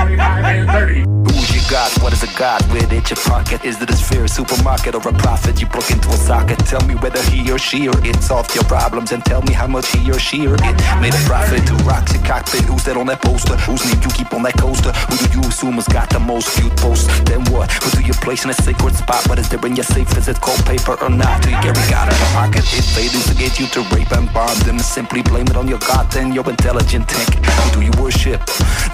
45 0.00 0.44
and 0.44 0.70
30. 0.70 1.04
Who's 1.28 1.54
your 1.54 1.64
god? 1.70 1.92
What 2.02 2.12
is 2.14 2.22
a 2.22 2.38
god 2.38 2.64
with 2.72 2.90
it? 2.90 3.10
Your 3.10 3.20
pocket? 3.20 3.64
Is 3.66 3.80
it 3.82 3.90
a 3.90 3.96
sphere, 3.96 4.26
supermarket, 4.28 4.94
or 4.94 5.06
a 5.06 5.12
profit 5.12 5.60
you 5.60 5.66
plug 5.66 5.90
into 5.90 6.08
a 6.08 6.16
socket? 6.16 6.58
Tell 6.60 6.80
me 6.86 6.94
whether 6.94 7.22
he 7.24 7.52
or 7.52 7.58
she 7.58 7.86
or 7.86 7.94
it 8.06 8.16
solved 8.22 8.54
your 8.54 8.64
problems 8.64 9.12
and 9.12 9.22
tell 9.22 9.42
me 9.42 9.52
how 9.52 9.66
much 9.66 9.92
he 9.92 10.10
or 10.10 10.18
she 10.18 10.46
or 10.46 10.54
it 10.54 10.76
made 11.04 11.12
a 11.12 11.22
profit. 11.28 11.68
Who 11.68 11.76
rocks 11.84 12.14
your 12.14 12.24
cockpit? 12.24 12.62
Who's 12.62 12.84
that 12.84 12.96
on 12.96 13.06
that 13.08 13.20
poster? 13.20 13.56
Whose 13.68 13.84
name 13.84 14.00
you 14.02 14.08
keep 14.08 14.32
on 14.32 14.42
that 14.44 14.56
coaster? 14.56 14.90
Who 14.92 15.16
do 15.20 15.26
you 15.38 15.42
assume 15.48 15.74
has 15.74 15.86
got 15.88 16.08
the 16.08 16.18
most 16.18 16.48
cute 16.56 16.74
posts? 16.78 17.06
Then 17.28 17.44
what? 17.52 17.70
Who 17.84 18.00
do 18.00 18.06
you 18.06 18.14
place 18.14 18.44
in 18.44 18.50
a 18.50 18.54
sacred 18.54 18.94
spot? 18.94 19.28
What 19.28 19.38
is 19.38 19.50
there 19.50 19.64
in 19.66 19.76
your 19.76 19.84
safe? 19.84 20.16
Is 20.16 20.28
it 20.28 20.40
cold 20.40 20.64
paper 20.64 20.96
or 21.04 21.10
not? 21.10 21.42
Do 21.42 21.50
you 21.50 21.60
carry 21.60 21.84
God 21.92 22.08
in 22.08 22.16
your 22.16 22.32
pocket? 22.32 22.64
If 22.72 22.88
they 22.96 23.04
instigate 23.04 23.60
you 23.60 23.66
to 23.76 23.80
rape 23.94 24.12
and 24.16 24.32
bomb 24.32 24.58
them, 24.60 24.78
simply 24.78 25.20
blame 25.22 25.46
it 25.52 25.56
on 25.56 25.68
your 25.68 25.80
God, 25.80 26.10
then 26.10 26.32
you're 26.32 26.48
intelligent 26.48 27.06
tank. 27.06 27.44
Who 27.44 27.66
do 27.76 27.80
you 27.84 27.92
worship? 28.00 28.40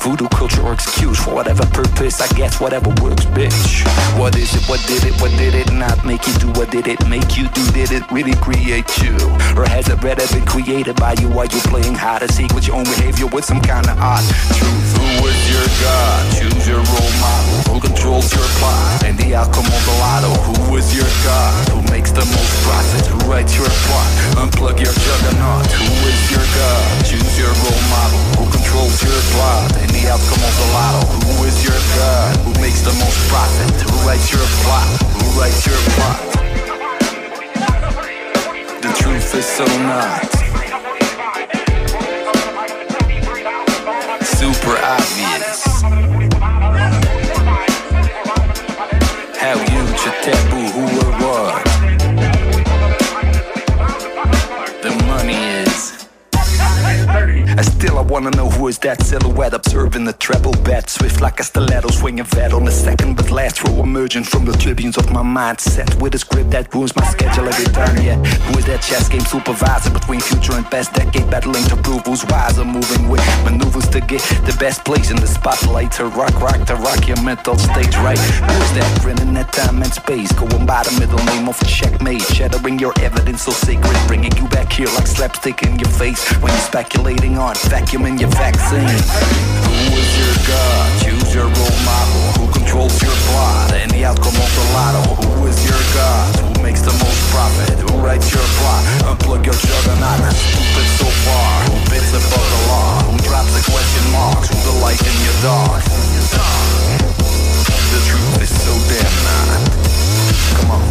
Voodoo 0.03 0.29
culture 0.35 0.63
or 0.63 0.73
excuse 0.75 0.96
for 1.27 1.35
whatever 1.35 1.67
purpose? 1.67 2.21
I 2.21 2.29
guess 2.37 2.61
whatever 2.61 2.89
works, 3.03 3.25
bitch. 3.27 3.85
What 4.19 4.37
is 4.37 4.55
it? 4.55 4.65
What 4.69 4.81
did 4.87 5.05
it? 5.05 5.21
What 5.21 5.31
did 5.37 5.55
it 5.55 5.73
not 5.73 6.05
make 6.05 6.27
you 6.27 6.35
do? 6.39 6.49
What 6.59 6.71
did 6.71 6.87
it 6.87 7.01
make 7.09 7.37
you 7.37 7.49
do? 7.49 7.63
Did 7.73 7.93
it 7.93 8.05
really 8.11 8.35
create 8.37 8.89
you? 9.03 9.15
Or 9.59 9.67
has 9.67 9.89
it 9.89 10.03
rather 10.03 10.27
been 10.33 10.47
created 10.47 10.97
by 10.97 11.15
you 11.21 11.29
while 11.29 11.47
you're 11.47 11.69
playing 11.69 11.95
hide 11.95 12.23
and 12.23 12.31
seek 12.31 12.53
with 12.55 12.67
your 12.67 12.77
own 12.77 12.85
behavior 12.85 13.27
with 13.27 13.45
some 13.45 13.61
kind 13.61 13.87
of 13.89 13.99
odd 13.99 14.25
truth? 14.57 14.89
Who 14.97 15.27
is 15.29 15.41
your 15.53 15.67
God? 15.83 16.21
Choose 16.39 16.65
your 16.67 16.81
role 16.81 17.15
model. 17.21 17.75
Who 17.75 17.81
controls 17.81 18.33
your 18.33 18.49
plot 18.57 19.05
and 19.05 19.19
the 19.19 19.35
outcome 19.35 19.67
of 19.67 19.83
the 19.85 19.95
lotto? 20.01 20.33
Who 20.49 20.77
is 20.77 20.89
your 20.97 21.11
God? 21.27 21.69
Who 21.75 21.83
makes 21.93 22.11
the 22.11 22.25
most 22.25 22.55
profit? 22.65 23.05
Who 23.13 23.19
writes 23.29 23.53
your 23.57 23.69
plot? 23.85 24.11
Unplug 24.41 24.81
your 24.81 24.95
juggernaut. 24.95 25.67
Who 25.77 25.93
is 26.09 26.21
your 26.33 26.47
God? 26.57 27.05
Choose 27.05 27.35
your 27.37 27.53
role 27.53 27.85
model. 27.93 28.21
Who 28.41 28.45
controls 28.49 28.97
your 29.03 29.21
plot 29.37 29.77
and 29.77 29.91
the 29.91 30.09
outcome 30.09 30.41
of 30.41 30.55
the 30.57 30.67
lotto? 30.73 30.86
Who 30.87 31.45
is 31.45 31.65
your 31.65 31.81
God? 31.97 32.37
Who 32.45 32.53
makes 32.61 32.81
the 32.83 32.95
most 32.95 33.19
profit? 33.29 33.71
Who 33.91 33.97
writes 34.07 34.31
your 34.31 34.47
plot? 34.63 34.87
Who 35.19 35.41
writes 35.41 35.67
your 35.67 35.81
plot? 35.97 36.21
The 38.83 38.93
truth 39.03 39.35
is 39.35 39.47
so 39.47 39.65
not 39.65 40.37
super 44.67 44.77
obvious. 44.83 45.36
Is. 58.77 58.87
That 58.87 59.03
silhouette 59.03 59.55
observing 59.55 60.05
the 60.05 60.13
treble 60.13 60.53
bet? 60.63 60.89
Swift 60.89 61.21
like 61.21 61.41
a 61.41 61.45
stiletto, 61.45 61.91
swinging 61.91 62.25
fat 62.25 62.53
on 62.53 62.65
the 62.65 62.71
second 62.71 63.17
but 63.17 63.31
last 63.31 63.63
row, 63.65 63.83
emerging 63.83 64.25
from 64.25 64.45
the 64.45 64.53
tribunes 64.53 64.97
of 64.97 65.11
my 65.11 65.23
mindset 65.23 66.01
with 66.01 66.15
a 66.15 66.19
script 66.19 66.51
that 66.51 66.73
ruins 66.73 66.95
my 66.95 67.05
schedule 67.07 67.49
every 67.49 67.67
turn. 67.73 67.97
Yeah, 68.03 68.17
who 68.47 68.59
is 68.59 68.67
that 68.67 68.83
chess 68.83 69.09
game 69.09 69.23
supervisor 69.23 69.91
between 69.91 70.21
future 70.21 70.53
and 70.53 70.65
past 70.67 70.93
decade, 70.95 71.29
battling 71.31 71.65
to 71.65 71.77
prove 71.77 72.05
who's 72.07 72.25
wiser, 72.27 72.65
moving 72.65 73.09
with 73.09 73.25
maneuvers 73.45 73.89
to 73.89 74.01
get 74.01 74.23
the 74.47 74.57
best 74.61 74.85
place 74.85 75.11
in 75.11 75.17
the 75.17 75.27
spotlight 75.27 75.93
to 75.93 76.07
rock, 76.07 76.35
rock, 76.41 76.65
to 76.67 76.77
rock 76.77 77.09
your 77.09 77.21
mental 77.23 77.57
stage 77.57 77.97
right. 77.97 78.19
Who 78.19 78.57
is 78.63 78.73
that 78.79 79.01
grinning 79.03 79.35
that 79.35 79.53
time 79.53 79.83
and 79.83 79.93
space, 79.93 80.31
going 80.33 80.67
by 80.67 80.83
the 80.85 80.95
middle 81.01 81.23
name 81.27 81.49
of 81.49 81.59
checkmate, 81.67 82.23
shattering 82.23 82.79
your 82.79 82.95
evidence 83.01 83.43
so 83.43 83.53
sacred, 83.53 83.97
bringing 84.07 84.35
you 84.37 84.47
back 84.49 84.73
here 84.73 84.89
like 84.95 85.07
slapstick 85.07 85.63
in 85.63 85.79
your 85.79 85.91
face 85.91 86.23
when 86.39 86.53
you're 86.53 86.69
speculating 86.71 87.39
on 87.39 87.55
vacuuming 87.67 88.21
your 88.21 88.31
vaccine. 88.71 88.99
Who 89.71 89.95
is 89.95 90.11
your 90.19 90.35
god? 90.47 91.03
Choose 91.03 91.35
your 91.35 91.45
role 91.47 91.81
model. 91.87 92.23
Who 92.39 92.47
controls 92.53 93.01
your 93.03 93.15
plot 93.31 93.73
and 93.75 93.91
the 93.91 94.05
outcome 94.05 94.35
of 94.35 94.51
the 94.55 94.65
lotto? 94.75 95.03
Who 95.23 95.47
is 95.47 95.59
your 95.65 95.79
god? 95.95 96.37
Who 96.41 96.63
makes 96.63 96.81
the 96.81 96.93
most 96.93 97.21
profit? 97.31 97.79
Who 97.79 97.99
writes 98.03 98.33
your 98.33 98.47
plot? 98.59 98.83
Unplug 99.07 99.47
your 99.47 99.55
juggernaut. 99.55 100.33
Stupid 100.35 100.89
so 100.99 101.09
far. 101.27 101.51
Who 101.71 101.79
bits 101.91 102.11
above 102.11 102.47
the 102.51 102.61
law? 102.69 103.03
Who 103.07 103.19
drops 103.23 103.53
the 103.55 103.63
question 103.71 104.05
marks? 104.13 104.49
Who 104.51 104.59
the 104.73 104.79
light 104.83 105.01
in 105.01 105.17
your 105.23 105.39
dark? 105.43 105.83
The 107.95 108.01
truth 108.03 108.43
is 108.43 108.51
so 108.51 108.73
damn 108.91 109.15
not. 109.27 109.49
Come 110.59 110.71
on. 110.71 110.85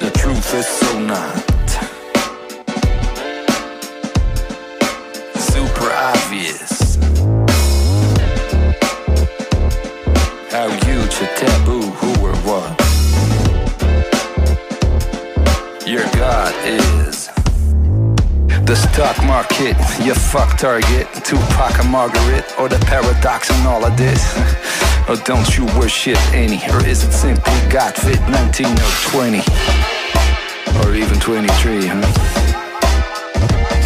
The 0.00 0.10
truth 0.18 0.54
is 0.54 0.66
so 0.66 0.98
not. 1.00 1.53
Obvious. 6.04 6.96
How 10.52 10.68
huge 10.84 11.14
a 11.24 11.28
taboo, 11.34 11.80
who 11.80 12.10
or 12.26 12.36
what? 12.44 12.68
Your 15.86 16.04
God 16.12 16.54
is. 16.66 17.28
The 18.66 18.76
stock 18.76 19.16
market, 19.24 19.76
your 20.04 20.14
fuck 20.14 20.58
target, 20.58 21.08
Tupac 21.24 21.78
and 21.78 21.90
Margaret, 21.90 22.44
or 22.58 22.68
the 22.68 22.78
paradox 22.84 23.48
in 23.48 23.66
all 23.66 23.84
of 23.84 23.96
this? 23.96 24.22
Or 25.06 25.16
don't 25.16 25.58
you 25.58 25.66
worship 25.78 26.16
any? 26.32 26.56
Or 26.72 26.82
is 26.86 27.04
it 27.04 27.12
simply 27.12 27.52
God 27.68 27.94
fit 27.94 28.18
19 28.22 28.66
or 28.66 28.92
20? 29.12 29.42
Or 30.80 30.94
even 30.94 31.20
23, 31.20 31.86
huh? 31.86 32.00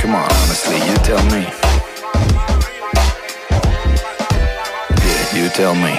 Come 0.00 0.14
on, 0.14 0.22
honestly, 0.22 0.76
you 0.76 0.94
tell 0.98 1.24
me. 1.32 1.67
You 5.58 5.64
tell 5.64 5.74
me. 5.74 5.90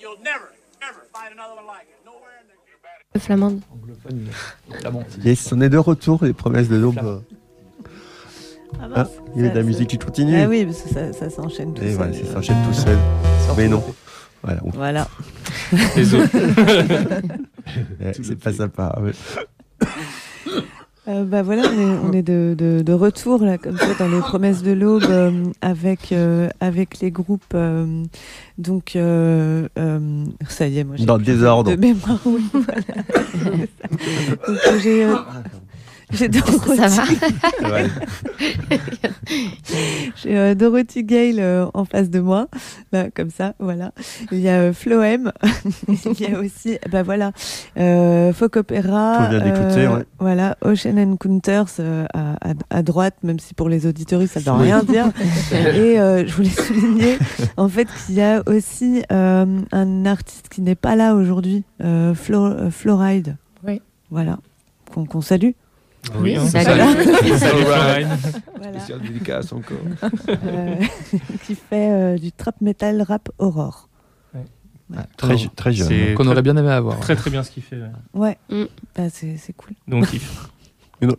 You'll 0.00 0.16
never, 0.22 0.52
ever 0.82 1.02
find 1.12 1.32
another 1.32 1.54
one 1.56 1.66
like 1.66 1.86
it. 1.88 1.98
Nowhere 2.04 2.38
in 2.40 2.46
the 2.48 2.54
Le 3.14 3.20
flamande. 3.20 3.60
Yes, 5.24 5.52
on 5.52 5.60
est 5.60 5.68
de 5.68 5.78
retour, 5.78 6.24
les 6.24 6.32
promesses 6.32 6.68
de 6.68 6.76
l'aube. 6.76 6.98
euh, 7.02 7.18
Ah, 8.74 8.82
Ah, 8.82 8.88
mince, 8.88 9.08
il 9.36 9.42
y 9.44 9.46
a 9.46 9.50
de 9.50 9.56
la 9.56 9.62
musique 9.62 9.88
qui 9.90 9.98
continue. 9.98 10.40
Ah 10.40 10.48
oui, 10.48 10.64
parce 10.66 10.82
que 10.82 10.88
ça, 10.88 11.12
ça 11.12 11.30
s'enchaîne 11.30 11.72
tout 11.74 11.82
seul. 11.82 11.90
voilà, 11.92 12.12
ça 12.12 12.32
s'enchaîne 12.32 12.62
tout 12.66 12.74
seul. 12.74 12.98
Mais 13.56 13.68
non. 13.68 13.82
Voilà. 14.42 14.60
on- 14.64 14.70
Voilà. 14.70 15.08
Les 15.96 16.14
autres. 16.14 16.30
Ouais, 18.00 18.12
c'est 18.22 18.38
pas 18.38 18.52
sympa. 18.52 18.96
ouais. 19.02 19.10
Euh, 21.08 21.22
bah 21.24 21.42
voilà, 21.42 21.62
on 21.72 21.78
est, 21.80 21.98
on 22.08 22.12
est 22.12 22.22
de, 22.22 22.56
de, 22.58 22.82
de 22.82 22.92
retour 22.92 23.44
là, 23.44 23.58
comme 23.58 23.76
ça, 23.78 23.86
dans 23.96 24.08
les 24.08 24.18
promesses 24.18 24.64
de 24.64 24.72
l'aube 24.72 25.04
euh, 25.08 25.44
avec 25.60 26.10
euh, 26.10 26.48
avec 26.58 26.98
les 27.00 27.12
groupes. 27.12 27.44
euh, 27.54 28.02
donc 28.58 28.96
euh, 28.96 29.68
euh, 29.78 30.24
ça 30.48 30.66
y 30.66 30.78
est, 30.78 30.84
moi 30.84 30.96
j'ai 30.96 31.06
Dans 31.06 31.16
le 31.16 31.22
désordre. 31.22 31.70
De 31.70 31.76
mémoire, 31.76 32.18
oui. 32.26 32.42
voilà. 32.52 32.82
donc 34.48 34.58
j'ai 34.82 35.04
euh, 35.04 35.14
j'ai 36.12 36.28
Dorothy, 36.28 36.76
Ça 36.76 36.86
va 36.88 37.04
j'ai 40.16 40.36
euh, 40.36 40.54
Dorothy 40.54 41.02
Gale 41.02 41.40
euh, 41.40 41.66
en 41.74 41.84
face 41.84 42.10
de 42.10 42.20
moi, 42.20 42.46
là, 42.92 43.08
comme 43.10 43.30
ça, 43.30 43.54
voilà. 43.58 43.92
Il 44.30 44.38
y 44.40 44.48
a 44.48 44.60
euh, 44.60 44.72
Floem, 44.72 45.32
il 45.88 46.20
y 46.20 46.32
a 46.32 46.38
aussi, 46.38 46.78
bah 46.90 47.02
voilà, 47.02 47.32
euh, 47.76 48.32
Folk 48.32 48.56
Opera, 48.56 49.28
d'écouter, 49.28 49.88
ouais. 49.88 50.04
voilà, 50.20 50.56
Ocean 50.62 50.96
Encounters 50.96 51.66
euh, 51.80 52.06
à, 52.14 52.50
à, 52.50 52.54
à 52.70 52.82
droite, 52.82 53.16
même 53.22 53.38
si 53.40 53.54
pour 53.54 53.68
les 53.68 53.86
auditeurs 53.86 54.22
ça 54.28 54.38
ne 54.40 54.44
veut 54.44 54.62
rien 54.62 54.82
dire. 54.84 55.10
Et 55.52 55.98
euh, 55.98 56.24
je 56.26 56.32
voulais 56.34 56.48
souligner 56.50 57.18
en 57.56 57.68
fait 57.68 57.88
qu'il 58.06 58.14
y 58.14 58.22
a 58.22 58.42
aussi 58.46 59.02
euh, 59.12 59.60
un 59.72 60.06
artiste 60.06 60.48
qui 60.48 60.60
n'est 60.62 60.74
pas 60.76 60.94
là 60.96 61.14
aujourd'hui, 61.14 61.64
euh, 61.82 62.14
Flo, 62.14 62.44
euh, 62.46 62.70
Floride. 62.70 63.36
Oui. 63.66 63.82
Voilà, 64.10 64.38
qu'on 64.94 65.04
qu'on 65.04 65.20
salue. 65.20 65.50
Oui, 66.20 66.36
hein. 66.36 66.46
Salut. 66.46 66.80
Salut, 66.80 67.38
Salut, 67.38 67.62
Florine. 67.64 68.08
Voilà. 68.56 68.78
Spécial 68.78 69.00
dédicace 69.00 69.52
encore. 69.52 69.76
Euh, 70.28 70.76
qui 71.44 71.54
fait 71.54 71.90
euh, 71.90 72.18
du 72.18 72.32
trap 72.32 72.60
metal 72.60 73.02
rap 73.02 73.28
aurore. 73.38 73.88
Très, 75.16 75.34
très 75.56 75.72
jeune. 75.72 75.88
C'est 75.88 76.14
Qu'on 76.14 76.26
aurait 76.28 76.42
bien 76.42 76.56
aimé 76.56 76.70
avoir. 76.70 77.00
très 77.00 77.16
très 77.16 77.30
bien 77.30 77.42
ce 77.42 77.50
qu'il 77.50 77.62
fait. 77.62 77.76
ouais. 78.14 78.38
Ouais, 78.50 78.58
Mm. 78.62 78.64
bah, 78.96 79.02
c'est 79.10 79.36
c'est 79.36 79.52
cool. 79.52 79.72
Donc, 79.88 80.06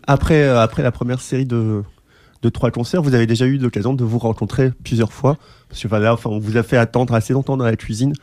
Après, 0.07 0.41
euh, 0.43 0.61
après 0.61 0.83
la 0.83 0.91
première 0.91 1.19
série 1.21 1.45
de, 1.45 1.83
de 2.41 2.49
trois 2.49 2.71
concerts, 2.71 3.01
vous 3.01 3.13
avez 3.13 3.27
déjà 3.27 3.45
eu 3.45 3.57
l'occasion 3.57 3.93
de 3.93 4.03
vous 4.05 4.19
rencontrer 4.19 4.71
plusieurs 4.83 5.11
fois? 5.11 5.37
Parce 5.69 5.81
que 5.81 5.87
enfin, 5.87 5.99
là, 5.99 6.13
enfin, 6.13 6.29
on 6.29 6.39
vous 6.39 6.55
a 6.57 6.63
fait 6.63 6.77
attendre 6.77 7.13
assez 7.13 7.33
longtemps 7.33 7.57
dans 7.57 7.65
la 7.65 7.75
cuisine. 7.75 8.13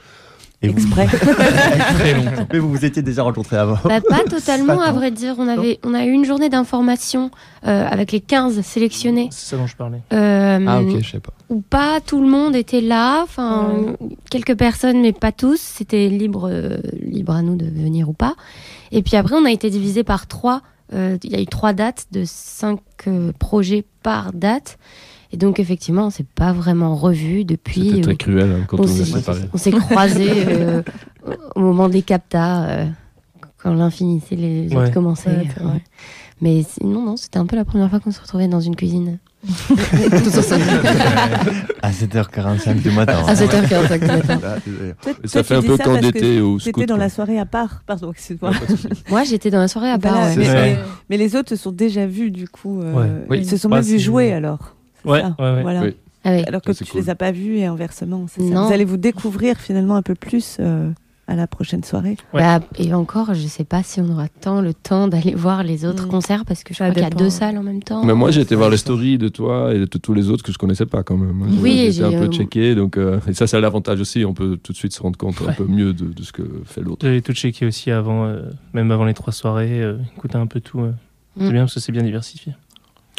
Et 0.65 0.69
vous, 0.69 0.79
Exprès. 0.79 1.07
très 1.99 2.15
longtemps. 2.15 2.47
mais 2.53 2.59
vous 2.59 2.71
vous 2.71 2.85
étiez 2.85 3.03
déjà 3.03 3.23
rencontrés 3.23 3.57
avant. 3.57 3.77
Bah, 3.85 4.01
pas 4.01 4.25
totalement, 4.31 4.77
Pas 4.79 4.87
à 4.87 4.93
vrai 4.93 5.11
dire. 5.11 5.35
On, 5.39 5.47
avait, 5.47 5.79
on 5.85 5.93
a 5.95 6.05
eu 6.05 6.11
une 6.11 6.25
journée 6.25 6.49
d'information 6.49 7.31
euh, 7.67 7.87
avec 7.87 8.13
les 8.13 8.21
15 8.21 8.61
sélectionnés. 8.63 9.29
C'est 9.31 9.51
ça 9.51 9.57
dont 9.57 9.67
je 9.67 9.77
parlais. 9.77 10.01
Euh, 10.13 10.65
Ah 10.67 10.81
ok, 10.81 11.01
je 11.03 11.11
sais 11.11 11.21
pas. 11.21 11.33
Où 11.51 11.61
pas 11.61 12.01
tout 12.01 12.21
le 12.21 12.29
monde 12.29 12.57
était 12.57 12.81
là. 12.81 13.23
Enfin, 13.23 13.95
quelques 14.31 14.57
personnes, 14.57 15.01
mais 15.03 15.13
pas 15.13 15.33
tous. 15.33 15.61
C'était 15.61 16.09
libre, 16.09 16.49
euh, 16.51 16.79
libre 17.01 17.35
à 17.35 17.43
nous 17.43 17.57
de 17.57 17.67
venir 17.67 18.09
ou 18.09 18.15
pas. 18.15 18.35
Et 18.93 19.03
puis 19.03 19.17
après, 19.17 19.35
on 19.37 19.45
a 19.45 19.51
été 19.51 19.71
divisé 19.71 20.03
par 20.05 20.27
trois. 20.27 20.63
Euh, 20.93 21.19
Il 21.25 21.33
y 21.33 21.37
a 21.37 21.41
eu 21.41 21.47
trois 21.47 21.73
dates 21.73 22.07
de 22.13 22.23
cinq 22.25 22.81
euh, 23.07 23.33
projets 23.39 23.85
par 24.03 24.33
date. 24.33 24.79
Et 25.35 25.37
donc, 25.37 25.59
effectivement, 25.59 26.07
on 26.07 26.11
s'est 26.11 26.25
pas 26.37 26.53
vraiment 26.53 26.95
revu 26.95 27.45
depuis. 27.45 27.91
C'était 27.91 28.01
très 28.03 28.13
Euh, 28.13 28.17
cruel 28.17 28.53
hein, 28.53 28.65
quand 28.69 28.79
on 28.79 28.85
on 28.85 28.87
s'est 28.87 29.05
séparés. 29.05 29.41
On 29.53 29.59
s'est 29.59 29.73
croisés 29.73 30.31
euh, 30.47 30.83
au 31.57 31.61
moment 31.61 31.89
des 31.89 32.03
captas, 32.03 32.67
euh, 32.69 32.87
quand 33.59 33.75
l'un 33.75 33.91
finissait, 33.91 34.37
les 34.37 34.69
Ouais. 34.69 34.77
autres 34.77 35.01
ouais. 35.01 35.83
Mais 36.41 36.63
sinon, 36.63 37.03
non, 37.05 37.17
c'était 37.17 37.39
un 37.39 37.47
peu 37.47 37.57
la 37.57 37.65
première 37.65 37.91
fois 37.91 37.99
qu'on 37.99 38.13
se 38.13 38.21
retrouvait 38.21 38.47
dans 38.47 38.61
une 38.61 38.77
cuisine. 38.77 39.19
À 41.83 41.91
7h45 41.91 42.81
du 42.83 42.91
matin. 42.93 43.19
à 43.27 43.35
7h45 43.35 43.99
du 44.01 44.07
matin. 44.07 44.39
Là, 44.41 44.57
Toi- 45.03 45.13
Et 45.23 45.29
ça 45.29 45.43
toi, 45.43 45.43
fait 45.43 45.55
un 45.57 45.63
peu 45.63 45.77
que 45.77 46.01
d'été 46.01 46.41
au 46.41 46.59
T'étais 46.59 46.71
scout. 46.71 46.87
dans 46.89 46.95
quoi. 46.95 47.05
la 47.05 47.11
soirée 47.11 47.39
à 47.39 47.45
part, 47.47 47.83
pardon, 47.87 48.11
excuse-moi. 48.13 48.53
Moi, 49.11 49.25
j'étais 49.25 49.51
dans 49.51 49.59
la 49.59 49.69
soirée 49.69 49.91
à 49.91 49.99
part. 49.99 50.15
Voilà, 50.35 50.35
ouais. 50.37 50.79
mais, 51.11 51.17
les 51.19 51.37
autres 51.37 51.51
se 51.51 51.57
sont 51.57 51.73
déjà 51.73 52.07
vus 52.07 52.31
du 52.31 52.49
coup. 52.49 52.81
euh, 52.81 52.93
Ouais. 52.95 53.25
Oui. 53.31 53.39
Ils 53.41 53.49
se 53.49 53.57
sont 53.57 53.69
Bah, 53.69 53.77
même 53.77 53.85
vus 53.85 53.99
jouer 53.99 54.33
alors. 54.33 54.77
C'est 55.05 55.11
Ouais, 55.11 55.21
ça, 55.21 55.35
ouais, 55.39 55.53
ouais. 55.57 55.63
Voilà. 55.63 55.83
Oui. 55.83 55.95
Ah 56.25 56.33
oui. 56.37 56.43
Alors 56.47 56.63
que 56.63 56.73
Ça, 56.73 56.85
tu 56.85 56.91
cool. 56.91 57.01
les 57.03 57.11
as 57.11 57.15
pas 57.15 57.33
vus 57.33 57.57
et 57.59 57.67
inversement. 57.67 58.27
ça. 58.29 58.41
Vous 58.43 58.73
allez 58.73 58.85
vous 58.87 58.97
découvrir 58.97 59.59
finalement 59.59 59.95
un 59.97 60.03
peu 60.03 60.15
plus 60.15 60.57
euh, 60.59 60.89
à 61.27 61.37
la 61.37 61.47
prochaine 61.47 61.85
soirée. 61.85 62.17
Ouais. 62.33 62.41
Bah, 62.41 62.61
et 62.79 62.95
encore, 62.95 63.35
je 63.35 63.47
sais 63.47 63.65
pas 63.65 63.83
si 63.83 64.01
on 64.01 64.09
aura 64.11 64.29
tant 64.29 64.63
le 64.63 64.73
temps 64.73 65.07
d'aller 65.09 65.35
voir 65.35 65.63
les 65.65 65.85
autres 65.85 66.07
Mm. 66.07 66.11
concerts 66.11 66.45
parce 66.47 66.65
que 66.65 66.73
je 66.73 66.79
Ça 66.79 66.85
crois 66.91 66.95
qu'il 66.95 67.03
y 67.03 67.07
a 67.07 67.11
deux 67.11 67.29
salles 67.31 67.59
en 67.59 67.63
même 67.63 67.83
temps. 67.83 68.05
Mais 68.07 68.15
moi, 68.15 68.31
j'ai 68.31 68.41
été 68.41 68.55
voir 68.55 68.71
les 68.71 68.79
stories 68.79 69.19
de 69.19 69.29
toi 69.29 69.75
et 69.75 69.79
de 69.81 69.85
tous 69.85 70.15
les 70.15 70.31
autres 70.31 70.43
que 70.43 70.51
je 70.53 70.57
connaissais 70.57 70.87
pas 70.87 71.03
quand 71.03 71.17
même. 71.19 71.43
Oui, 71.61 71.77
j'ai 71.77 71.93
j'ai, 71.93 72.05
un 72.05 72.11
peu 72.11 72.17
euh, 72.25 72.33
checké. 72.33 72.75
Donc, 72.75 72.97
euh, 72.97 73.21
et 73.29 73.35
ça, 73.35 73.47
c'est 73.47 73.61
l'avantage 73.61 74.01
aussi. 74.01 74.25
On 74.25 74.33
peut 74.33 74.57
tout 74.63 74.73
de 74.73 74.79
suite 74.79 74.95
se 74.95 75.03
rendre 75.03 75.19
compte 75.19 75.37
un 75.47 75.53
peu 75.53 75.65
mieux 75.67 75.93
de, 75.93 76.07
de 76.07 76.23
ce 76.23 76.33
que 76.33 76.43
fait 76.65 76.81
l'autre. 76.81 77.05
J'avais 77.07 77.21
tout 77.21 77.33
checké 77.35 77.67
aussi 77.67 77.91
avant, 77.91 78.25
euh, 78.25 78.41
même 78.73 78.91
avant 78.91 79.05
les 79.05 79.15
trois 79.15 79.33
soirées, 79.35 79.83
euh, 79.83 79.97
écouter 80.17 80.37
un 80.39 80.47
peu 80.47 80.61
tout. 80.61 80.81
euh. 80.81 80.93
Mm. 81.37 81.47
C'est 81.47 81.53
bien 81.53 81.63
parce 81.63 81.75
que 81.75 81.81
c'est 81.81 81.93
bien 81.93 82.03
diversifié. 82.03 82.55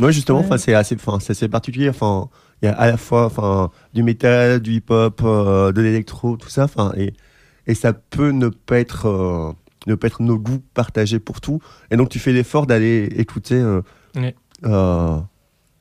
Ouais, 0.01 0.11
justement, 0.11 0.45
Ouais. 0.47 0.57
c'est 0.57 0.73
assez, 0.73 0.95
enfin, 0.95 1.19
c'est 1.21 1.31
assez 1.31 1.47
particulier. 1.47 1.89
Enfin, 1.89 2.29
il 2.61 2.65
y 2.65 2.67
a 2.69 2.73
à 2.73 2.87
la 2.87 2.97
fois, 2.97 3.25
enfin, 3.25 3.71
du 3.93 4.03
métal, 4.03 4.59
du 4.59 4.73
hip-hop, 4.73 5.21
euh, 5.23 5.71
de 5.71 5.81
l'électro, 5.81 6.35
tout 6.37 6.49
ça. 6.49 6.65
Enfin, 6.65 6.91
et, 6.97 7.13
et 7.67 7.75
ça 7.75 7.93
peut 7.93 8.31
ne 8.31 8.49
pas 8.49 8.79
être, 8.79 9.07
euh, 9.07 9.51
ne 9.87 9.95
pas 9.95 10.07
être 10.07 10.21
nos 10.21 10.37
goûts 10.37 10.61
partagés 10.73 11.19
pour 11.19 11.39
tout. 11.41 11.61
Et 11.91 11.97
donc, 11.97 12.09
tu 12.09 12.19
fais 12.19 12.33
l'effort 12.33 12.67
d'aller 12.67 13.05
écouter 13.17 13.55
euh, 13.55 13.81
Ouais. 14.15 14.35
euh, 14.65 15.17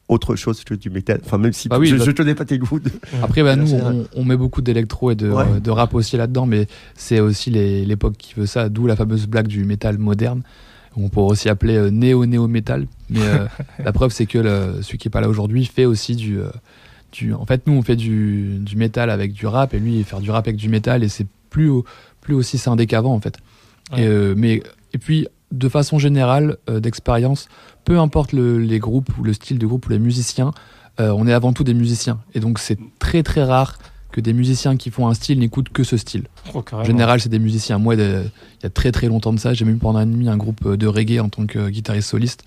autre 0.09 0.37
chose 0.37 0.63
que 0.65 0.75
du 0.75 0.91
métal. 0.91 1.21
Enfin, 1.25 1.39
même 1.39 1.53
si 1.55 1.69
Bah 1.69 1.79
oui, 1.79 1.87
je, 1.89 1.97
bah- 1.97 2.05
je 2.07 2.11
connais 2.13 2.35
pas 2.35 2.45
tes 2.45 2.59
goûts. 2.59 2.79
de- 2.79 2.91
Après, 3.23 3.43
bah, 3.43 3.57
nous, 3.57 3.73
on, 3.75 4.07
on 4.15 4.25
met 4.25 4.37
beaucoup 4.37 4.61
d'électro 4.61 5.11
et 5.11 5.15
de, 5.17 5.31
Ouais. 5.31 5.45
euh, 5.57 5.61
de 5.61 5.71
rap 5.71 5.95
aussi 5.95 6.17
là-dedans, 6.17 6.47
mais 6.47 6.67
c'est 6.95 7.21
aussi 7.21 7.51
les- 7.51 7.85
l'époque 7.85 8.15
qui 8.19 8.35
veut 8.35 8.47
ça, 8.47 8.69
d'où 8.69 8.87
la 8.87 8.97
fameuse 8.97 9.27
blague 9.27 9.47
du 9.49 9.65
métal 9.65 9.99
moderne. 9.99 10.43
On 10.97 11.09
pourrait 11.09 11.33
aussi 11.33 11.49
appeler 11.49 11.77
euh, 11.77 11.91
néo-néo-métal. 11.91 12.87
Mais 13.11 13.21
euh, 13.23 13.47
la 13.85 13.93
preuve, 13.93 14.13
c'est 14.13 14.27
que 14.27 14.39
le- 14.39 14.83
celui 14.83 14.99
qui 14.99 15.09
est 15.09 15.11
pas 15.11 15.21
là 15.21 15.29
aujourd'hui 15.29 15.65
fait 15.65 15.85
aussi 15.87 16.15
du, 16.17 16.39
euh, 16.41 16.51
du. 17.13 17.33
En 17.35 17.47
fait, 17.47 17.67
nous, 17.67 17.73
on 17.75 17.83
fait 17.83 17.97
du, 17.97 18.59
du 18.61 18.77
métal 18.77 19.11
avec 19.11 19.33
du 19.33 19.47
rap, 19.47 19.75
et 19.75 19.79
lui, 19.79 19.99
il 19.99 20.05
fait 20.05 20.19
du 20.21 20.31
rap 20.31 20.47
avec 20.47 20.57
du 20.57 20.69
métal, 20.69 21.03
et 21.03 21.09
c'est 21.09 21.27
plus, 21.51 21.69
au- 21.69 21.85
plus 22.21 22.35
aussi 22.35 22.59
scindé 22.59 22.87
qu'avant, 22.87 23.15
en 23.15 23.21
fait. 23.21 23.37
Ouais. 23.93 24.03
Et, 24.05 24.35
mais, 24.35 24.63
et 24.93 24.99
puis, 24.99 25.27
de 25.53 25.69
façon 25.69 25.99
générale, 25.99 26.57
d'expérience, 26.69 27.49
peu 27.85 27.99
importe 27.99 28.33
le- 28.33 28.59
les 28.59 28.79
groupes 28.79 29.11
ou 29.19 29.23
le 29.25 29.33
style 29.33 29.59
de 29.59 29.67
groupe 29.67 29.87
ou 29.87 29.91
les 29.91 29.99
musiciens, 29.99 30.53
on 30.99 31.27
est 31.27 31.33
avant 31.33 31.53
tout 31.53 31.65
des 31.65 31.75
musiciens. 31.75 32.21
Et 32.35 32.41
donc, 32.41 32.59
c'est 32.61 32.79
très 33.01 33.23
très 33.25 33.43
rare 33.43 33.79
que 34.15 34.21
des 34.21 34.33
musiciens 34.33 34.77
qui 34.77 34.91
font 34.91 35.09
un 35.09 35.15
style 35.15 35.41
n'écoutent 35.41 35.71
que 35.71 35.83
ce 35.83 35.97
style. 35.97 36.25
Oh, 36.55 36.63
En 36.73 36.85
général, 36.85 37.21
c'est 37.21 37.29
des 37.29 37.41
musiciens. 37.41 37.79
Moi, 37.79 37.97
de- 37.97 38.23
il 38.61 38.63
y 38.63 38.67
a 38.67 38.71
très 38.71 38.93
très 38.93 39.09
longtemps 39.09 39.33
de 39.33 39.41
ça, 39.41 39.55
j'ai 39.55 39.65
même 39.65 39.79
pendant 39.81 39.99
un 39.99 40.07
demi 40.07 40.29
un 40.29 40.37
groupe 40.37 40.61
euh, 40.67 40.77
de 40.77 40.87
reggae 40.87 41.19
en 41.21 41.29
tant 41.29 41.47
que 41.47 41.69
guitariste 41.69 42.09
soliste. 42.11 42.45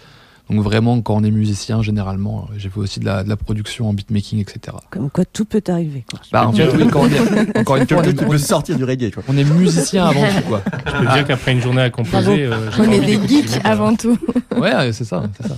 Donc 0.50 0.62
vraiment, 0.62 1.02
quand 1.02 1.14
on 1.18 1.26
est 1.26 1.30
musicien, 1.32 1.82
généralement, 1.82 2.48
euh, 2.50 2.54
j'ai 2.58 2.70
fait 2.70 2.80
aussi 2.80 3.02
de 3.02 3.06
la, 3.06 3.26
de 3.26 3.28
la 3.28 3.36
production 3.36 3.90
en 3.90 3.94
beatmaking, 3.94 4.40
etc. 4.40 4.78
Comme 4.92 5.10
quoi 5.10 5.26
tout 5.26 5.44
peut 5.44 5.62
arriver. 5.68 6.06
Quoi. 6.10 6.22
Bah, 6.32 6.48
en 6.48 6.54
fait, 6.54 6.70
oui, 6.74 6.88
quand 6.92 7.02
on 7.02 7.08
est, 7.10 7.58
encore 7.60 7.76
une 7.76 7.86
fois, 7.86 7.98
on 7.98 8.04
est, 8.04 8.14
peux 8.14 8.38
sortir 8.38 8.78
du 8.78 8.86
reggae, 8.86 9.12
quoi. 9.12 9.24
on 9.28 9.38
est 9.38 9.44
musicien 9.44 10.06
avant 10.06 10.22
tout, 10.26 10.48
quoi. 10.48 10.62
Je 10.86 10.92
peux 11.00 11.14
dire 11.14 11.28
qu'après 11.28 11.52
une 11.52 11.60
journée 11.62 11.82
à 11.82 11.90
composer, 11.90 12.46
euh, 12.46 12.70
On 12.80 12.90
est 12.90 13.02
des 13.02 13.28
geeks 13.28 13.60
avant 13.66 13.94
tout. 13.94 14.18
Ouais, 14.56 14.94
c'est 14.94 15.04
ça, 15.04 15.24
ça. 15.46 15.56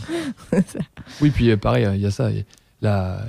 Oui, 1.21 1.29
puis 1.29 1.51
euh, 1.51 1.57
pareil, 1.57 1.85
euh, 1.85 1.95
il 1.95 2.01
y 2.01 2.07
a 2.07 2.11
ça. 2.11 2.29
la- 2.81 3.19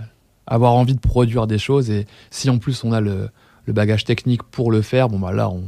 avoir 0.50 0.72
envie 0.74 0.94
de 0.94 1.00
produire 1.00 1.46
des 1.46 1.58
choses, 1.58 1.90
et 1.90 2.06
si 2.30 2.50
en 2.50 2.58
plus 2.58 2.84
on 2.84 2.92
a 2.92 3.00
le, 3.00 3.28
le 3.66 3.72
bagage 3.72 4.04
technique 4.04 4.42
pour 4.42 4.70
le 4.70 4.82
faire, 4.82 5.08
bon 5.08 5.18
bah 5.18 5.32
là, 5.32 5.48
on, 5.48 5.62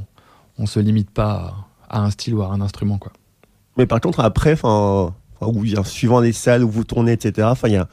on 0.59 0.67
se 0.67 0.81
limite 0.81 1.11
pas 1.11 1.55
à, 1.89 1.99
à 1.99 2.03
un 2.05 2.11
style 2.11 2.35
ou 2.35 2.43
à 2.43 2.49
un 2.49 2.61
instrument, 2.61 2.99
quoi. 2.99 3.13
Mais 3.79 3.87
par 3.87 4.01
contre, 4.03 4.21
après, 4.21 4.53
enfin, 4.53 5.15
suivant 5.85 6.21
les 6.21 6.33
salles 6.33 6.63
où 6.63 6.69
vous 6.69 6.85
tournez, 6.85 7.13
etc., 7.13 7.49
enfin, 7.51 7.69
il 7.69 7.75
y 7.75 7.77
a 7.77 7.89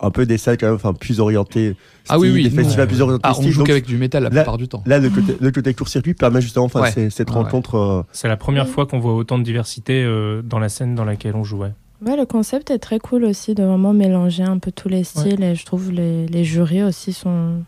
un 0.00 0.10
peu 0.10 0.26
des 0.26 0.38
salles 0.38 0.58
quand 0.58 0.66
même 0.66 0.74
enfin, 0.76 0.92
plus 0.92 1.18
orientées. 1.18 1.74
Ah 2.08 2.18
oui, 2.18 2.28
style, 2.28 2.36
oui, 2.44 2.50
Des 2.50 2.62
festivals 2.62 2.86
plus 2.88 3.00
orientés. 3.00 3.22
Ah, 3.24 3.30
on 3.32 3.34
style, 3.40 3.50
joue 3.50 3.58
donc 3.60 3.66
qu'avec 3.68 3.86
du 3.86 3.96
métal 3.96 4.22
la 4.24 4.28
là- 4.28 4.42
plupart 4.42 4.58
du 4.58 4.68
temps. 4.68 4.82
Là, 4.86 4.98
le 4.98 5.08
côté, 5.08 5.36
le 5.40 5.50
côté 5.50 5.72
court-circuit 5.74 6.14
permet 6.14 6.40
justement 6.40 6.66
enfin, 6.66 6.82
Ouais. 6.82 7.10
cette 7.10 7.30
Ouais. 7.30 7.34
rencontre. 7.36 7.74
euh, 7.76 8.02
C'est 8.12 8.28
la 8.28 8.36
première 8.36 8.68
fois 8.68 8.86
qu'on 8.86 8.98
voit 8.98 9.14
autant 9.14 9.38
de 9.38 9.44
diversité 9.44 10.04
euh, 10.04 10.42
dans 10.42 10.58
la 10.58 10.68
scène 10.68 10.94
dans 10.94 11.04
laquelle 11.04 11.34
on 11.36 11.44
jouait. 11.44 11.72
Ouais, 12.04 12.16
le 12.16 12.26
concept 12.26 12.70
est 12.70 12.78
très 12.78 12.98
cool 13.00 13.24
aussi 13.24 13.54
de 13.54 13.62
vraiment 13.64 13.92
mélanger 13.92 14.44
un 14.44 14.58
peu 14.58 14.70
tous 14.70 14.88
les 14.88 15.02
styles 15.04 15.42
et 15.42 15.54
je 15.54 15.64
trouve 15.66 15.90
les, 15.90 16.26
les 16.28 16.44
jurys 16.44 16.82
aussi 16.84 17.12
sont. 17.12 17.62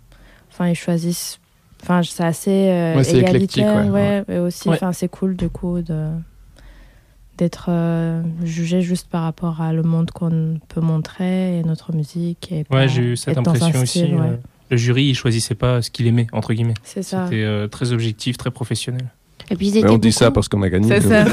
Enfin, 0.52 0.68
ils 0.68 0.76
choisissent. 0.76 1.38
Enfin, 1.82 2.02
c'est 2.02 2.22
assez 2.24 2.50
euh, 2.68 2.96
Ouais, 2.96 3.16
égalitaire. 3.16 3.86
ouais, 3.86 4.22
ouais, 4.28 4.34
Et 4.36 4.38
aussi, 4.38 4.68
enfin, 4.68 4.92
c'est 4.92 5.08
cool 5.08 5.34
du 5.36 5.48
coup 5.48 5.80
de 5.80 6.08
d'être 7.38 7.66
euh, 7.70 8.22
jugé 8.44 8.82
juste 8.82 9.08
par 9.08 9.22
rapport 9.22 9.62
à 9.62 9.72
le 9.72 9.82
monde 9.82 10.10
qu'on 10.10 10.60
peut 10.68 10.82
montrer 10.82 11.58
et 11.58 11.62
notre 11.62 11.94
musique. 11.94 12.52
Et 12.52 12.66
Ouais, 12.70 12.86
j'ai 12.86 13.00
eu 13.02 13.16
cette 13.16 13.38
impression 13.38 13.80
aussi. 13.80 14.00
style, 14.00 14.14
euh, 14.20 14.36
le 14.70 14.76
jury, 14.76 15.04
il 15.06 15.14
choisissait 15.14 15.54
pas 15.54 15.80
ce 15.80 15.90
qu'il 15.90 16.06
aimait, 16.06 16.26
entre 16.32 16.52
guillemets. 16.52 16.74
C'est 16.84 17.02
ça. 17.02 17.24
C'était 17.24 17.42
euh, 17.44 17.66
très 17.66 17.92
objectif, 17.92 18.36
très 18.36 18.50
professionnel. 18.50 19.06
Et 19.52 19.56
puis 19.56 19.66
ils 19.68 19.72
Mais 19.74 19.78
étaient 19.80 19.88
on 19.90 19.98
dit 19.98 20.12
ça 20.12 20.30
parce 20.30 20.48
qu'on 20.48 20.62
a 20.62 20.68
gagné. 20.68 20.88
C'est 20.88 21.00
ça. 21.08 21.24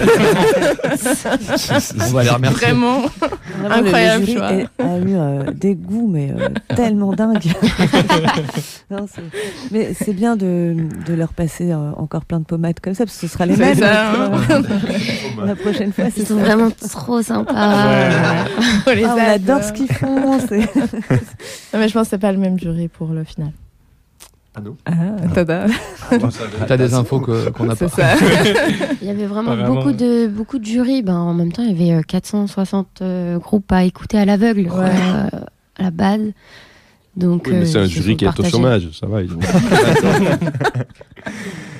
On 1.99 2.11
va 2.13 2.23
les 2.23 2.29
remercier. 2.29 2.67
Vraiment. 2.67 3.01
Vraiment, 3.01 3.75
le- 3.81 3.85
Incroyable 3.85 4.19
le 4.21 4.25
jury 4.25 4.37
choix. 4.39 4.53
est- 4.53 4.67
a 4.81 4.97
eu 4.97 5.15
euh, 5.15 5.51
des 5.51 5.75
goûts, 5.75 6.07
mais 6.11 6.31
euh, 6.37 6.49
tellement 6.75 7.13
dingues. 7.13 7.37
Non, 8.89 9.05
mais 9.71 9.93
c'est 9.93 10.13
bien 10.13 10.37
de, 10.37 10.73
de 11.05 11.13
leur 11.13 11.33
passer 11.33 11.71
euh, 11.73 11.91
encore 11.97 12.23
plein 12.23 12.39
de 12.39 12.45
pommades 12.45 12.79
comme 12.79 12.93
ça, 12.93 13.03
parce 13.05 13.17
que 13.17 13.27
ce 13.27 13.33
sera 13.33 13.45
les 13.45 13.57
mêmes. 13.57 13.77
ça, 13.77 14.11
hein. 14.13 14.31
la 15.45 15.55
prochaine 15.55 15.91
fois, 15.91 16.05
c'est 16.05 16.21
Ils 16.21 16.25
sont 16.27 16.37
ça. 16.37 16.43
vraiment 16.45 16.69
trop 16.89 17.21
sympas. 17.21 17.51
On 18.87 18.91
les 18.91 19.03
Ah, 19.03 19.15
on 19.15 19.31
adore. 19.33 19.63
ce 19.63 19.73
qu'ils 19.73 19.91
font. 19.91 20.15
Non, 20.15 20.37
mais 21.73 21.87
je 21.89 21.93
pense 21.93 22.03
que 22.03 22.09
c'est 22.11 22.17
pas 22.17 22.31
le 22.31 22.37
même 22.37 22.57
jury 22.57 22.87
pour 22.87 23.09
le 23.09 23.25
final. 23.25 23.51
Ah 24.57 24.61
non 24.61 24.75
Ah, 24.85 25.27
tada. 25.35 25.67
T'as 26.67 26.77
des 26.77 26.93
infos 26.95 27.19
qu'on 27.19 27.65
n'a 27.65 27.75
C'est 27.75 27.85
pas. 27.95 28.15
ça. 28.15 28.15
Il 29.01 29.07
y 29.07 29.11
avait 29.11 29.27
vraiment, 29.27 29.55
beaucoup 29.67 29.91
de 29.91 30.25
beaucoup 30.27 30.57
de 30.57 30.65
jurys. 30.65 31.03
Ben, 31.03 31.15
en 31.15 31.33
même 31.35 31.51
temps, 31.51 31.61
il 31.63 31.69
y 31.79 31.91
avait 31.91 31.99
euh, 31.99 32.01
460 32.01 33.01
euh, 33.03 33.37
groupes 33.37 33.71
à 33.71 33.83
écouter 33.83 34.17
à 34.17 34.25
l'aveugle 34.25 34.69
Ouais. 34.71 34.85
euh, 34.89 35.39
à 35.77 35.83
la 35.83 35.91
base. 35.91 36.31
Donc, 37.15 37.43
Oui, 37.47 37.53
mais 37.53 37.61
euh, 37.61 37.65
c'est 37.65 37.77
un 37.79 37.85
jury 37.85 38.15
qui 38.17 38.25
est 38.25 38.39
au 38.39 38.43
chômage, 38.43 38.89
ça 38.99 39.05
va. 39.07 39.21
ils 39.21 39.31
ont- 39.33 39.39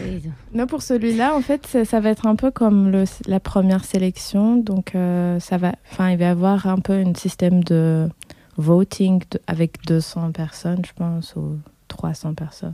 Et- 0.05 0.21
Non, 0.53 0.65
pour 0.67 0.81
celui-là, 0.81 1.35
en 1.35 1.41
fait, 1.41 1.65
ça, 1.67 1.85
ça 1.85 1.99
va 1.99 2.09
être 2.09 2.25
un 2.25 2.35
peu 2.35 2.49
comme 2.51 2.89
le, 2.91 3.03
la 3.27 3.39
première 3.39 3.83
sélection. 3.85 4.55
Donc, 4.57 4.93
euh, 4.95 5.39
ça 5.39 5.57
va, 5.57 5.73
enfin, 5.91 6.09
il 6.11 6.17
va 6.17 6.25
y 6.25 6.27
avoir 6.27 6.67
un 6.67 6.77
peu 6.79 6.93
un 6.93 7.13
système 7.15 7.63
de 7.63 8.07
voting 8.57 9.21
de- 9.31 9.39
avec 9.47 9.85
200 9.85 10.31
personnes, 10.31 10.81
je 10.85 10.91
pense, 10.95 11.33
ou 11.35 11.57
300 11.97 12.33
personnes. 12.35 12.73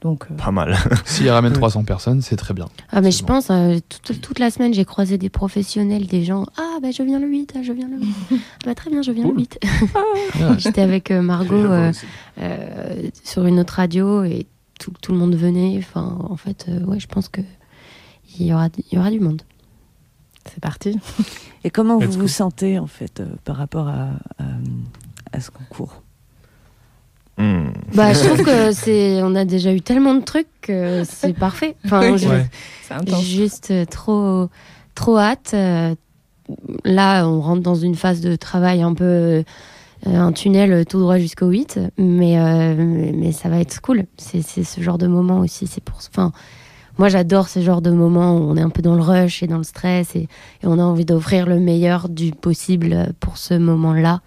Donc, 0.00 0.26
euh, 0.30 0.34
Pas 0.36 0.52
mal. 0.52 0.76
S'ils 1.04 1.28
ramènent 1.28 1.52
300 1.52 1.84
personnes, 1.84 2.22
c'est 2.22 2.36
très 2.36 2.54
bien. 2.54 2.66
Ah, 2.90 3.00
mais 3.00 3.10
je 3.10 3.20
bon. 3.22 3.26
pense, 3.26 3.50
euh, 3.50 3.78
toute, 3.88 4.20
toute 4.20 4.38
la 4.38 4.50
semaine, 4.50 4.72
j'ai 4.72 4.84
croisé 4.84 5.18
des 5.18 5.28
professionnels, 5.28 6.06
des 6.06 6.24
gens. 6.24 6.46
Ah, 6.56 6.78
bah, 6.80 6.90
je 6.92 7.02
viens 7.02 7.18
le 7.18 7.26
8, 7.26 7.54
ah, 7.56 7.62
je 7.62 7.72
viens 7.72 7.88
le 7.88 7.98
8. 7.98 8.14
Ah, 8.32 8.36
bah, 8.64 8.74
très 8.74 8.90
bien, 8.90 9.02
je 9.02 9.10
viens 9.12 9.26
le 9.26 9.34
8. 9.34 9.58
Ah. 9.94 10.54
J'étais 10.58 10.80
avec 10.82 11.10
euh, 11.10 11.20
Margot 11.20 11.54
euh, 11.56 11.92
euh, 12.40 13.08
sur 13.24 13.44
une 13.46 13.58
autre 13.58 13.74
radio 13.74 14.22
et 14.24 14.46
tout, 14.78 14.92
tout 15.02 15.10
le 15.12 15.18
monde 15.18 15.34
venait. 15.34 15.74
Enfin, 15.78 16.16
en 16.30 16.36
fait, 16.36 16.66
euh, 16.68 16.84
ouais, 16.84 17.00
je 17.00 17.08
pense 17.08 17.28
que 17.28 17.40
il 18.38 18.46
y 18.46 18.54
aura, 18.54 18.68
il 18.78 18.96
y 18.96 18.98
aura 19.00 19.10
du 19.10 19.18
monde. 19.20 19.42
c'est 20.48 20.60
parti. 20.60 20.96
Et 21.64 21.70
comment 21.70 21.98
vous 21.98 22.12
vous 22.12 22.28
sentez, 22.28 22.78
en 22.78 22.86
fait, 22.86 23.18
euh, 23.18 23.26
par 23.44 23.56
rapport 23.56 23.88
à, 23.88 24.10
à, 24.38 24.44
à 25.32 25.40
ce 25.40 25.50
concours? 25.50 26.02
Hmm. 27.38 27.68
Bah, 27.94 28.12
je 28.12 28.18
trouve 28.24 28.42
que 28.44 28.72
c'est, 28.72 29.22
on 29.22 29.34
a 29.36 29.44
déjà 29.44 29.72
eu 29.72 29.80
tellement 29.80 30.14
de 30.14 30.24
trucs 30.24 30.48
que 30.60 31.02
c'est 31.04 31.32
parfait. 31.34 31.76
Enfin, 31.84 32.16
je- 32.16 32.28
Ouais. 32.28 32.46
C'est 33.06 33.20
juste 33.22 33.72
trop, 33.90 34.48
trop 34.94 35.18
hâte. 35.18 35.52
Euh, 35.54 35.94
Là, 36.86 37.28
on 37.28 37.42
rentre 37.42 37.60
dans 37.62 37.74
une 37.74 37.94
phase 37.94 38.22
de 38.22 38.34
travail 38.34 38.80
un 38.80 38.94
peu 38.94 39.04
euh, 39.04 39.42
un 40.06 40.32
tunnel 40.32 40.86
tout 40.86 40.98
droit 40.98 41.18
jusqu'au 41.18 41.48
8, 41.48 41.78
mais, 41.98 42.38
euh, 42.38 42.74
mais 42.74 43.12
mais 43.14 43.32
ça 43.32 43.50
va 43.50 43.60
être 43.60 43.82
cool. 43.82 44.04
C'est 44.16 44.40
c'est 44.40 44.64
ce 44.64 44.80
genre 44.80 44.96
de 44.96 45.06
moment 45.08 45.40
aussi. 45.40 45.66
C'est 45.66 45.84
pour, 45.84 45.98
enfin, 45.98 46.32
moi, 46.96 47.10
j'adore 47.10 47.48
ce 47.50 47.60
genre 47.60 47.82
de 47.82 47.90
moments 47.90 48.38
où 48.38 48.40
on 48.50 48.56
est 48.56 48.62
un 48.62 48.70
peu 48.70 48.80
dans 48.80 48.94
le 48.94 49.02
rush 49.02 49.42
et 49.42 49.46
dans 49.46 49.58
le 49.58 49.62
stress 49.62 50.16
et, 50.16 50.20
et 50.22 50.28
on 50.64 50.78
a 50.78 50.82
envie 50.82 51.04
d'offrir 51.04 51.44
le 51.46 51.60
meilleur 51.60 52.08
du 52.08 52.30
possible 52.32 53.12
pour 53.20 53.36
ce 53.36 53.52
moment-là. 53.52 54.22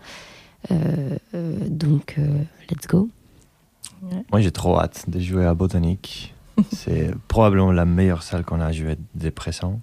Euh, 0.70 1.18
euh, 1.34 1.58
donc, 1.70 2.16
euh, 2.18 2.44
let's 2.70 2.88
go. 2.88 3.10
Moi, 4.32 4.42
j'ai 4.42 4.52
trop 4.52 4.80
hâte 4.80 5.06
de 5.08 5.20
jouer 5.20 5.46
à 5.46 5.54
Botanique. 5.54 6.34
C'est 6.72 7.12
probablement 7.28 7.72
la 7.72 7.86
meilleure 7.86 8.24
salle 8.24 8.44
qu'on 8.44 8.60
a 8.60 8.72
joué 8.72 8.98
dès 9.16 9.32
présent, 9.32 9.80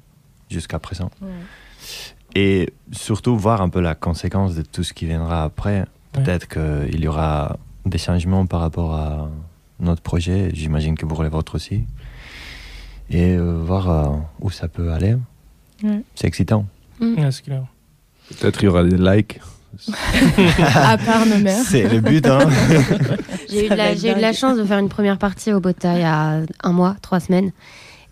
jusqu'à 0.51 0.79
présent. 0.79 1.11
Et 2.35 2.73
surtout 2.93 3.37
voir 3.37 3.63
un 3.63 3.69
peu 3.69 3.81
la 3.81 3.95
conséquence 3.95 4.55
de 4.55 4.63
tout 4.63 4.83
ce 4.83 4.93
qui 4.93 5.07
viendra 5.07 5.45
après. 5.45 5.81
Ouais. 5.81 6.23
Peut-être 6.25 6.49
qu'il 6.49 7.01
y 7.01 7.09
aura 7.09 7.59
des 7.87 7.99
changements 7.99 8.47
par 8.47 8.61
rapport 8.61 8.95
à 8.95 9.31
notre 9.81 10.03
projet. 10.03 10.51
J'imagine 10.53 10.97
que 10.97 11.07
pour 11.07 11.23
les 11.23 11.29
vôtres 11.29 11.55
aussi. 11.55 11.85
Et 13.11 13.35
euh, 13.35 13.59
voir 13.63 13.91
euh, 13.91 14.17
où 14.41 14.51
ça 14.51 14.69
peut 14.69 14.93
aller. 14.93 15.17
Ouais. 15.83 16.03
C'est 16.15 16.27
excitant. 16.27 16.67
Clair. 16.99 17.65
Peut-être 18.41 18.63
il 18.63 18.67
y 18.67 18.69
aura 18.69 18.85
des 18.85 18.99
likes. 18.99 19.41
à 20.75 20.99
part 20.99 21.27
nos 21.27 21.39
mères. 21.39 21.65
C'est 21.67 21.89
le 21.89 22.01
but, 22.01 22.27
hein 22.27 22.39
J'ai 23.51 23.67
eu, 23.67 23.69
de 23.69 23.75
la- 23.75 23.93
eu 23.95 23.97
de 24.31 24.37
chance 24.37 24.57
de 24.59 24.65
faire 24.65 24.79
une 24.79 24.89
première 24.89 25.19
partie 25.19 25.53
au 25.53 25.61
Bota 25.61 25.95
il 25.95 26.01
y 26.01 26.05
a 26.05 26.41
un 26.63 26.73
mois, 26.73 26.97
trois 27.03 27.21
semaines. 27.21 27.53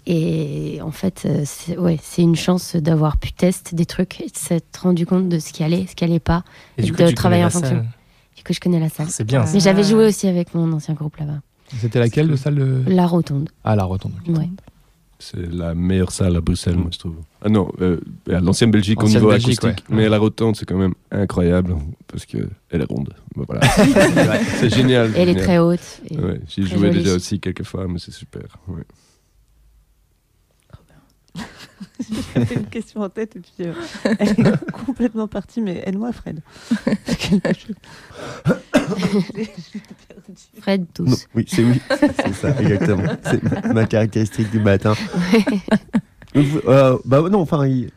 Et 0.09 0.79
en 0.83 0.93
fait, 0.93 1.25
euh, 1.27 1.43
c'est 1.45 1.77
ouais, 1.77 1.99
c'est 2.03 2.23
une 2.23 2.37
chance 2.37 2.77
d'avoir 2.77 3.17
pu 3.17 3.33
tester 3.33 3.75
des 3.75 3.87
trucs 3.87 4.21
et 4.21 4.27
de 4.27 4.37
s'être 4.37 4.83
rendu 4.83 5.05
compte 5.05 5.29
de 5.29 5.39
ce 5.41 5.53
qui 5.53 5.65
allait, 5.65 5.87
ce 5.91 5.97
qui 5.97 6.05
allait 6.05 6.21
pas. 6.21 6.45
Et 6.79 6.83
Et 6.83 6.85
du 6.85 6.93
coup, 6.93 7.03
de 7.03 7.11
travailler 7.11 7.45
en 7.45 7.51
fonction. 7.51 7.85
Du 8.37 8.45
coup, 8.45 8.53
je 8.53 8.61
connais 8.61 8.79
la 8.79 8.89
salle. 8.89 9.07
C'est 9.11 9.25
bien. 9.25 9.45
Mais 9.53 9.59
j'avais 9.61 9.83
joué 9.83 10.07
aussi 10.07 10.29
avec 10.29 10.55
mon 10.55 10.73
ancien 10.73 10.95
groupe 10.95 11.17
là-bas. 11.17 11.41
C'était 11.81 11.99
laquelle 11.99 12.29
de 12.29 12.37
salle 12.37 12.55
de... 12.55 12.85
La 12.87 13.07
Rotonde. 13.07 13.49
Ah, 13.65 13.75
la 13.75 13.83
rotonde. 13.83 14.13
Ouais. 14.29 14.49
C'est 15.19 15.51
la 15.51 15.75
meilleure 15.75 16.13
salle 16.13 16.37
à 16.37 16.41
Bruxelles, 16.43 16.77
moi, 16.77 16.89
je 16.93 16.99
trouve. 16.99 17.17
Ah 17.43 17.49
non, 17.49 17.73
euh, 17.81 17.99
à 18.31 18.41
l'ancienne 18.41 18.71
Belgique 18.71 19.03
au 19.03 19.07
niveau 19.09 19.29
Belgique, 19.31 19.65
acoustique. 19.65 19.89
ouais. 19.89 19.97
Mais 19.97 20.09
la 20.11 20.19
rotonde, 20.19 20.57
c'est 20.57 20.67
quand 20.67 20.77
même 20.77 20.93
incroyable 21.11 21.75
parce 22.07 22.27
qu'elle 22.27 22.51
est 22.71 22.85
ronde. 22.85 23.15
Bah, 23.35 23.45
voilà. 23.47 23.63
c'est 24.61 24.69
génial. 24.75 25.13
Elle 25.17 25.31
est 25.31 25.37
très 25.37 25.59
haute. 25.59 25.81
Ouais, 26.11 26.41
J'y 26.49 26.67
jouais 26.67 26.89
jolie. 26.89 26.99
déjà 27.03 27.15
aussi 27.15 27.41
quelques 27.41 27.63
fois, 27.65 27.87
mais 27.89 27.99
c'est 27.99 28.13
super. 28.13 28.43
ouais. 28.69 28.83
J'avais 32.35 32.55
une 32.57 32.67
question 32.67 33.01
en 33.03 33.09
tête 33.09 33.37
et 33.37 33.41
puis 33.41 33.53
euh, 33.61 33.73
elle 34.19 34.29
est 34.47 34.71
complètement 34.87 35.29
partie, 35.29 35.61
mais 35.61 35.83
aide-moi, 35.87 36.13
Fred. 36.13 36.41
Fred, 40.61 40.81
Non, 40.81 40.87
tous. 40.95 41.27
oui, 41.35 41.45
c'est 41.49 41.65
oui, 41.65 41.81
c'est 41.91 42.35
ça, 42.35 42.51
exactement. 42.61 43.03
C'est 43.25 43.73
ma 43.75 43.85
caractéristique 43.87 44.51
du 44.51 44.61
matin. 44.61 44.95
Donc, 46.35 46.47
euh, 46.67 46.99
bah 47.05 47.23
non, 47.31 47.41
enfin, 47.41 47.67
il- 47.67 47.91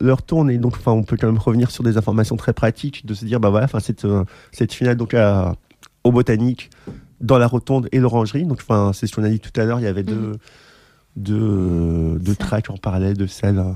leur, 0.00 0.22
tourne 0.22 0.50
et 0.50 0.58
donc 0.58 0.74
enfin 0.76 0.92
on 0.92 1.02
peut 1.02 1.16
quand 1.20 1.26
même 1.26 1.38
revenir 1.38 1.70
sur 1.72 1.82
des 1.82 1.96
informations 1.96 2.36
très 2.36 2.52
pratiques 2.52 3.04
de 3.04 3.12
se 3.12 3.24
dire 3.24 3.40
bah 3.40 3.50
voilà 3.50 3.64
enfin 3.64 3.80
cette 3.80 4.04
euh, 4.04 4.22
cette 4.52 4.72
finale 4.72 4.96
donc 4.96 5.14
à- 5.14 5.56
au 6.04 6.12
botanique 6.12 6.70
dans 7.20 7.38
la 7.38 7.48
rotonde 7.48 7.88
et 7.90 7.98
l'orangerie 7.98 8.44
donc 8.44 8.58
enfin 8.60 8.92
c'est 8.94 9.08
ce 9.08 9.16
qu'on 9.16 9.24
a 9.24 9.28
dit 9.28 9.40
tout 9.40 9.50
à 9.60 9.64
l'heure 9.64 9.80
il 9.80 9.82
y 9.82 9.88
avait 9.88 10.04
deux 10.04 10.34
deux, 11.16 12.18
deux 12.20 12.34
tracks 12.36 12.70
en 12.70 12.76
parallèle 12.76 13.16
de 13.16 13.26
celles 13.26 13.58
euh, 13.58 13.72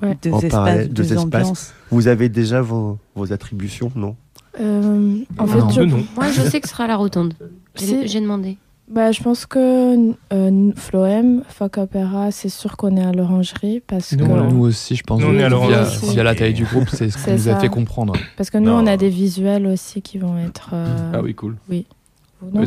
Ouais. 0.00 0.16
Deux 0.22 0.30
en 0.30 0.36
espaces, 0.36 0.50
parallèle, 0.52 0.88
deux 0.88 0.94
deux 1.02 1.12
espaces. 1.14 1.24
ambiances. 1.24 1.72
Vous 1.90 2.06
avez 2.06 2.28
déjà 2.28 2.60
vos, 2.62 2.98
vos 3.16 3.32
attributions, 3.32 3.90
non? 3.96 4.14
Euh, 4.60 5.18
en 5.38 5.46
Non, 5.46 5.52
fait, 5.52 5.58
un 5.60 5.68
je, 5.70 5.80
non. 5.82 6.04
Moi, 6.14 6.30
je 6.30 6.40
sais 6.42 6.60
que 6.60 6.68
ce 6.68 6.72
sera 6.74 6.84
à 6.84 6.86
la 6.86 6.96
rotonde. 6.96 7.34
J'ai 7.74 8.20
demandé. 8.20 8.58
bah, 8.88 9.10
je 9.10 9.20
pense 9.22 9.44
que 9.44 10.12
euh, 10.32 10.72
Floem, 10.76 11.42
Fuck 11.48 11.78
Opera, 11.78 12.30
c'est 12.30 12.48
sûr 12.48 12.76
qu'on 12.76 12.96
est 12.96 13.02
à 13.04 13.10
l'orangerie 13.10 13.82
parce 13.84 14.12
Nous, 14.12 14.24
que, 14.24 14.30
on- 14.30 14.50
Nous 14.52 14.60
aussi, 14.66 14.94
je 14.94 15.02
pense, 15.02 15.20
Nous, 15.20 15.26
on 15.26 15.34
est 15.34 15.42
à 15.42 15.48
via, 15.48 15.48
l'orange. 15.48 16.00
via 16.04 16.22
la 16.22 16.34
taille 16.36 16.54
du 16.54 16.64
groupe, 16.64 16.88
c'est 16.90 17.10
ce 17.10 17.18
qu'on 17.24 17.32
nous 17.32 17.48
a 17.48 17.56
fait 17.58 17.68
comprendre. 17.68 18.14
parce 18.36 18.50
que 18.50 18.58
nous, 18.58 18.70
Non. 18.70 18.84
on 18.84 18.86
a 18.86 18.96
des 18.96 19.08
visuels 19.10 19.66
aussi 19.66 20.00
qui 20.00 20.18
vont 20.18 20.38
être. 20.38 20.70
euh, 20.74 21.12
Ah 21.14 21.22
oui, 21.22 21.34
cool. 21.34 21.56
vous, 21.68 21.82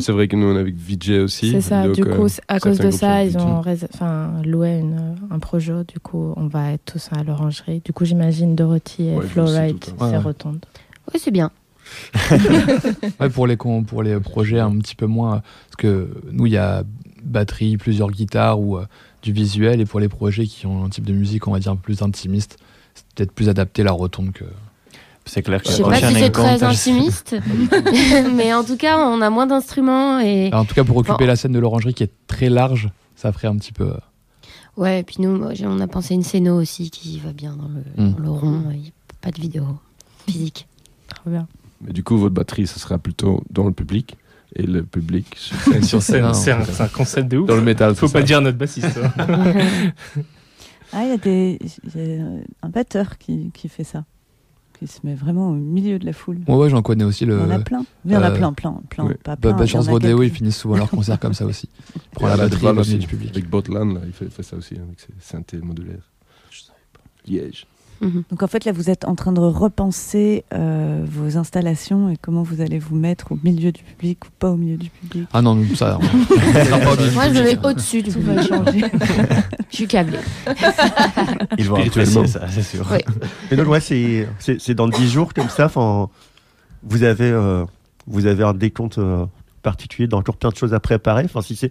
c'est 0.00 0.12
vrai 0.12 0.28
que 0.28 0.36
nous, 0.36 0.46
on 0.46 0.56
est 0.56 0.60
avec 0.60 0.74
Vijay 0.74 1.20
aussi. 1.20 1.50
C'est 1.52 1.60
ça, 1.60 1.86
donc, 1.86 1.94
du 1.94 2.02
euh, 2.02 2.16
coup, 2.16 2.26
à 2.48 2.60
cause 2.60 2.78
de 2.78 2.90
ça, 2.90 3.24
ils 3.24 3.36
ont 3.38 3.62
enfin, 3.94 4.42
loué 4.44 4.78
une- 4.78 5.16
un 5.30 5.38
projet, 5.38 5.72
du 5.88 5.98
coup, 6.00 6.34
on 6.36 6.46
va 6.46 6.72
être 6.72 6.84
tous 6.92 7.08
à 7.12 7.22
l'orangerie. 7.22 7.80
Du 7.84 7.92
coup, 7.92 8.04
j'imagine 8.04 8.54
Dorothy 8.54 9.08
et 9.08 9.16
Ouais, 9.16 9.24
c'est 9.28 9.40
Ouais, 9.40 10.18
rotonde. 10.18 10.64
Oui, 11.12 11.20
c'est 11.22 11.30
bien. 11.30 11.50
Ouais, 13.20 13.28
pour 13.28 13.46
les 13.46 13.56
con- 13.56 13.82
pour 13.84 14.02
les 14.02 14.18
projets 14.20 14.60
un 14.60 14.76
petit 14.78 14.94
peu 14.94 15.06
moins, 15.06 15.40
parce 15.66 15.76
que 15.78 16.08
nous 16.30 16.46
il 16.46 16.52
y 16.52 16.56
a 16.56 16.84
batterie, 17.22 17.76
plusieurs 17.76 18.10
guitares 18.10 18.60
ou 18.60 18.78
euh, 18.78 18.86
du 19.22 19.32
visuel, 19.32 19.80
et 19.80 19.84
pour 19.84 20.00
les 20.00 20.08
projets 20.08 20.46
qui 20.46 20.66
ont 20.66 20.84
un 20.84 20.88
type 20.88 21.04
de 21.06 21.12
musique 21.12 21.46
on 21.48 21.52
va 21.52 21.58
dire 21.60 21.72
un 21.72 21.76
peu 21.76 21.82
plus 21.82 22.02
intimiste, 22.02 22.56
c'est 22.94 23.04
peut-être 23.14 23.32
plus 23.32 23.48
adapté 23.48 23.82
la 23.82 23.92
rotonde 23.92 24.32
que. 24.32 24.44
C'est 25.24 25.42
clair 25.42 25.62
que 25.62 25.68
Je 25.68 25.74
sais 25.74 25.82
pas 25.82 25.96
si 25.96 26.14
c'est 26.14 26.30
très 26.30 26.62
intimiste, 26.64 27.36
mais 28.34 28.52
en 28.52 28.64
tout 28.64 28.76
cas, 28.76 28.98
on 28.98 29.20
a 29.22 29.30
moins 29.30 29.46
d'instruments 29.46 30.18
et 30.18 30.48
Alors, 30.48 30.60
en 30.60 30.64
tout 30.64 30.74
cas 30.74 30.84
pour 30.84 30.96
occuper 30.96 31.16
Bon. 31.20 31.26
la 31.26 31.36
scène 31.36 31.52
de 31.52 31.58
l'orangerie 31.60 31.94
qui 31.94 32.02
est 32.02 32.12
très 32.26 32.48
large, 32.48 32.90
ça 33.14 33.32
ferait 33.32 33.48
un 33.48 33.56
petit 33.56 33.72
peu. 33.72 33.84
euh, 33.90 33.96
ouais. 34.76 35.00
Et 35.00 35.02
puis 35.04 35.16
nous, 35.20 35.36
moi, 35.38 35.52
on 35.64 35.80
a 35.80 35.86
pensé 35.86 36.14
une 36.14 36.24
scéno 36.24 36.60
aussi 36.60 36.90
qui 36.90 37.18
va 37.20 37.32
bien 37.32 37.54
dans 37.56 37.68
le, 37.68 38.04
Mm. 38.04 38.12
dans 38.14 38.18
le 38.22 38.30
rond. 38.30 38.62
Il 38.72 38.84
y 38.86 38.88
a 38.88 38.92
pas 39.20 39.30
de 39.30 39.40
vidéo 39.40 39.64
physique. 40.28 40.66
Trop 41.08 41.30
bien. 41.30 41.46
Mais 41.84 41.92
du 41.92 42.02
coup, 42.02 42.16
votre 42.18 42.34
batterie, 42.34 42.66
ça 42.66 42.78
sera 42.80 42.98
plutôt 42.98 43.42
dans 43.50 43.64
le 43.64 43.72
public. 43.72 44.16
Et 44.56 44.64
le 44.64 44.82
public 44.82 45.34
sur 45.82 46.02
scène. 46.02 46.34
C'est 46.34 46.50
un, 46.50 46.60
hein, 46.60 46.64
c'est 46.64 46.80
un- 46.82 46.84
un 46.84 46.88
concept 46.88 47.28
de 47.28 47.38
ouf. 47.38 47.46
Dans 47.48 47.54
le 47.56 47.62
métal, 47.62 47.94
Faut 47.94 48.08
pas 48.08 48.20
ça. 48.20 48.26
dire 48.26 48.40
notre 48.42 48.58
bassiste. 48.58 48.98
hein. 49.16 49.54
Ah, 50.94 51.04
il 51.04 51.08
y 51.08 51.12
a, 51.12 51.16
des, 51.16 51.58
il 51.94 52.00
y 52.18 52.20
a 52.20 52.24
un 52.62 52.68
batteur 52.68 53.16
qui, 53.16 53.50
qui 53.54 53.70
fait 53.70 53.82
ça, 53.84 54.04
qui 54.86 54.92
se 54.92 55.00
met 55.04 55.14
vraiment 55.14 55.50
au 55.50 55.54
milieu 55.54 55.98
de 55.98 56.04
la 56.06 56.12
foule. 56.12 56.38
Ouais, 56.48 56.54
ouais, 56.56 56.70
j'en 56.70 56.82
connais 56.82 57.04
aussi 57.04 57.24
Il 57.24 57.28
le. 57.30 57.38
y 57.38 57.42
en 57.42 57.50
a 57.50 57.58
plein. 57.60 57.80
Oui, 57.80 57.86
il 58.06 58.12
y 58.12 58.16
en 58.16 58.22
a 58.22 58.30
euh, 58.30 58.34
plein, 58.36 58.52
plein, 58.52 58.80
plein. 58.88 59.04
ouais. 59.06 59.14
Pas 59.14 59.36
Bah, 59.36 59.36
plein. 59.36 59.50
bah, 59.52 59.64
il 59.64 59.66
y 59.66 59.70
Chance 59.70 59.88
Rodeo, 59.88 60.22
ils 60.22 60.30
finissent 60.30 60.56
souvent 60.58 60.76
leurs 60.76 60.90
concerts 60.90 61.20
comme 61.20 61.34
ça 61.34 61.46
aussi. 61.46 61.68
Ils 61.94 62.00
prennent 62.14 62.28
la 62.30 62.36
batterie, 62.36 62.66
ils 62.66 62.78
aussi, 62.78 62.98
du 62.98 63.06
public. 63.06 63.30
Avec 63.30 63.48
Botland, 63.48 63.94
là, 63.94 64.00
il 64.06 64.12
fait, 64.12 64.28
fait 64.30 64.42
ça 64.42 64.56
aussi, 64.56 64.74
hein, 64.76 64.82
avec 64.86 65.00
ses 65.00 65.12
synthés 65.20 65.58
modulaires. 65.58 66.10
Je 66.50 66.60
savais 66.60 66.78
pas. 66.92 67.00
Liège. 67.26 67.66
Mhm. 68.02 68.24
Donc 68.30 68.42
en 68.42 68.46
fait, 68.48 68.64
là, 68.64 68.72
vous 68.72 68.90
êtes 68.90 69.04
en 69.06 69.14
train 69.14 69.32
de 69.32 69.40
repenser 69.40 70.44
euh, 70.52 71.04
vos 71.08 71.36
installations 71.38 72.10
et 72.10 72.16
comment 72.20 72.42
vous 72.42 72.60
allez 72.60 72.78
vous 72.78 72.96
mettre 72.96 73.32
au 73.32 73.38
milieu 73.44 73.70
du 73.72 73.82
public 73.82 74.24
ou 74.26 74.28
pas 74.38 74.50
au 74.50 74.56
milieu 74.56 74.76
du 74.76 74.90
public. 74.90 75.28
Ah 75.32 75.40
non, 75.40 75.56
ça. 75.76 75.98
on- 76.00 76.04
Moi, 77.14 77.28
je 77.32 77.42
mets 77.42 77.58
au-dessus 77.64 78.02
du 78.02 78.10
Tout 78.12 78.20
va 78.20 78.34
public. 78.34 78.48
changer. 78.48 78.80
Je 79.70 79.76
suis 79.76 79.86
câblée. 79.86 80.18
Ils 81.58 81.68
vont 81.68 81.76
apprécier 81.76 82.26
ça, 82.26 82.46
c'est 82.50 82.62
sûr. 82.62 82.90
Ouais. 82.90 83.04
Et 83.50 83.56
donc, 83.56 83.68
ouais, 83.68 83.80
c'est 83.80 84.28
c'est- 84.38 84.60
c'est 84.60 84.74
dans 84.74 84.88
10 84.88 85.08
jours 85.10 85.32
comme 85.32 85.48
ça. 85.48 85.66
Enfin, 85.66 86.08
vous 86.82 87.02
avez, 87.04 87.30
euh, 87.30 87.64
vous 88.06 88.26
avez 88.26 88.42
un 88.44 88.52
décompte 88.54 88.98
euh, 88.98 89.24
particulier, 89.62 90.08
dans 90.08 90.18
encore 90.18 90.36
plein 90.36 90.50
de 90.50 90.56
choses 90.56 90.74
à 90.74 90.80
préparer. 90.80 91.22
Enfin, 91.24 91.40
si 91.40 91.56
c'est. 91.56 91.70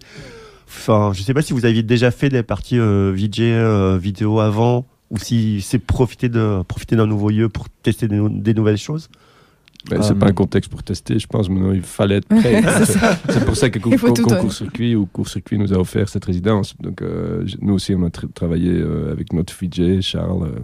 Enfin, 0.66 1.12
je 1.14 1.22
sais 1.22 1.34
pas 1.34 1.42
si 1.42 1.52
vous 1.52 1.66
aviez 1.66 1.82
déjà 1.82 2.10
fait 2.10 2.30
des 2.30 2.42
parties 2.42 2.78
euh, 2.78 3.12
VJ 3.14 3.40
euh, 3.40 3.98
vidéo 4.00 4.40
avant 4.40 4.86
ou 5.12 5.18
si 5.18 5.60
c'est 5.60 5.78
profiter 5.78 6.28
de 6.28 6.62
profiter 6.66 6.96
d'un 6.96 7.06
nouveau 7.06 7.30
lieu 7.30 7.48
pour 7.48 7.68
tester 7.68 8.08
des, 8.08 8.16
nou- 8.16 8.28
des 8.30 8.54
nouvelles 8.54 8.78
choses? 8.78 9.08
Mais 9.90 9.98
Euh, 9.98 10.02
c'est 10.02 10.14
pas 10.14 10.26
un 10.28 10.32
contexte 10.32 10.70
pour 10.70 10.82
tester, 10.84 11.18
je 11.18 11.26
pense. 11.26 11.48
Maintenant, 11.48 11.72
il 11.72 11.82
fallait 11.82 12.16
être 12.18 12.28
prêt. 12.28 12.62
C'est 13.28 13.44
pour 13.44 13.56
ça 13.56 13.68
que 13.68 13.80
Concours. 13.80 14.52
Circuit 14.52 14.94
ou 14.94 15.06
Cours 15.06 15.28
Circuit 15.28 15.58
nous 15.58 15.72
a 15.72 15.76
offert 15.76 16.08
cette 16.08 16.24
résidence. 16.24 16.76
Donc, 16.78 17.02
euh, 17.02 17.44
nous 17.60 17.74
aussi, 17.74 17.92
on 17.94 18.04
a 18.04 18.08
tra- 18.08 18.32
travaillé 18.32 18.70
euh, 18.70 19.10
avec 19.10 19.32
notre 19.32 19.52
VJ, 19.52 20.00
Charles, 20.00 20.44
euh, 20.44 20.60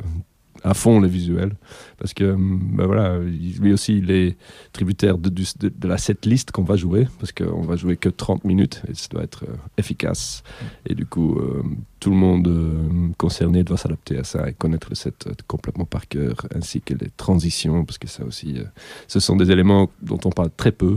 à 0.65 0.75
fond 0.75 1.01
les 1.01 1.09
visuels. 1.09 1.55
Parce 1.99 2.15
que, 2.15 2.25
hum, 2.33 2.61
ben 2.77 2.87
voilà, 2.87 3.19
il- 3.27 3.59
lui 3.61 3.73
aussi, 3.73 3.99
il 3.99 4.11
est 4.11 4.37
tributaire 4.73 5.19
de, 5.19 5.29
de, 5.29 5.45
de 5.69 5.89
la 5.89 5.99
setlist 5.99 6.51
qu'on 6.51 6.63
va 6.65 6.77
jouer. 6.77 7.07
Parce 7.21 7.33
qu'on 7.33 7.63
va 7.63 7.77
jouer 7.77 7.97
que 7.97 8.09
30 8.09 8.45
minutes 8.45 8.83
et 8.89 8.95
ça 8.95 9.09
doit 9.11 9.23
être 9.23 9.45
euh, 9.45 9.55
efficace. 9.77 10.43
Et 10.87 10.95
du 10.95 11.07
coup, 11.07 11.37
euh, 11.39 11.63
tout 12.01 12.11
le 12.11 12.17
monde 12.17 12.49
euh, 12.49 13.09
concerné 13.19 13.65
doit 13.65 13.77
s'adapter 13.77 14.19
à 14.19 14.25
ça 14.25 14.49
et 14.49 14.53
connaître 14.53 14.89
le 14.91 14.95
set 14.97 15.29
complètement 15.47 15.85
par 15.85 16.09
cœur, 16.09 16.35
ainsi 16.55 16.81
que 16.81 16.95
les 16.95 17.11
transitions. 17.17 17.85
Parce 17.85 17.99
que 17.99 18.09
ça 18.09 18.25
aussi, 18.25 18.55
euh, 18.59 18.65
ce 19.07 19.21
sont 19.21 19.37
des 19.37 19.51
éléments 19.51 19.91
dont 20.03 20.21
on 20.25 20.31
parle 20.31 20.51
très 20.57 20.73
peu 20.73 20.97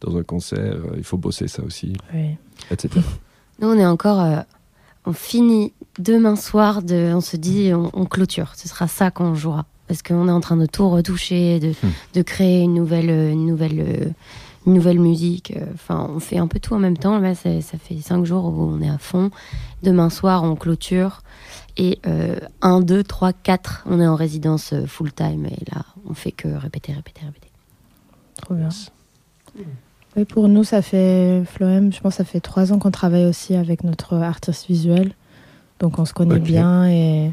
dans 0.00 0.16
un 0.16 0.22
concert. 0.24 0.76
il 0.96 1.04
faut 1.04 1.16
bosser 1.18 1.46
ça 1.48 1.62
aussi, 1.62 1.92
Oui. 2.12 2.30
etc. 2.72 3.00
Nous, 3.60 3.68
on 3.68 3.78
est 3.78 3.86
encore. 3.86 4.44
On 5.06 5.12
finit 5.12 5.72
demain 5.98 6.36
soir, 6.36 6.82
de, 6.82 7.12
on 7.14 7.20
se 7.20 7.36
dit, 7.36 7.72
on, 7.74 7.90
on 7.92 8.04
clôture. 8.04 8.52
Ce 8.56 8.68
sera 8.68 8.86
ça 8.88 9.10
qu'on 9.10 9.34
jouera. 9.34 9.66
Parce 9.88 10.02
qu'on 10.02 10.28
est 10.28 10.32
en 10.32 10.40
train 10.40 10.56
de 10.56 10.66
tout 10.66 10.88
retoucher, 10.88 11.58
de, 11.60 11.74
de 12.14 12.22
créer 12.22 12.60
une 12.62 12.74
nouvelle, 12.74 13.10
euh, 13.10 13.30
une 13.32 13.44
nouvelle, 13.46 13.80
euh, 13.80 14.08
une 14.66 14.74
nouvelle 14.74 15.00
musique. 15.00 15.52
euh, 15.56 15.66
Enfin, 15.74 16.08
on 16.14 16.20
fait 16.20 16.38
un 16.38 16.46
peu 16.46 16.60
tout 16.60 16.74
en 16.74 16.78
même 16.78 16.96
temps. 16.96 17.18
Là, 17.18 17.34
ça 17.34 17.50
fait 17.60 18.00
cinq 18.00 18.24
jours 18.24 18.44
où 18.46 18.62
on 18.62 18.80
est 18.80 18.88
à 18.88 18.98
fond. 18.98 19.30
Demain 19.82 20.08
soir, 20.08 20.44
on 20.44 20.54
clôture. 20.56 21.22
Et 21.78 22.00
1, 22.60 22.80
2, 22.82 23.02
3, 23.02 23.32
4, 23.32 23.84
on 23.86 23.98
est 23.98 24.06
en 24.06 24.14
résidence 24.14 24.74
full-time. 24.86 25.46
Et 25.46 25.64
là, 25.74 25.84
on 26.08 26.12
fait 26.14 26.30
que 26.32 26.48
répéter, 26.48 26.92
répéter, 26.92 27.22
répéter. 27.24 27.48
Trop 28.42 28.54
bien. 28.54 28.68
Oui, 30.16 30.24
pour 30.26 30.48
nous, 30.48 30.62
ça 30.64 30.82
fait, 30.82 31.42
Floem, 31.46 31.92
je 31.92 32.00
pense 32.00 32.12
que 32.14 32.18
ça 32.18 32.24
fait 32.24 32.40
trois 32.40 32.72
ans 32.72 32.78
qu'on 32.78 32.90
travaille 32.90 33.24
aussi 33.24 33.54
avec 33.54 33.82
notre 33.82 34.16
artiste 34.16 34.66
visuel. 34.68 35.12
Donc 35.80 35.98
on 35.98 36.04
se 36.04 36.12
connaît 36.12 36.38
bien 36.38 36.86
et 36.86 37.32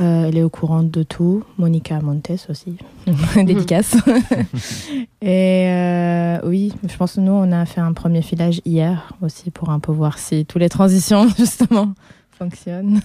euh, 0.00 0.26
elle 0.28 0.36
est 0.38 0.42
au 0.42 0.48
courant 0.48 0.82
de 0.82 1.02
tout. 1.02 1.44
Monica 1.58 2.00
Montes 2.00 2.30
aussi, 2.48 2.76
dédicace. 3.36 3.96
et 5.22 5.66
euh, 5.68 6.38
oui, 6.44 6.72
je 6.88 6.96
pense 6.96 7.14
que 7.16 7.20
nous, 7.20 7.32
on 7.32 7.52
a 7.52 7.66
fait 7.66 7.80
un 7.80 7.92
premier 7.92 8.22
filage 8.22 8.60
hier 8.64 9.12
aussi 9.20 9.50
pour 9.50 9.68
un 9.70 9.78
peu 9.78 9.92
voir 9.92 10.18
si 10.18 10.46
toutes 10.46 10.62
les 10.62 10.68
transitions, 10.70 11.28
justement, 11.38 11.92
fonctionnent. 12.36 13.00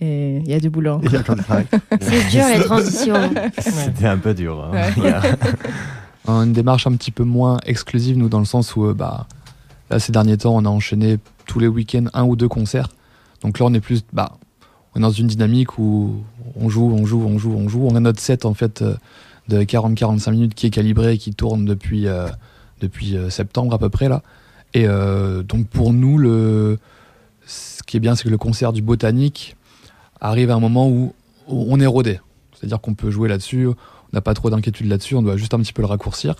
Et 0.00 0.38
il 0.38 0.48
y 0.48 0.54
a 0.54 0.60
du 0.60 0.70
boulot. 0.70 1.00
C'est 2.00 2.28
dur, 2.30 2.44
les 2.56 2.64
transitions. 2.64 3.30
C'était 3.58 4.06
un 4.06 4.18
peu 4.18 4.32
dur. 4.32 4.64
hein. 4.72 4.90
Ouais. 4.96 5.10
Une 6.28 6.52
démarche 6.52 6.86
un 6.86 6.92
petit 6.92 7.10
peu 7.10 7.24
moins 7.24 7.56
exclusive, 7.64 8.18
nous, 8.18 8.28
dans 8.28 8.38
le 8.38 8.44
sens 8.44 8.76
où, 8.76 8.84
euh, 8.84 8.92
bah, 8.92 9.26
là, 9.88 9.98
ces 9.98 10.12
derniers 10.12 10.36
temps, 10.36 10.54
on 10.54 10.64
a 10.66 10.68
enchaîné 10.68 11.18
tous 11.46 11.58
les 11.58 11.68
week-ends 11.68 12.04
un 12.12 12.24
ou 12.24 12.36
deux 12.36 12.48
concerts. 12.48 12.90
Donc 13.40 13.58
là, 13.58 13.64
on 13.64 13.72
est 13.72 13.80
plus, 13.80 14.04
bah, 14.12 14.36
on 14.94 14.98
est 14.98 15.02
dans 15.02 15.10
une 15.10 15.26
dynamique 15.26 15.78
où 15.78 16.22
on 16.54 16.68
joue, 16.68 16.92
on 16.92 17.06
joue, 17.06 17.22
on 17.26 17.38
joue, 17.38 17.54
on 17.54 17.68
joue. 17.68 17.86
On 17.90 17.96
a 17.96 18.00
notre 18.00 18.20
set, 18.20 18.44
en 18.44 18.52
fait, 18.52 18.82
euh, 18.82 18.94
de 19.48 19.62
40-45 19.62 20.30
minutes 20.32 20.54
qui 20.54 20.66
est 20.66 20.70
calibré 20.70 21.14
et 21.14 21.18
qui 21.18 21.32
tourne 21.32 21.64
depuis, 21.64 22.06
euh, 22.06 22.28
depuis 22.82 23.16
septembre 23.30 23.72
à 23.74 23.78
peu 23.78 23.88
près, 23.88 24.10
là. 24.10 24.22
Et 24.74 24.86
donc, 24.86 25.66
pour 25.68 25.94
nous, 25.94 26.18
le, 26.18 26.78
ce 27.46 27.82
qui 27.82 27.96
est 27.96 28.00
bien, 28.00 28.14
c'est 28.14 28.24
que 28.24 28.28
le 28.28 28.36
concert 28.36 28.74
du 28.74 28.82
Botanique 28.82 29.56
arrive 30.20 30.50
à 30.50 30.54
un 30.54 30.60
moment 30.60 30.90
où 30.90 31.14
on 31.48 31.80
est 31.80 31.86
rodé. 31.86 32.20
C'est-à-dire 32.52 32.80
qu'on 32.80 32.94
peut 32.94 33.10
jouer 33.10 33.30
là-dessus, 33.30 33.68
on 34.12 34.16
n'a 34.16 34.20
pas 34.20 34.34
trop 34.34 34.50
d'inquiétude 34.50 34.86
là-dessus, 34.88 35.14
on 35.14 35.22
doit 35.22 35.36
juste 35.36 35.54
un 35.54 35.58
petit 35.58 35.72
peu 35.72 35.82
le 35.82 35.88
raccourcir. 35.88 36.36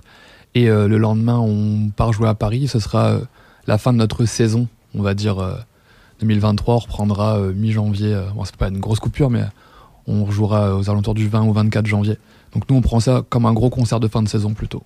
Et 0.54 0.70
euh, 0.70 0.88
le 0.88 0.98
lendemain, 0.98 1.38
on 1.38 1.90
part 1.90 2.12
jouer 2.12 2.28
à 2.28 2.34
Paris. 2.34 2.68
Ce 2.68 2.78
sera 2.78 3.08
euh, 3.08 3.20
la 3.66 3.78
fin 3.78 3.92
de 3.92 3.98
notre 3.98 4.24
saison, 4.24 4.66
on 4.94 5.02
va 5.02 5.14
dire 5.14 5.38
euh, 5.38 5.54
2023. 6.20 6.74
On 6.74 6.78
reprendra 6.78 7.38
euh, 7.38 7.52
mi-janvier. 7.52 8.14
Euh, 8.14 8.30
bon, 8.34 8.44
c'est 8.44 8.56
pas 8.56 8.68
une 8.68 8.80
grosse 8.80 9.00
coupure, 9.00 9.30
mais 9.30 9.44
on 10.06 10.24
rejouera 10.24 10.76
aux 10.76 10.88
alentours 10.88 11.14
du 11.14 11.28
20 11.28 11.44
ou 11.44 11.52
24 11.52 11.86
janvier. 11.86 12.16
Donc 12.54 12.68
nous, 12.70 12.76
on 12.76 12.80
prend 12.80 13.00
ça 13.00 13.22
comme 13.28 13.46
un 13.46 13.52
gros 13.52 13.70
concert 13.70 14.00
de 14.00 14.08
fin 14.08 14.22
de 14.22 14.28
saison 14.28 14.54
plutôt. 14.54 14.82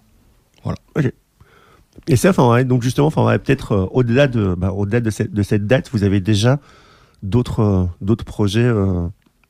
Et 2.09 2.17
ça, 2.17 2.31
enfin, 2.31 2.49
ouais, 2.51 2.65
donc 2.65 2.83
justement, 2.83 3.07
enfin, 3.09 3.25
ouais, 3.25 3.39
peut-être 3.39 3.73
euh, 3.73 3.87
au-delà 3.91 4.27
de, 4.27 4.55
bah, 4.57 4.73
de 4.73 5.11
cette, 5.11 5.67
date, 5.67 5.91
vous 5.93 6.05
avez 6.05 6.21
déjà 6.21 6.59
d'autres, 7.23 7.61
euh, 7.61 8.17
projets 8.17 8.65
euh, 8.65 9.07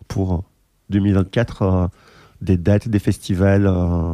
pour 0.09 0.45
2024, 0.91 1.63
euh, 1.63 1.87
des 2.43 2.57
dates, 2.57 2.89
des 2.89 2.99
festivals, 2.99 3.67
euh, 3.67 4.13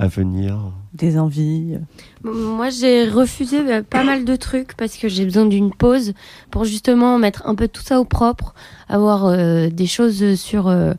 à 0.00 0.06
venir 0.06 0.56
Des 0.94 1.18
envies. 1.18 1.76
Moi, 2.22 2.70
j'ai 2.70 3.08
refusé 3.08 3.58
euh, 3.58 3.82
pas 3.82 4.04
mal 4.04 4.24
de 4.24 4.36
trucs 4.36 4.76
parce 4.76 4.96
que 4.96 5.08
j'ai 5.08 5.24
besoin 5.24 5.44
d'une 5.46 5.72
pause 5.72 6.12
pour 6.52 6.64
justement 6.64 7.18
mettre 7.18 7.42
un 7.46 7.54
peu 7.56 7.66
tout 7.68 7.82
ça 7.82 8.00
au 8.00 8.04
propre, 8.04 8.54
avoir 8.88 9.26
euh, 9.26 9.68
des 9.70 9.86
choses 9.86 10.36
sur 10.36 10.68
euh, 10.68 10.94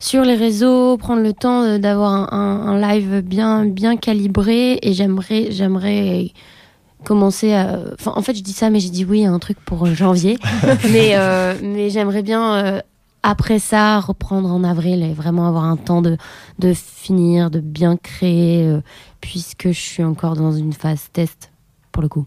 sur 0.00 0.22
les 0.22 0.34
réseaux, 0.36 0.96
prendre 0.96 1.22
le 1.22 1.32
temps 1.34 1.78
d'avoir 1.78 2.12
un, 2.12 2.28
un- 2.38 2.66
un 2.66 2.78
live 2.94 3.20
bien 3.20 3.64
bien 3.66 3.96
calibré 3.96 4.78
et 4.82 4.92
j'aimerais 4.94 5.48
j'aimerais 5.50 6.32
commencer 7.04 7.52
à 7.52 7.78
enfin 7.92 8.12
en 8.16 8.22
fait 8.22 8.34
je 8.34 8.42
dis 8.42 8.52
ça 8.52 8.70
mais 8.70 8.80
j'ai 8.80 8.88
dit 8.90 9.04
oui 9.04 9.24
à 9.26 9.30
un 9.32 9.38
truc 9.38 9.58
pour 9.64 9.84
janvier. 9.86 10.38
Mais 10.90 11.12
euh, 11.14 11.54
mais 11.62 11.90
j'aimerais 11.90 12.22
bien 12.22 12.54
euh, 12.54 12.80
après 13.26 13.58
ça 13.58 13.98
reprendre 14.00 14.50
en 14.52 14.62
avril 14.64 15.02
et 15.02 15.12
vraiment 15.14 15.48
avoir 15.48 15.64
un 15.64 15.76
temps 15.76 16.02
de 16.02 16.16
de 16.58 16.72
finir 16.74 17.50
de 17.50 17.60
bien 17.60 17.96
créer 17.96 18.66
euh, 18.66 18.80
puisque 19.20 19.68
je 19.68 19.80
suis 19.80 20.04
encore 20.04 20.36
dans 20.36 20.52
une 20.52 20.72
phase 20.72 21.08
test 21.12 21.50
pour 21.90 22.02
le 22.02 22.08
coup 22.08 22.26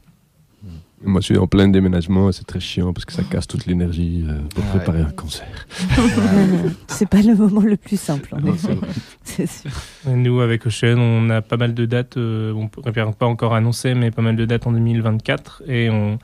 Moi, 1.03 1.21
je 1.21 1.25
suis 1.25 1.37
en 1.37 1.45
plein 1.45 1.67
déménagement 1.67 2.29
et 2.29 2.33
c'est 2.33 2.43
très 2.47 2.59
chiant 2.59 2.91
parce 2.93 3.05
que 3.05 3.13
ça 3.13 3.21
casse 3.23 3.45
toute 3.47 3.67
l'énergie 3.67 4.25
euh, 4.27 4.39
pour 4.55 4.63
Ouais. 4.63 4.69
préparer 4.71 5.01
un 5.01 5.11
concert. 5.11 5.67
C'est 6.87 7.07
pas 7.07 7.21
le 7.21 7.35
moment 7.35 7.61
le 7.61 7.77
plus 7.77 7.99
simple, 7.99 8.33
en 8.33 8.43
effet. 8.51 8.75
C'est 9.23 9.45
sûr. 9.47 9.69
Et 10.07 10.15
Nous, 10.15 10.39
avec 10.41 10.65
Ocean, 10.65 10.97
on 10.97 11.29
a 11.29 11.41
pas 11.43 11.57
mal 11.57 11.73
de 11.75 11.85
dates, 11.85 12.17
euh, 12.17 12.51
on 12.53 12.63
ne 12.63 12.67
peut 12.69 12.81
pas 13.13 13.25
encore 13.27 13.53
annoncer, 13.53 13.93
mais 13.93 14.09
pas 14.09 14.23
mal 14.23 14.35
de 14.35 14.45
dates 14.45 14.65
en 14.65 14.71
2024. 14.71 15.61
Et 15.67 15.89
on 15.91 16.17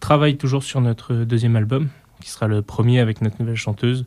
travaille 0.00 0.36
toujours 0.36 0.64
sur 0.64 0.80
notre 0.80 1.14
deuxième 1.14 1.54
album, 1.54 1.88
qui 2.20 2.30
sera 2.30 2.48
le 2.48 2.62
premier 2.62 2.98
avec 2.98 3.20
notre 3.22 3.36
nouvelle 3.40 3.56
chanteuse. 3.56 4.04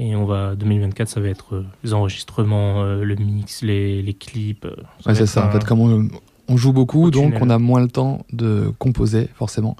Et 0.00 0.14
on 0.14 0.24
va, 0.24 0.54
2024, 0.54 1.08
ça 1.08 1.20
va 1.20 1.26
être 1.28 1.56
euh, 1.56 1.66
les 1.82 1.92
enregistrements, 1.92 2.82
euh, 2.84 3.02
le 3.04 3.16
mix, 3.16 3.62
les, 3.62 4.00
les 4.00 4.14
clips. 4.14 4.64
euh, 4.64 4.76
Ouais, 5.04 5.14
c'est 5.14 5.26
ça. 5.26 5.46
En 5.46 5.50
fait, 5.50 5.64
comme 5.64 5.80
on, 5.80 6.08
on 6.48 6.56
joue 6.56 6.72
beaucoup, 6.72 7.06
au 7.06 7.10
donc 7.10 7.24
tunnel. 7.32 7.40
on 7.42 7.50
a 7.50 7.58
moins 7.58 7.80
le 7.80 7.88
temps 7.88 8.24
de 8.32 8.72
composer, 8.78 9.28
forcément. 9.34 9.76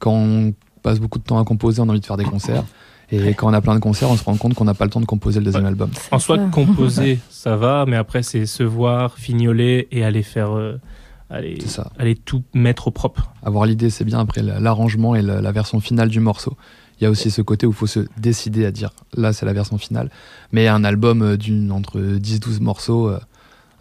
Quand 0.00 0.12
on 0.12 0.54
passe 0.82 0.98
beaucoup 0.98 1.18
de 1.20 1.24
temps 1.24 1.38
à 1.38 1.44
composer, 1.44 1.80
on 1.80 1.88
a 1.88 1.90
envie 1.90 2.00
de 2.00 2.06
faire 2.06 2.16
des 2.16 2.24
concerts. 2.24 2.64
Et 3.12 3.34
quand 3.34 3.48
on 3.48 3.52
a 3.52 3.60
plein 3.60 3.74
de 3.74 3.80
concerts, 3.80 4.10
on 4.10 4.16
se 4.16 4.22
rend 4.24 4.36
compte 4.36 4.54
qu'on 4.54 4.64
n'a 4.64 4.74
pas 4.74 4.84
le 4.84 4.90
temps 4.90 5.00
de 5.00 5.04
composer 5.06 5.38
le 5.40 5.44
deuxième 5.44 5.66
album. 5.66 5.90
En 6.10 6.18
soi, 6.18 6.36
ça. 6.36 6.48
composer, 6.52 7.18
ça 7.30 7.56
va, 7.56 7.84
mais 7.86 7.96
après, 7.96 8.22
c'est 8.22 8.46
se 8.46 8.62
voir, 8.62 9.18
fignoler 9.18 9.88
et 9.92 10.04
aller 10.04 10.22
faire. 10.22 10.50
euh, 10.56 10.78
aller, 11.28 11.58
C'est 11.60 11.68
ça. 11.68 11.90
aller 11.98 12.14
tout 12.16 12.42
mettre 12.54 12.88
au 12.88 12.90
propre. 12.90 13.32
Avoir 13.44 13.66
l'idée, 13.66 13.90
c'est 13.90 14.04
bien. 14.04 14.18
Après, 14.20 14.42
la- 14.42 14.58
l'arrangement 14.60 15.14
et 15.14 15.22
la, 15.22 15.40
la 15.40 15.52
version 15.52 15.78
finale 15.80 16.08
du 16.08 16.18
morceau. 16.20 16.56
Il 17.00 17.04
y 17.04 17.06
a 17.06 17.10
aussi 17.10 17.30
ce 17.30 17.40
côté 17.42 17.66
où 17.66 17.70
il 17.70 17.76
faut 17.76 17.86
se 17.86 18.00
décider 18.18 18.66
à 18.66 18.70
dire 18.70 18.90
là, 19.16 19.32
c'est 19.32 19.46
la 19.46 19.52
version 19.52 19.78
finale. 19.78 20.10
Mais 20.52 20.68
un 20.68 20.84
album 20.84 21.22
euh, 21.22 21.36
d'une 21.36 21.72
entre 21.72 21.98
10-12 22.00 22.60
morceaux 22.60 23.08
euh, 23.08 23.18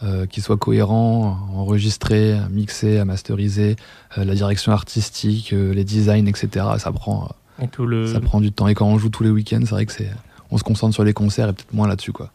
euh, 0.03 0.25
qui 0.25 0.39
soit 0.41 0.55
cohérent, 0.57 1.37
enregistré, 1.53 2.37
mixé, 2.49 3.03
masteriser, 3.03 3.75
euh, 4.17 4.23
la 4.23 4.33
direction 4.35 4.71
artistique, 4.71 5.51
euh, 5.51 5.73
les 5.73 5.83
designs, 5.83 6.25
etc. 6.27 6.65
Ça 6.77 6.91
prend, 6.93 7.27
euh, 7.59 7.65
Et 7.65 7.67
tout 7.67 7.85
le, 7.85 8.07
ça 8.07 8.21
prend 8.21 8.39
du 8.39 8.51
temps. 8.53 8.67
Et 8.69 8.75
quand 8.75 8.87
on 8.87 8.97
joue 8.97 9.09
tous 9.09 9.23
les 9.23 9.29
week-ends, 9.29 9.59
c'est 9.61 9.71
vrai 9.71 9.85
que 9.85 9.91
c'est, 9.91 10.09
on 10.51 10.57
se 10.57 10.63
concentre 10.63 10.93
sur 10.93 11.03
les 11.03 11.13
concerts 11.13 11.49
et 11.49 11.53
peut-être 11.53 11.73
moins 11.73 11.87
là-dessus, 11.89 12.13
quoi. 12.13 12.31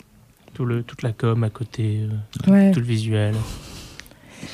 tout 0.53 0.66
le, 0.66 0.82
toute 0.82 1.01
la 1.03 1.12
com 1.12 1.43
à 1.43 1.49
côté, 1.51 2.07
euh, 2.47 2.51
Ouais. 2.53 2.70
tout 2.72 2.80
le 2.80 2.87
visuel. 2.87 3.35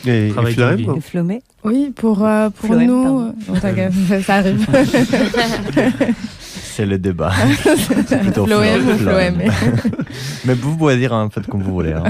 Et, 0.07 0.29
et 0.29 0.31
Florem, 0.53 1.01
Flomé 1.01 1.43
Oui, 1.65 1.93
pour, 1.95 2.25
euh, 2.27 2.49
pour 2.51 2.75
nous. 2.75 3.33
Oh, 3.49 3.53
t'inquiète, 3.61 3.93
ça 4.27 4.37
arrive. 4.37 4.67
C'est 6.73 6.87
le 6.87 6.99
débat. 6.99 7.33
plutôt 8.23 8.47
Floem 8.47 8.89
ou. 8.89 8.97
Floem. 8.99 9.39
Mais 10.45 10.55
vous 10.55 10.77
pouvez 10.77 10.97
dire 10.97 11.13
en 11.13 11.29
fait 11.29 11.47
comme 11.47 11.63
vous 11.63 11.73
voulez. 11.75 11.93
hein. 11.93 12.05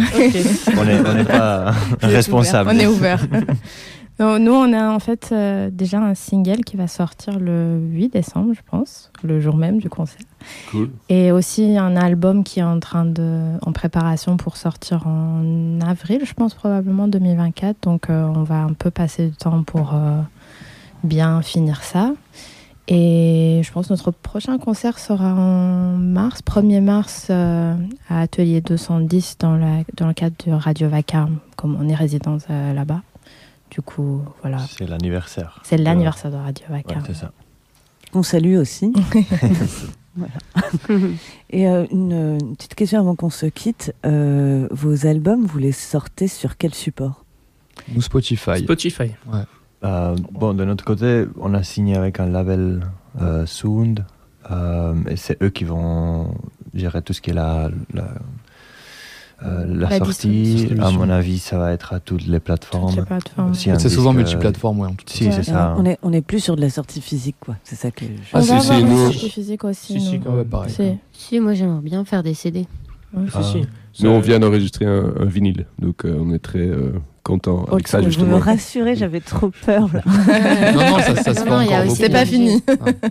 On 0.76 0.84
n'est 0.84 1.00
on 1.00 1.14
n'est 1.14 1.24
pas 1.24 1.72
responsable. 2.02 2.70
On 2.72 2.78
est 2.78 2.86
ouvert. 2.86 3.26
Non, 4.20 4.38
Nous, 4.38 4.52
on 4.52 4.72
a 4.74 4.90
en 4.90 4.98
fait 4.98 5.30
euh, 5.32 5.70
déjà 5.72 5.98
un 5.98 6.14
single 6.14 6.62
qui 6.62 6.76
va 6.76 6.86
sortir 6.86 7.40
le 7.40 7.80
8 7.80 8.10
décembre, 8.10 8.52
je 8.54 8.60
pense, 8.70 9.10
le 9.22 9.40
jour 9.40 9.56
même 9.56 9.78
du 9.78 9.88
concert. 9.88 10.20
Cool. 10.70 10.90
Et 11.08 11.32
aussi 11.32 11.78
un 11.78 11.96
album 11.96 12.44
qui 12.44 12.60
est 12.60 12.64
en 12.64 12.78
train 12.80 13.06
de, 13.06 13.56
en 13.62 13.72
préparation 13.72 14.36
pour 14.36 14.56
sortir 14.56 15.06
en 15.06 15.80
avril, 15.80 16.20
je 16.24 16.34
pense 16.34 16.54
probablement 16.54 17.08
2024. 17.08 17.78
Donc 17.82 18.10
euh, 18.10 18.24
on 18.24 18.42
va 18.42 18.62
un 18.62 18.74
peu 18.74 18.90
passer 18.90 19.28
du 19.28 19.36
temps 19.36 19.62
pour 19.62 19.94
euh, 19.94 20.20
bien 21.02 21.40
finir 21.42 21.82
ça. 21.82 22.12
Et 22.92 23.60
je 23.64 23.70
pense 23.70 23.86
que 23.86 23.92
notre 23.92 24.10
prochain 24.10 24.58
concert 24.58 24.98
sera 24.98 25.32
en 25.32 25.96
mars, 25.96 26.40
1er 26.44 26.80
mars, 26.80 27.28
euh, 27.30 27.76
à 28.08 28.22
Atelier 28.22 28.60
210 28.60 29.36
dans, 29.38 29.54
la, 29.54 29.84
dans 29.96 30.08
le 30.08 30.12
cadre 30.12 30.34
de 30.44 30.50
Radio 30.50 30.88
Vacarme, 30.88 31.38
comme 31.54 31.76
on 31.80 31.88
est 31.88 31.94
résident 31.94 32.38
euh, 32.50 32.74
là-bas. 32.74 33.02
Du 33.70 33.82
coup, 33.82 34.22
voilà. 34.42 34.58
C'est 34.58 34.86
l'anniversaire. 34.88 35.60
C'est 35.64 35.76
l'anniversaire 35.76 36.30
de 36.30 36.36
Radio 36.36 36.66
Ouais, 36.70 36.82
Vacarme. 36.86 37.04
c'est 37.06 37.14
ça. 37.14 37.32
On 38.14 38.22
salue 38.22 38.56
aussi. 38.56 38.92
Voilà. 40.16 40.32
Et 41.50 41.68
euh, 41.68 41.86
une, 41.92 42.12
une 42.40 42.56
petite 42.56 42.74
question 42.74 42.98
avant 42.98 43.14
qu'on 43.14 43.30
se 43.30 43.46
quitte. 43.46 43.94
Euh, 44.04 44.66
vos 44.72 45.06
albums, 45.06 45.46
vous 45.46 45.58
les 45.60 45.70
sortez 45.70 46.26
sur 46.26 46.56
quel 46.56 46.74
support? 46.74 47.24
Nous, 47.94 48.02
Spotify. 48.02 48.58
Spotify. 48.58 49.12
Euh, 49.84 50.16
bon, 50.32 50.52
de 50.52 50.64
notre 50.64 50.84
côté, 50.84 51.26
on 51.40 51.54
a 51.54 51.62
signé 51.62 51.96
avec 51.96 52.18
un 52.18 52.26
label 52.26 52.80
euh, 53.20 53.46
Sound. 53.46 54.04
euh, 54.50 54.94
et 55.08 55.14
c'est 55.16 55.40
eux 55.44 55.50
qui 55.50 55.62
vont 55.64 56.34
gérer 56.74 57.02
tout 57.02 57.12
ce 57.12 57.20
qui 57.20 57.30
est 57.30 57.34
la, 57.34 57.70
la, 57.94 58.08
euh, 59.44 59.64
la 59.66 59.88
La 59.88 59.98
sortie. 59.98 60.68
À 60.80 60.90
mon 60.90 61.08
avis, 61.10 61.38
ça 61.38 61.58
va 61.58 61.72
être 61.72 61.92
à 61.94 62.00
toutes 62.00 62.26
les 62.26 62.40
plateformes. 62.40 62.88
Toutes 62.90 62.98
les 63.00 63.04
plateformes. 63.06 63.54
Si 63.54 63.70
un 63.70 63.78
C'est 63.78 63.88
souvent 63.88 64.10
euh, 64.12 64.16
multiplateforme, 64.18 64.80
ouais. 64.80 64.88
en 64.88 64.90
tout 64.94 65.04
cas. 65.06 65.12
Si, 65.14 65.24
Ouais. 65.26 65.32
c'est 65.32 65.42
ça. 65.44 65.74
On 65.78 65.84
est, 65.86 65.98
on 66.02 66.12
est 66.12 66.20
plus 66.20 66.40
sur 66.40 66.56
de 66.56 66.60
la 66.60 66.70
sortie 66.70 67.00
physique, 67.00 67.36
quoi. 67.40 67.56
C'est 67.64 67.76
ça 67.76 67.90
que 67.90 68.04
je... 68.04 68.10
On 68.10 68.38
Ah, 68.38 68.40
va 68.40 68.42
si, 68.42 68.66
si, 68.66 68.72
avoir 68.72 68.78
une 68.80 69.12
sortie 69.12 69.30
physique 69.30 69.64
aussi. 69.64 70.00
Si, 70.00 70.00
si, 70.00 70.20
quand 70.20 70.34
Ouais, 70.34 70.44
pareil. 70.44 70.98
Si 71.12 71.38
moi 71.40 71.54
j'aimerais 71.54 71.82
bien 71.82 72.04
faire 72.04 72.22
des 72.22 72.34
CD 72.34 72.66
Si, 73.42 73.66
si. 73.92 74.04
Nous, 74.04 74.10
on 74.10 74.20
vient 74.20 74.38
d'enregistrer 74.38 74.84
un, 74.86 75.12
un 75.18 75.24
vinyle, 75.24 75.66
donc 75.78 76.04
euh, 76.04 76.16
on 76.20 76.32
est 76.32 76.38
très 76.38 76.60
euh, 76.60 76.92
content 77.24 77.64
avec 77.64 77.88
ça, 77.88 77.98
vous 77.98 78.04
me 78.06 78.10
justement. 78.10 78.38
rassurez, 78.38 78.94
j'avais 78.94 79.20
trop 79.20 79.50
peur. 79.66 79.88
Là. 79.92 80.02
Non, 80.72 80.90
non, 80.90 80.98
ça, 81.00 81.16
ça 81.16 81.34
se 81.34 81.44
Non, 81.44 81.58
fait. 81.60 81.88
C'est 81.90 82.08
pas 82.10 82.24
fini. 82.24 82.62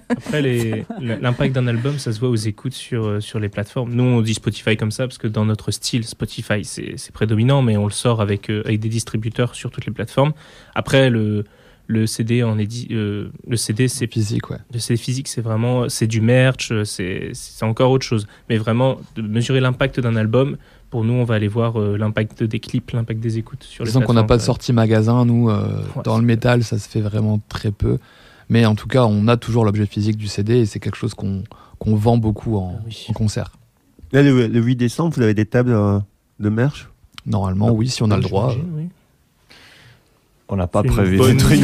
Après, 0.09 0.85
l'impact 1.01 1.53
d'un 1.53 1.67
album, 1.67 1.99
ça 1.99 2.13
se 2.13 2.19
voit 2.19 2.29
aux 2.29 2.35
écoutes 2.35 2.73
sur, 2.73 3.05
euh, 3.05 3.19
sur 3.19 3.39
les 3.39 3.49
plateformes. 3.49 3.91
Nous, 3.93 4.03
on 4.03 4.21
dit 4.21 4.33
Spotify 4.33 4.77
comme 4.77 4.91
ça 4.91 5.05
parce 5.05 5.17
que 5.17 5.27
dans 5.27 5.43
notre 5.45 5.71
style, 5.71 6.05
Spotify, 6.05 6.63
c'est 6.63 6.93
c'est 6.95 7.11
prédominant, 7.11 7.61
mais 7.61 7.75
on 7.75 7.85
le 7.85 7.91
sort 7.91 8.21
avec, 8.21 8.49
euh, 8.49 8.61
avec 8.65 8.79
des 8.79 8.89
distributeurs 8.89 9.55
sur 9.55 9.69
toutes 9.71 9.85
les 9.85 9.91
plateformes. 9.93 10.31
Après, 10.75 11.09
le, 11.09 11.43
le 11.91 12.05
CD, 12.05 12.43
en 12.43 12.57
édi- 12.59 12.87
euh, 12.91 13.31
le 13.47 13.57
CD, 13.57 13.87
c'est 13.87 14.05
physique, 14.05 14.51
ouais. 14.51 14.57
le 14.71 14.77
CD 14.79 14.95
physique, 15.01 15.27
c'est 15.27 15.41
vraiment 15.41 15.89
c'est 15.89 16.05
du 16.05 16.21
merch, 16.21 16.71
euh, 16.71 16.83
c'est 16.85 17.31
c'est 17.33 17.65
encore 17.65 17.89
autre 17.89 18.05
chose. 18.05 18.27
Mais 18.47 18.57
vraiment, 18.57 18.97
de 19.15 19.23
mesurer 19.23 19.59
l'impact 19.59 19.99
d'un 19.99 20.15
album, 20.15 20.57
pour 20.91 21.03
nous, 21.03 21.13
on 21.13 21.23
va 21.23 21.33
aller 21.35 21.47
voir 21.47 21.79
euh, 21.81 21.97
l'impact 21.97 22.43
des 22.43 22.59
clips, 22.59 22.91
l'impact 22.91 23.19
des 23.19 23.39
écoutes 23.39 23.63
sur 23.63 23.83
les 23.83 23.89
Disons 23.89 24.01
qu'on 24.01 24.13
n'a 24.13 24.23
pas 24.23 24.37
de 24.37 24.41
sortie 24.43 24.71
magasin, 24.71 25.25
nous, 25.25 25.49
euh, 25.49 25.81
Ouais, 25.95 26.03
dans 26.03 26.19
le 26.19 26.23
métal, 26.25 26.63
ça 26.63 26.77
se 26.77 26.87
fait 26.87 27.01
vraiment 27.01 27.41
très 27.49 27.71
peu. 27.71 27.97
Mais 28.49 28.65
en 28.67 28.75
tout 28.75 28.87
cas, 28.87 29.05
on 29.05 29.27
a 29.27 29.35
toujours 29.37 29.65
l'objet 29.65 29.87
physique 29.87 30.17
du 30.17 30.27
CD 30.27 30.57
et 30.59 30.65
c'est 30.67 30.79
quelque 30.79 30.97
chose 30.97 31.15
qu'on 31.15 31.43
qu'on 31.79 31.95
vend 31.95 32.17
beaucoup 32.17 32.57
en, 32.57 32.75
Ah 32.77 32.83
oui. 32.85 33.05
en 33.09 33.13
concert. 33.13 33.53
Là, 34.11 34.21
le, 34.21 34.45
le 34.47 34.61
8 34.61 34.75
décembre, 34.75 35.15
vous 35.15 35.21
avez 35.23 35.33
des 35.33 35.45
tables 35.45 35.71
euh, 35.71 35.97
de 36.39 36.49
merch? 36.49 36.89
Normalement, 37.25 37.71
oui, 37.71 37.87
si 37.87 38.03
on 38.03 38.11
a 38.11 38.15
le 38.17 38.21
droit. 38.21 38.51
J'imagine, 38.51 38.73
oui. 38.75 38.83
On 40.51 40.55
n'a 40.55 40.65
pas 40.65 40.81
prévu 40.81 41.17
bonne 41.17 41.37
question, 41.37 41.59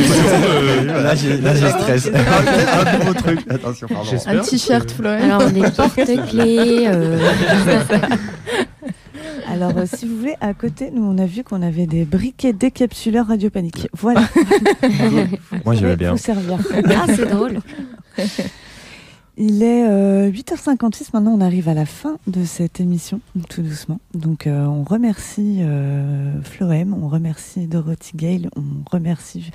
là, 0.85 1.15
j'ai 1.15 1.37
stress. 1.69 2.07
Un 2.13 2.97
nouveau 2.99 3.13
truc. 3.15 3.39
Attention, 3.49 3.87
pardon. 3.87 4.11
Un 4.27 4.37
t-shirt, 4.39 4.85
que- 4.85 4.93
Florent. 4.93 5.23
alors 5.23 5.49
des 5.49 5.61
porte-clés 5.71 6.85
euh, 6.87 7.17
Alors, 9.51 9.71
euh, 9.75 9.85
si 9.91 10.07
vous 10.07 10.17
voulez, 10.17 10.35
à 10.39 10.53
côté, 10.53 10.91
nous, 10.93 11.03
on 11.03 11.17
a 11.17 11.25
vu 11.25 11.43
qu'on 11.43 11.63
avait 11.63 11.87
des 11.87 12.05
briquets 12.05 12.53
décapsuleurs 12.53 13.27
radiopaniques. 13.27 13.87
Voilà. 13.93 14.21
Moi, 15.65 15.73
je 15.75 15.85
vais 15.85 15.95
bien. 15.95 16.11
vous 16.11 16.17
servir. 16.17 16.59
ah 16.71 17.05
c'est 17.07 17.29
drôle 17.29 17.59
Il 19.37 19.63
est 19.63 19.85
euh, 19.87 20.31
8h56, 20.31 21.09
maintenant 21.13 21.33
on 21.33 21.41
arrive 21.41 21.67
à 21.67 21.73
la 21.73 21.85
fin 21.85 22.17
de 22.25 22.45
cette 22.45 22.79
émission, 22.79 23.19
tout 23.49 23.61
doucement. 23.61 23.99
Donc 24.13 24.47
euh, 24.47 24.65
on 24.65 24.83
remercie 24.83 25.59
euh, 25.61 26.41
Floem, 26.41 26.93
on 26.93 27.09
remercie 27.09 27.67
Dorothy 27.67 28.15
Gale, 28.15 28.49
on 28.55 28.89
remercie 28.89 29.51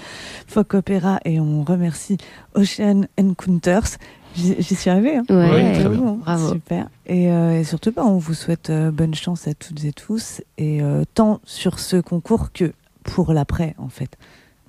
Folk 0.46 0.74
Opera 0.74 1.20
et 1.24 1.40
on 1.40 1.62
remercie 1.62 2.18
Ocean 2.54 3.06
Encounters. 3.18 3.96
J'y 4.34 4.56
j'y 4.60 4.74
suis 4.74 4.90
arrivée. 4.90 5.16
Hein. 5.16 5.24
ouais, 5.28 5.50
Oui, 5.54 5.72
très 5.72 5.84
Bravo, 5.84 6.14
bravo 6.16 6.52
Super. 6.52 6.88
Et, 7.06 7.30
euh, 7.32 7.60
et 7.60 7.64
surtout, 7.64 7.92
bah, 7.92 8.04
on 8.04 8.18
vous 8.18 8.34
souhaite 8.34 8.70
euh, 8.70 8.90
bonne 8.90 9.14
chance 9.14 9.48
à 9.48 9.54
toutes 9.54 9.84
et 9.84 9.92
tous, 9.92 10.42
et 10.58 10.82
euh, 10.82 11.04
tant 11.14 11.40
sur 11.44 11.78
ce 11.78 11.96
concours 11.96 12.52
que 12.52 12.72
pour 13.02 13.32
l'après, 13.32 13.74
en 13.78 13.88
fait. 13.88 14.16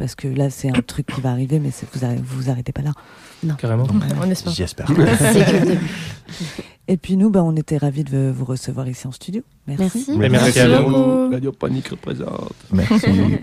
Parce 0.01 0.15
que 0.15 0.27
là, 0.27 0.49
c'est 0.49 0.67
un 0.67 0.81
truc 0.81 1.05
qui 1.05 1.21
va 1.21 1.29
arriver, 1.29 1.59
mais 1.59 1.69
vous 1.93 2.03
arrêtez, 2.03 2.23
vous 2.25 2.49
arrêtez 2.49 2.71
pas 2.71 2.81
là. 2.81 2.91
Carrément. 3.59 3.85
On 4.19 4.31
espère. 4.31 4.51
J'espère. 4.51 4.87
c'est 4.87 5.45
que 5.45 5.57
le 5.57 5.65
début 5.67 5.87
Et 6.87 6.97
puis 6.97 7.17
nous, 7.17 7.29
bah, 7.29 7.43
on 7.43 7.55
était 7.55 7.77
ravis 7.77 8.03
de 8.03 8.33
vous 8.35 8.45
recevoir 8.45 8.87
ici 8.87 9.05
en 9.05 9.11
studio. 9.11 9.43
Merci. 9.67 9.83
Merci. 9.83 10.17
Mais 10.17 10.27
merci 10.27 10.59
à 10.59 10.81
vous. 10.81 11.29
Radio 11.29 11.51
Panique 11.51 11.89
représente. 11.89 12.55
Merci. 12.71 13.05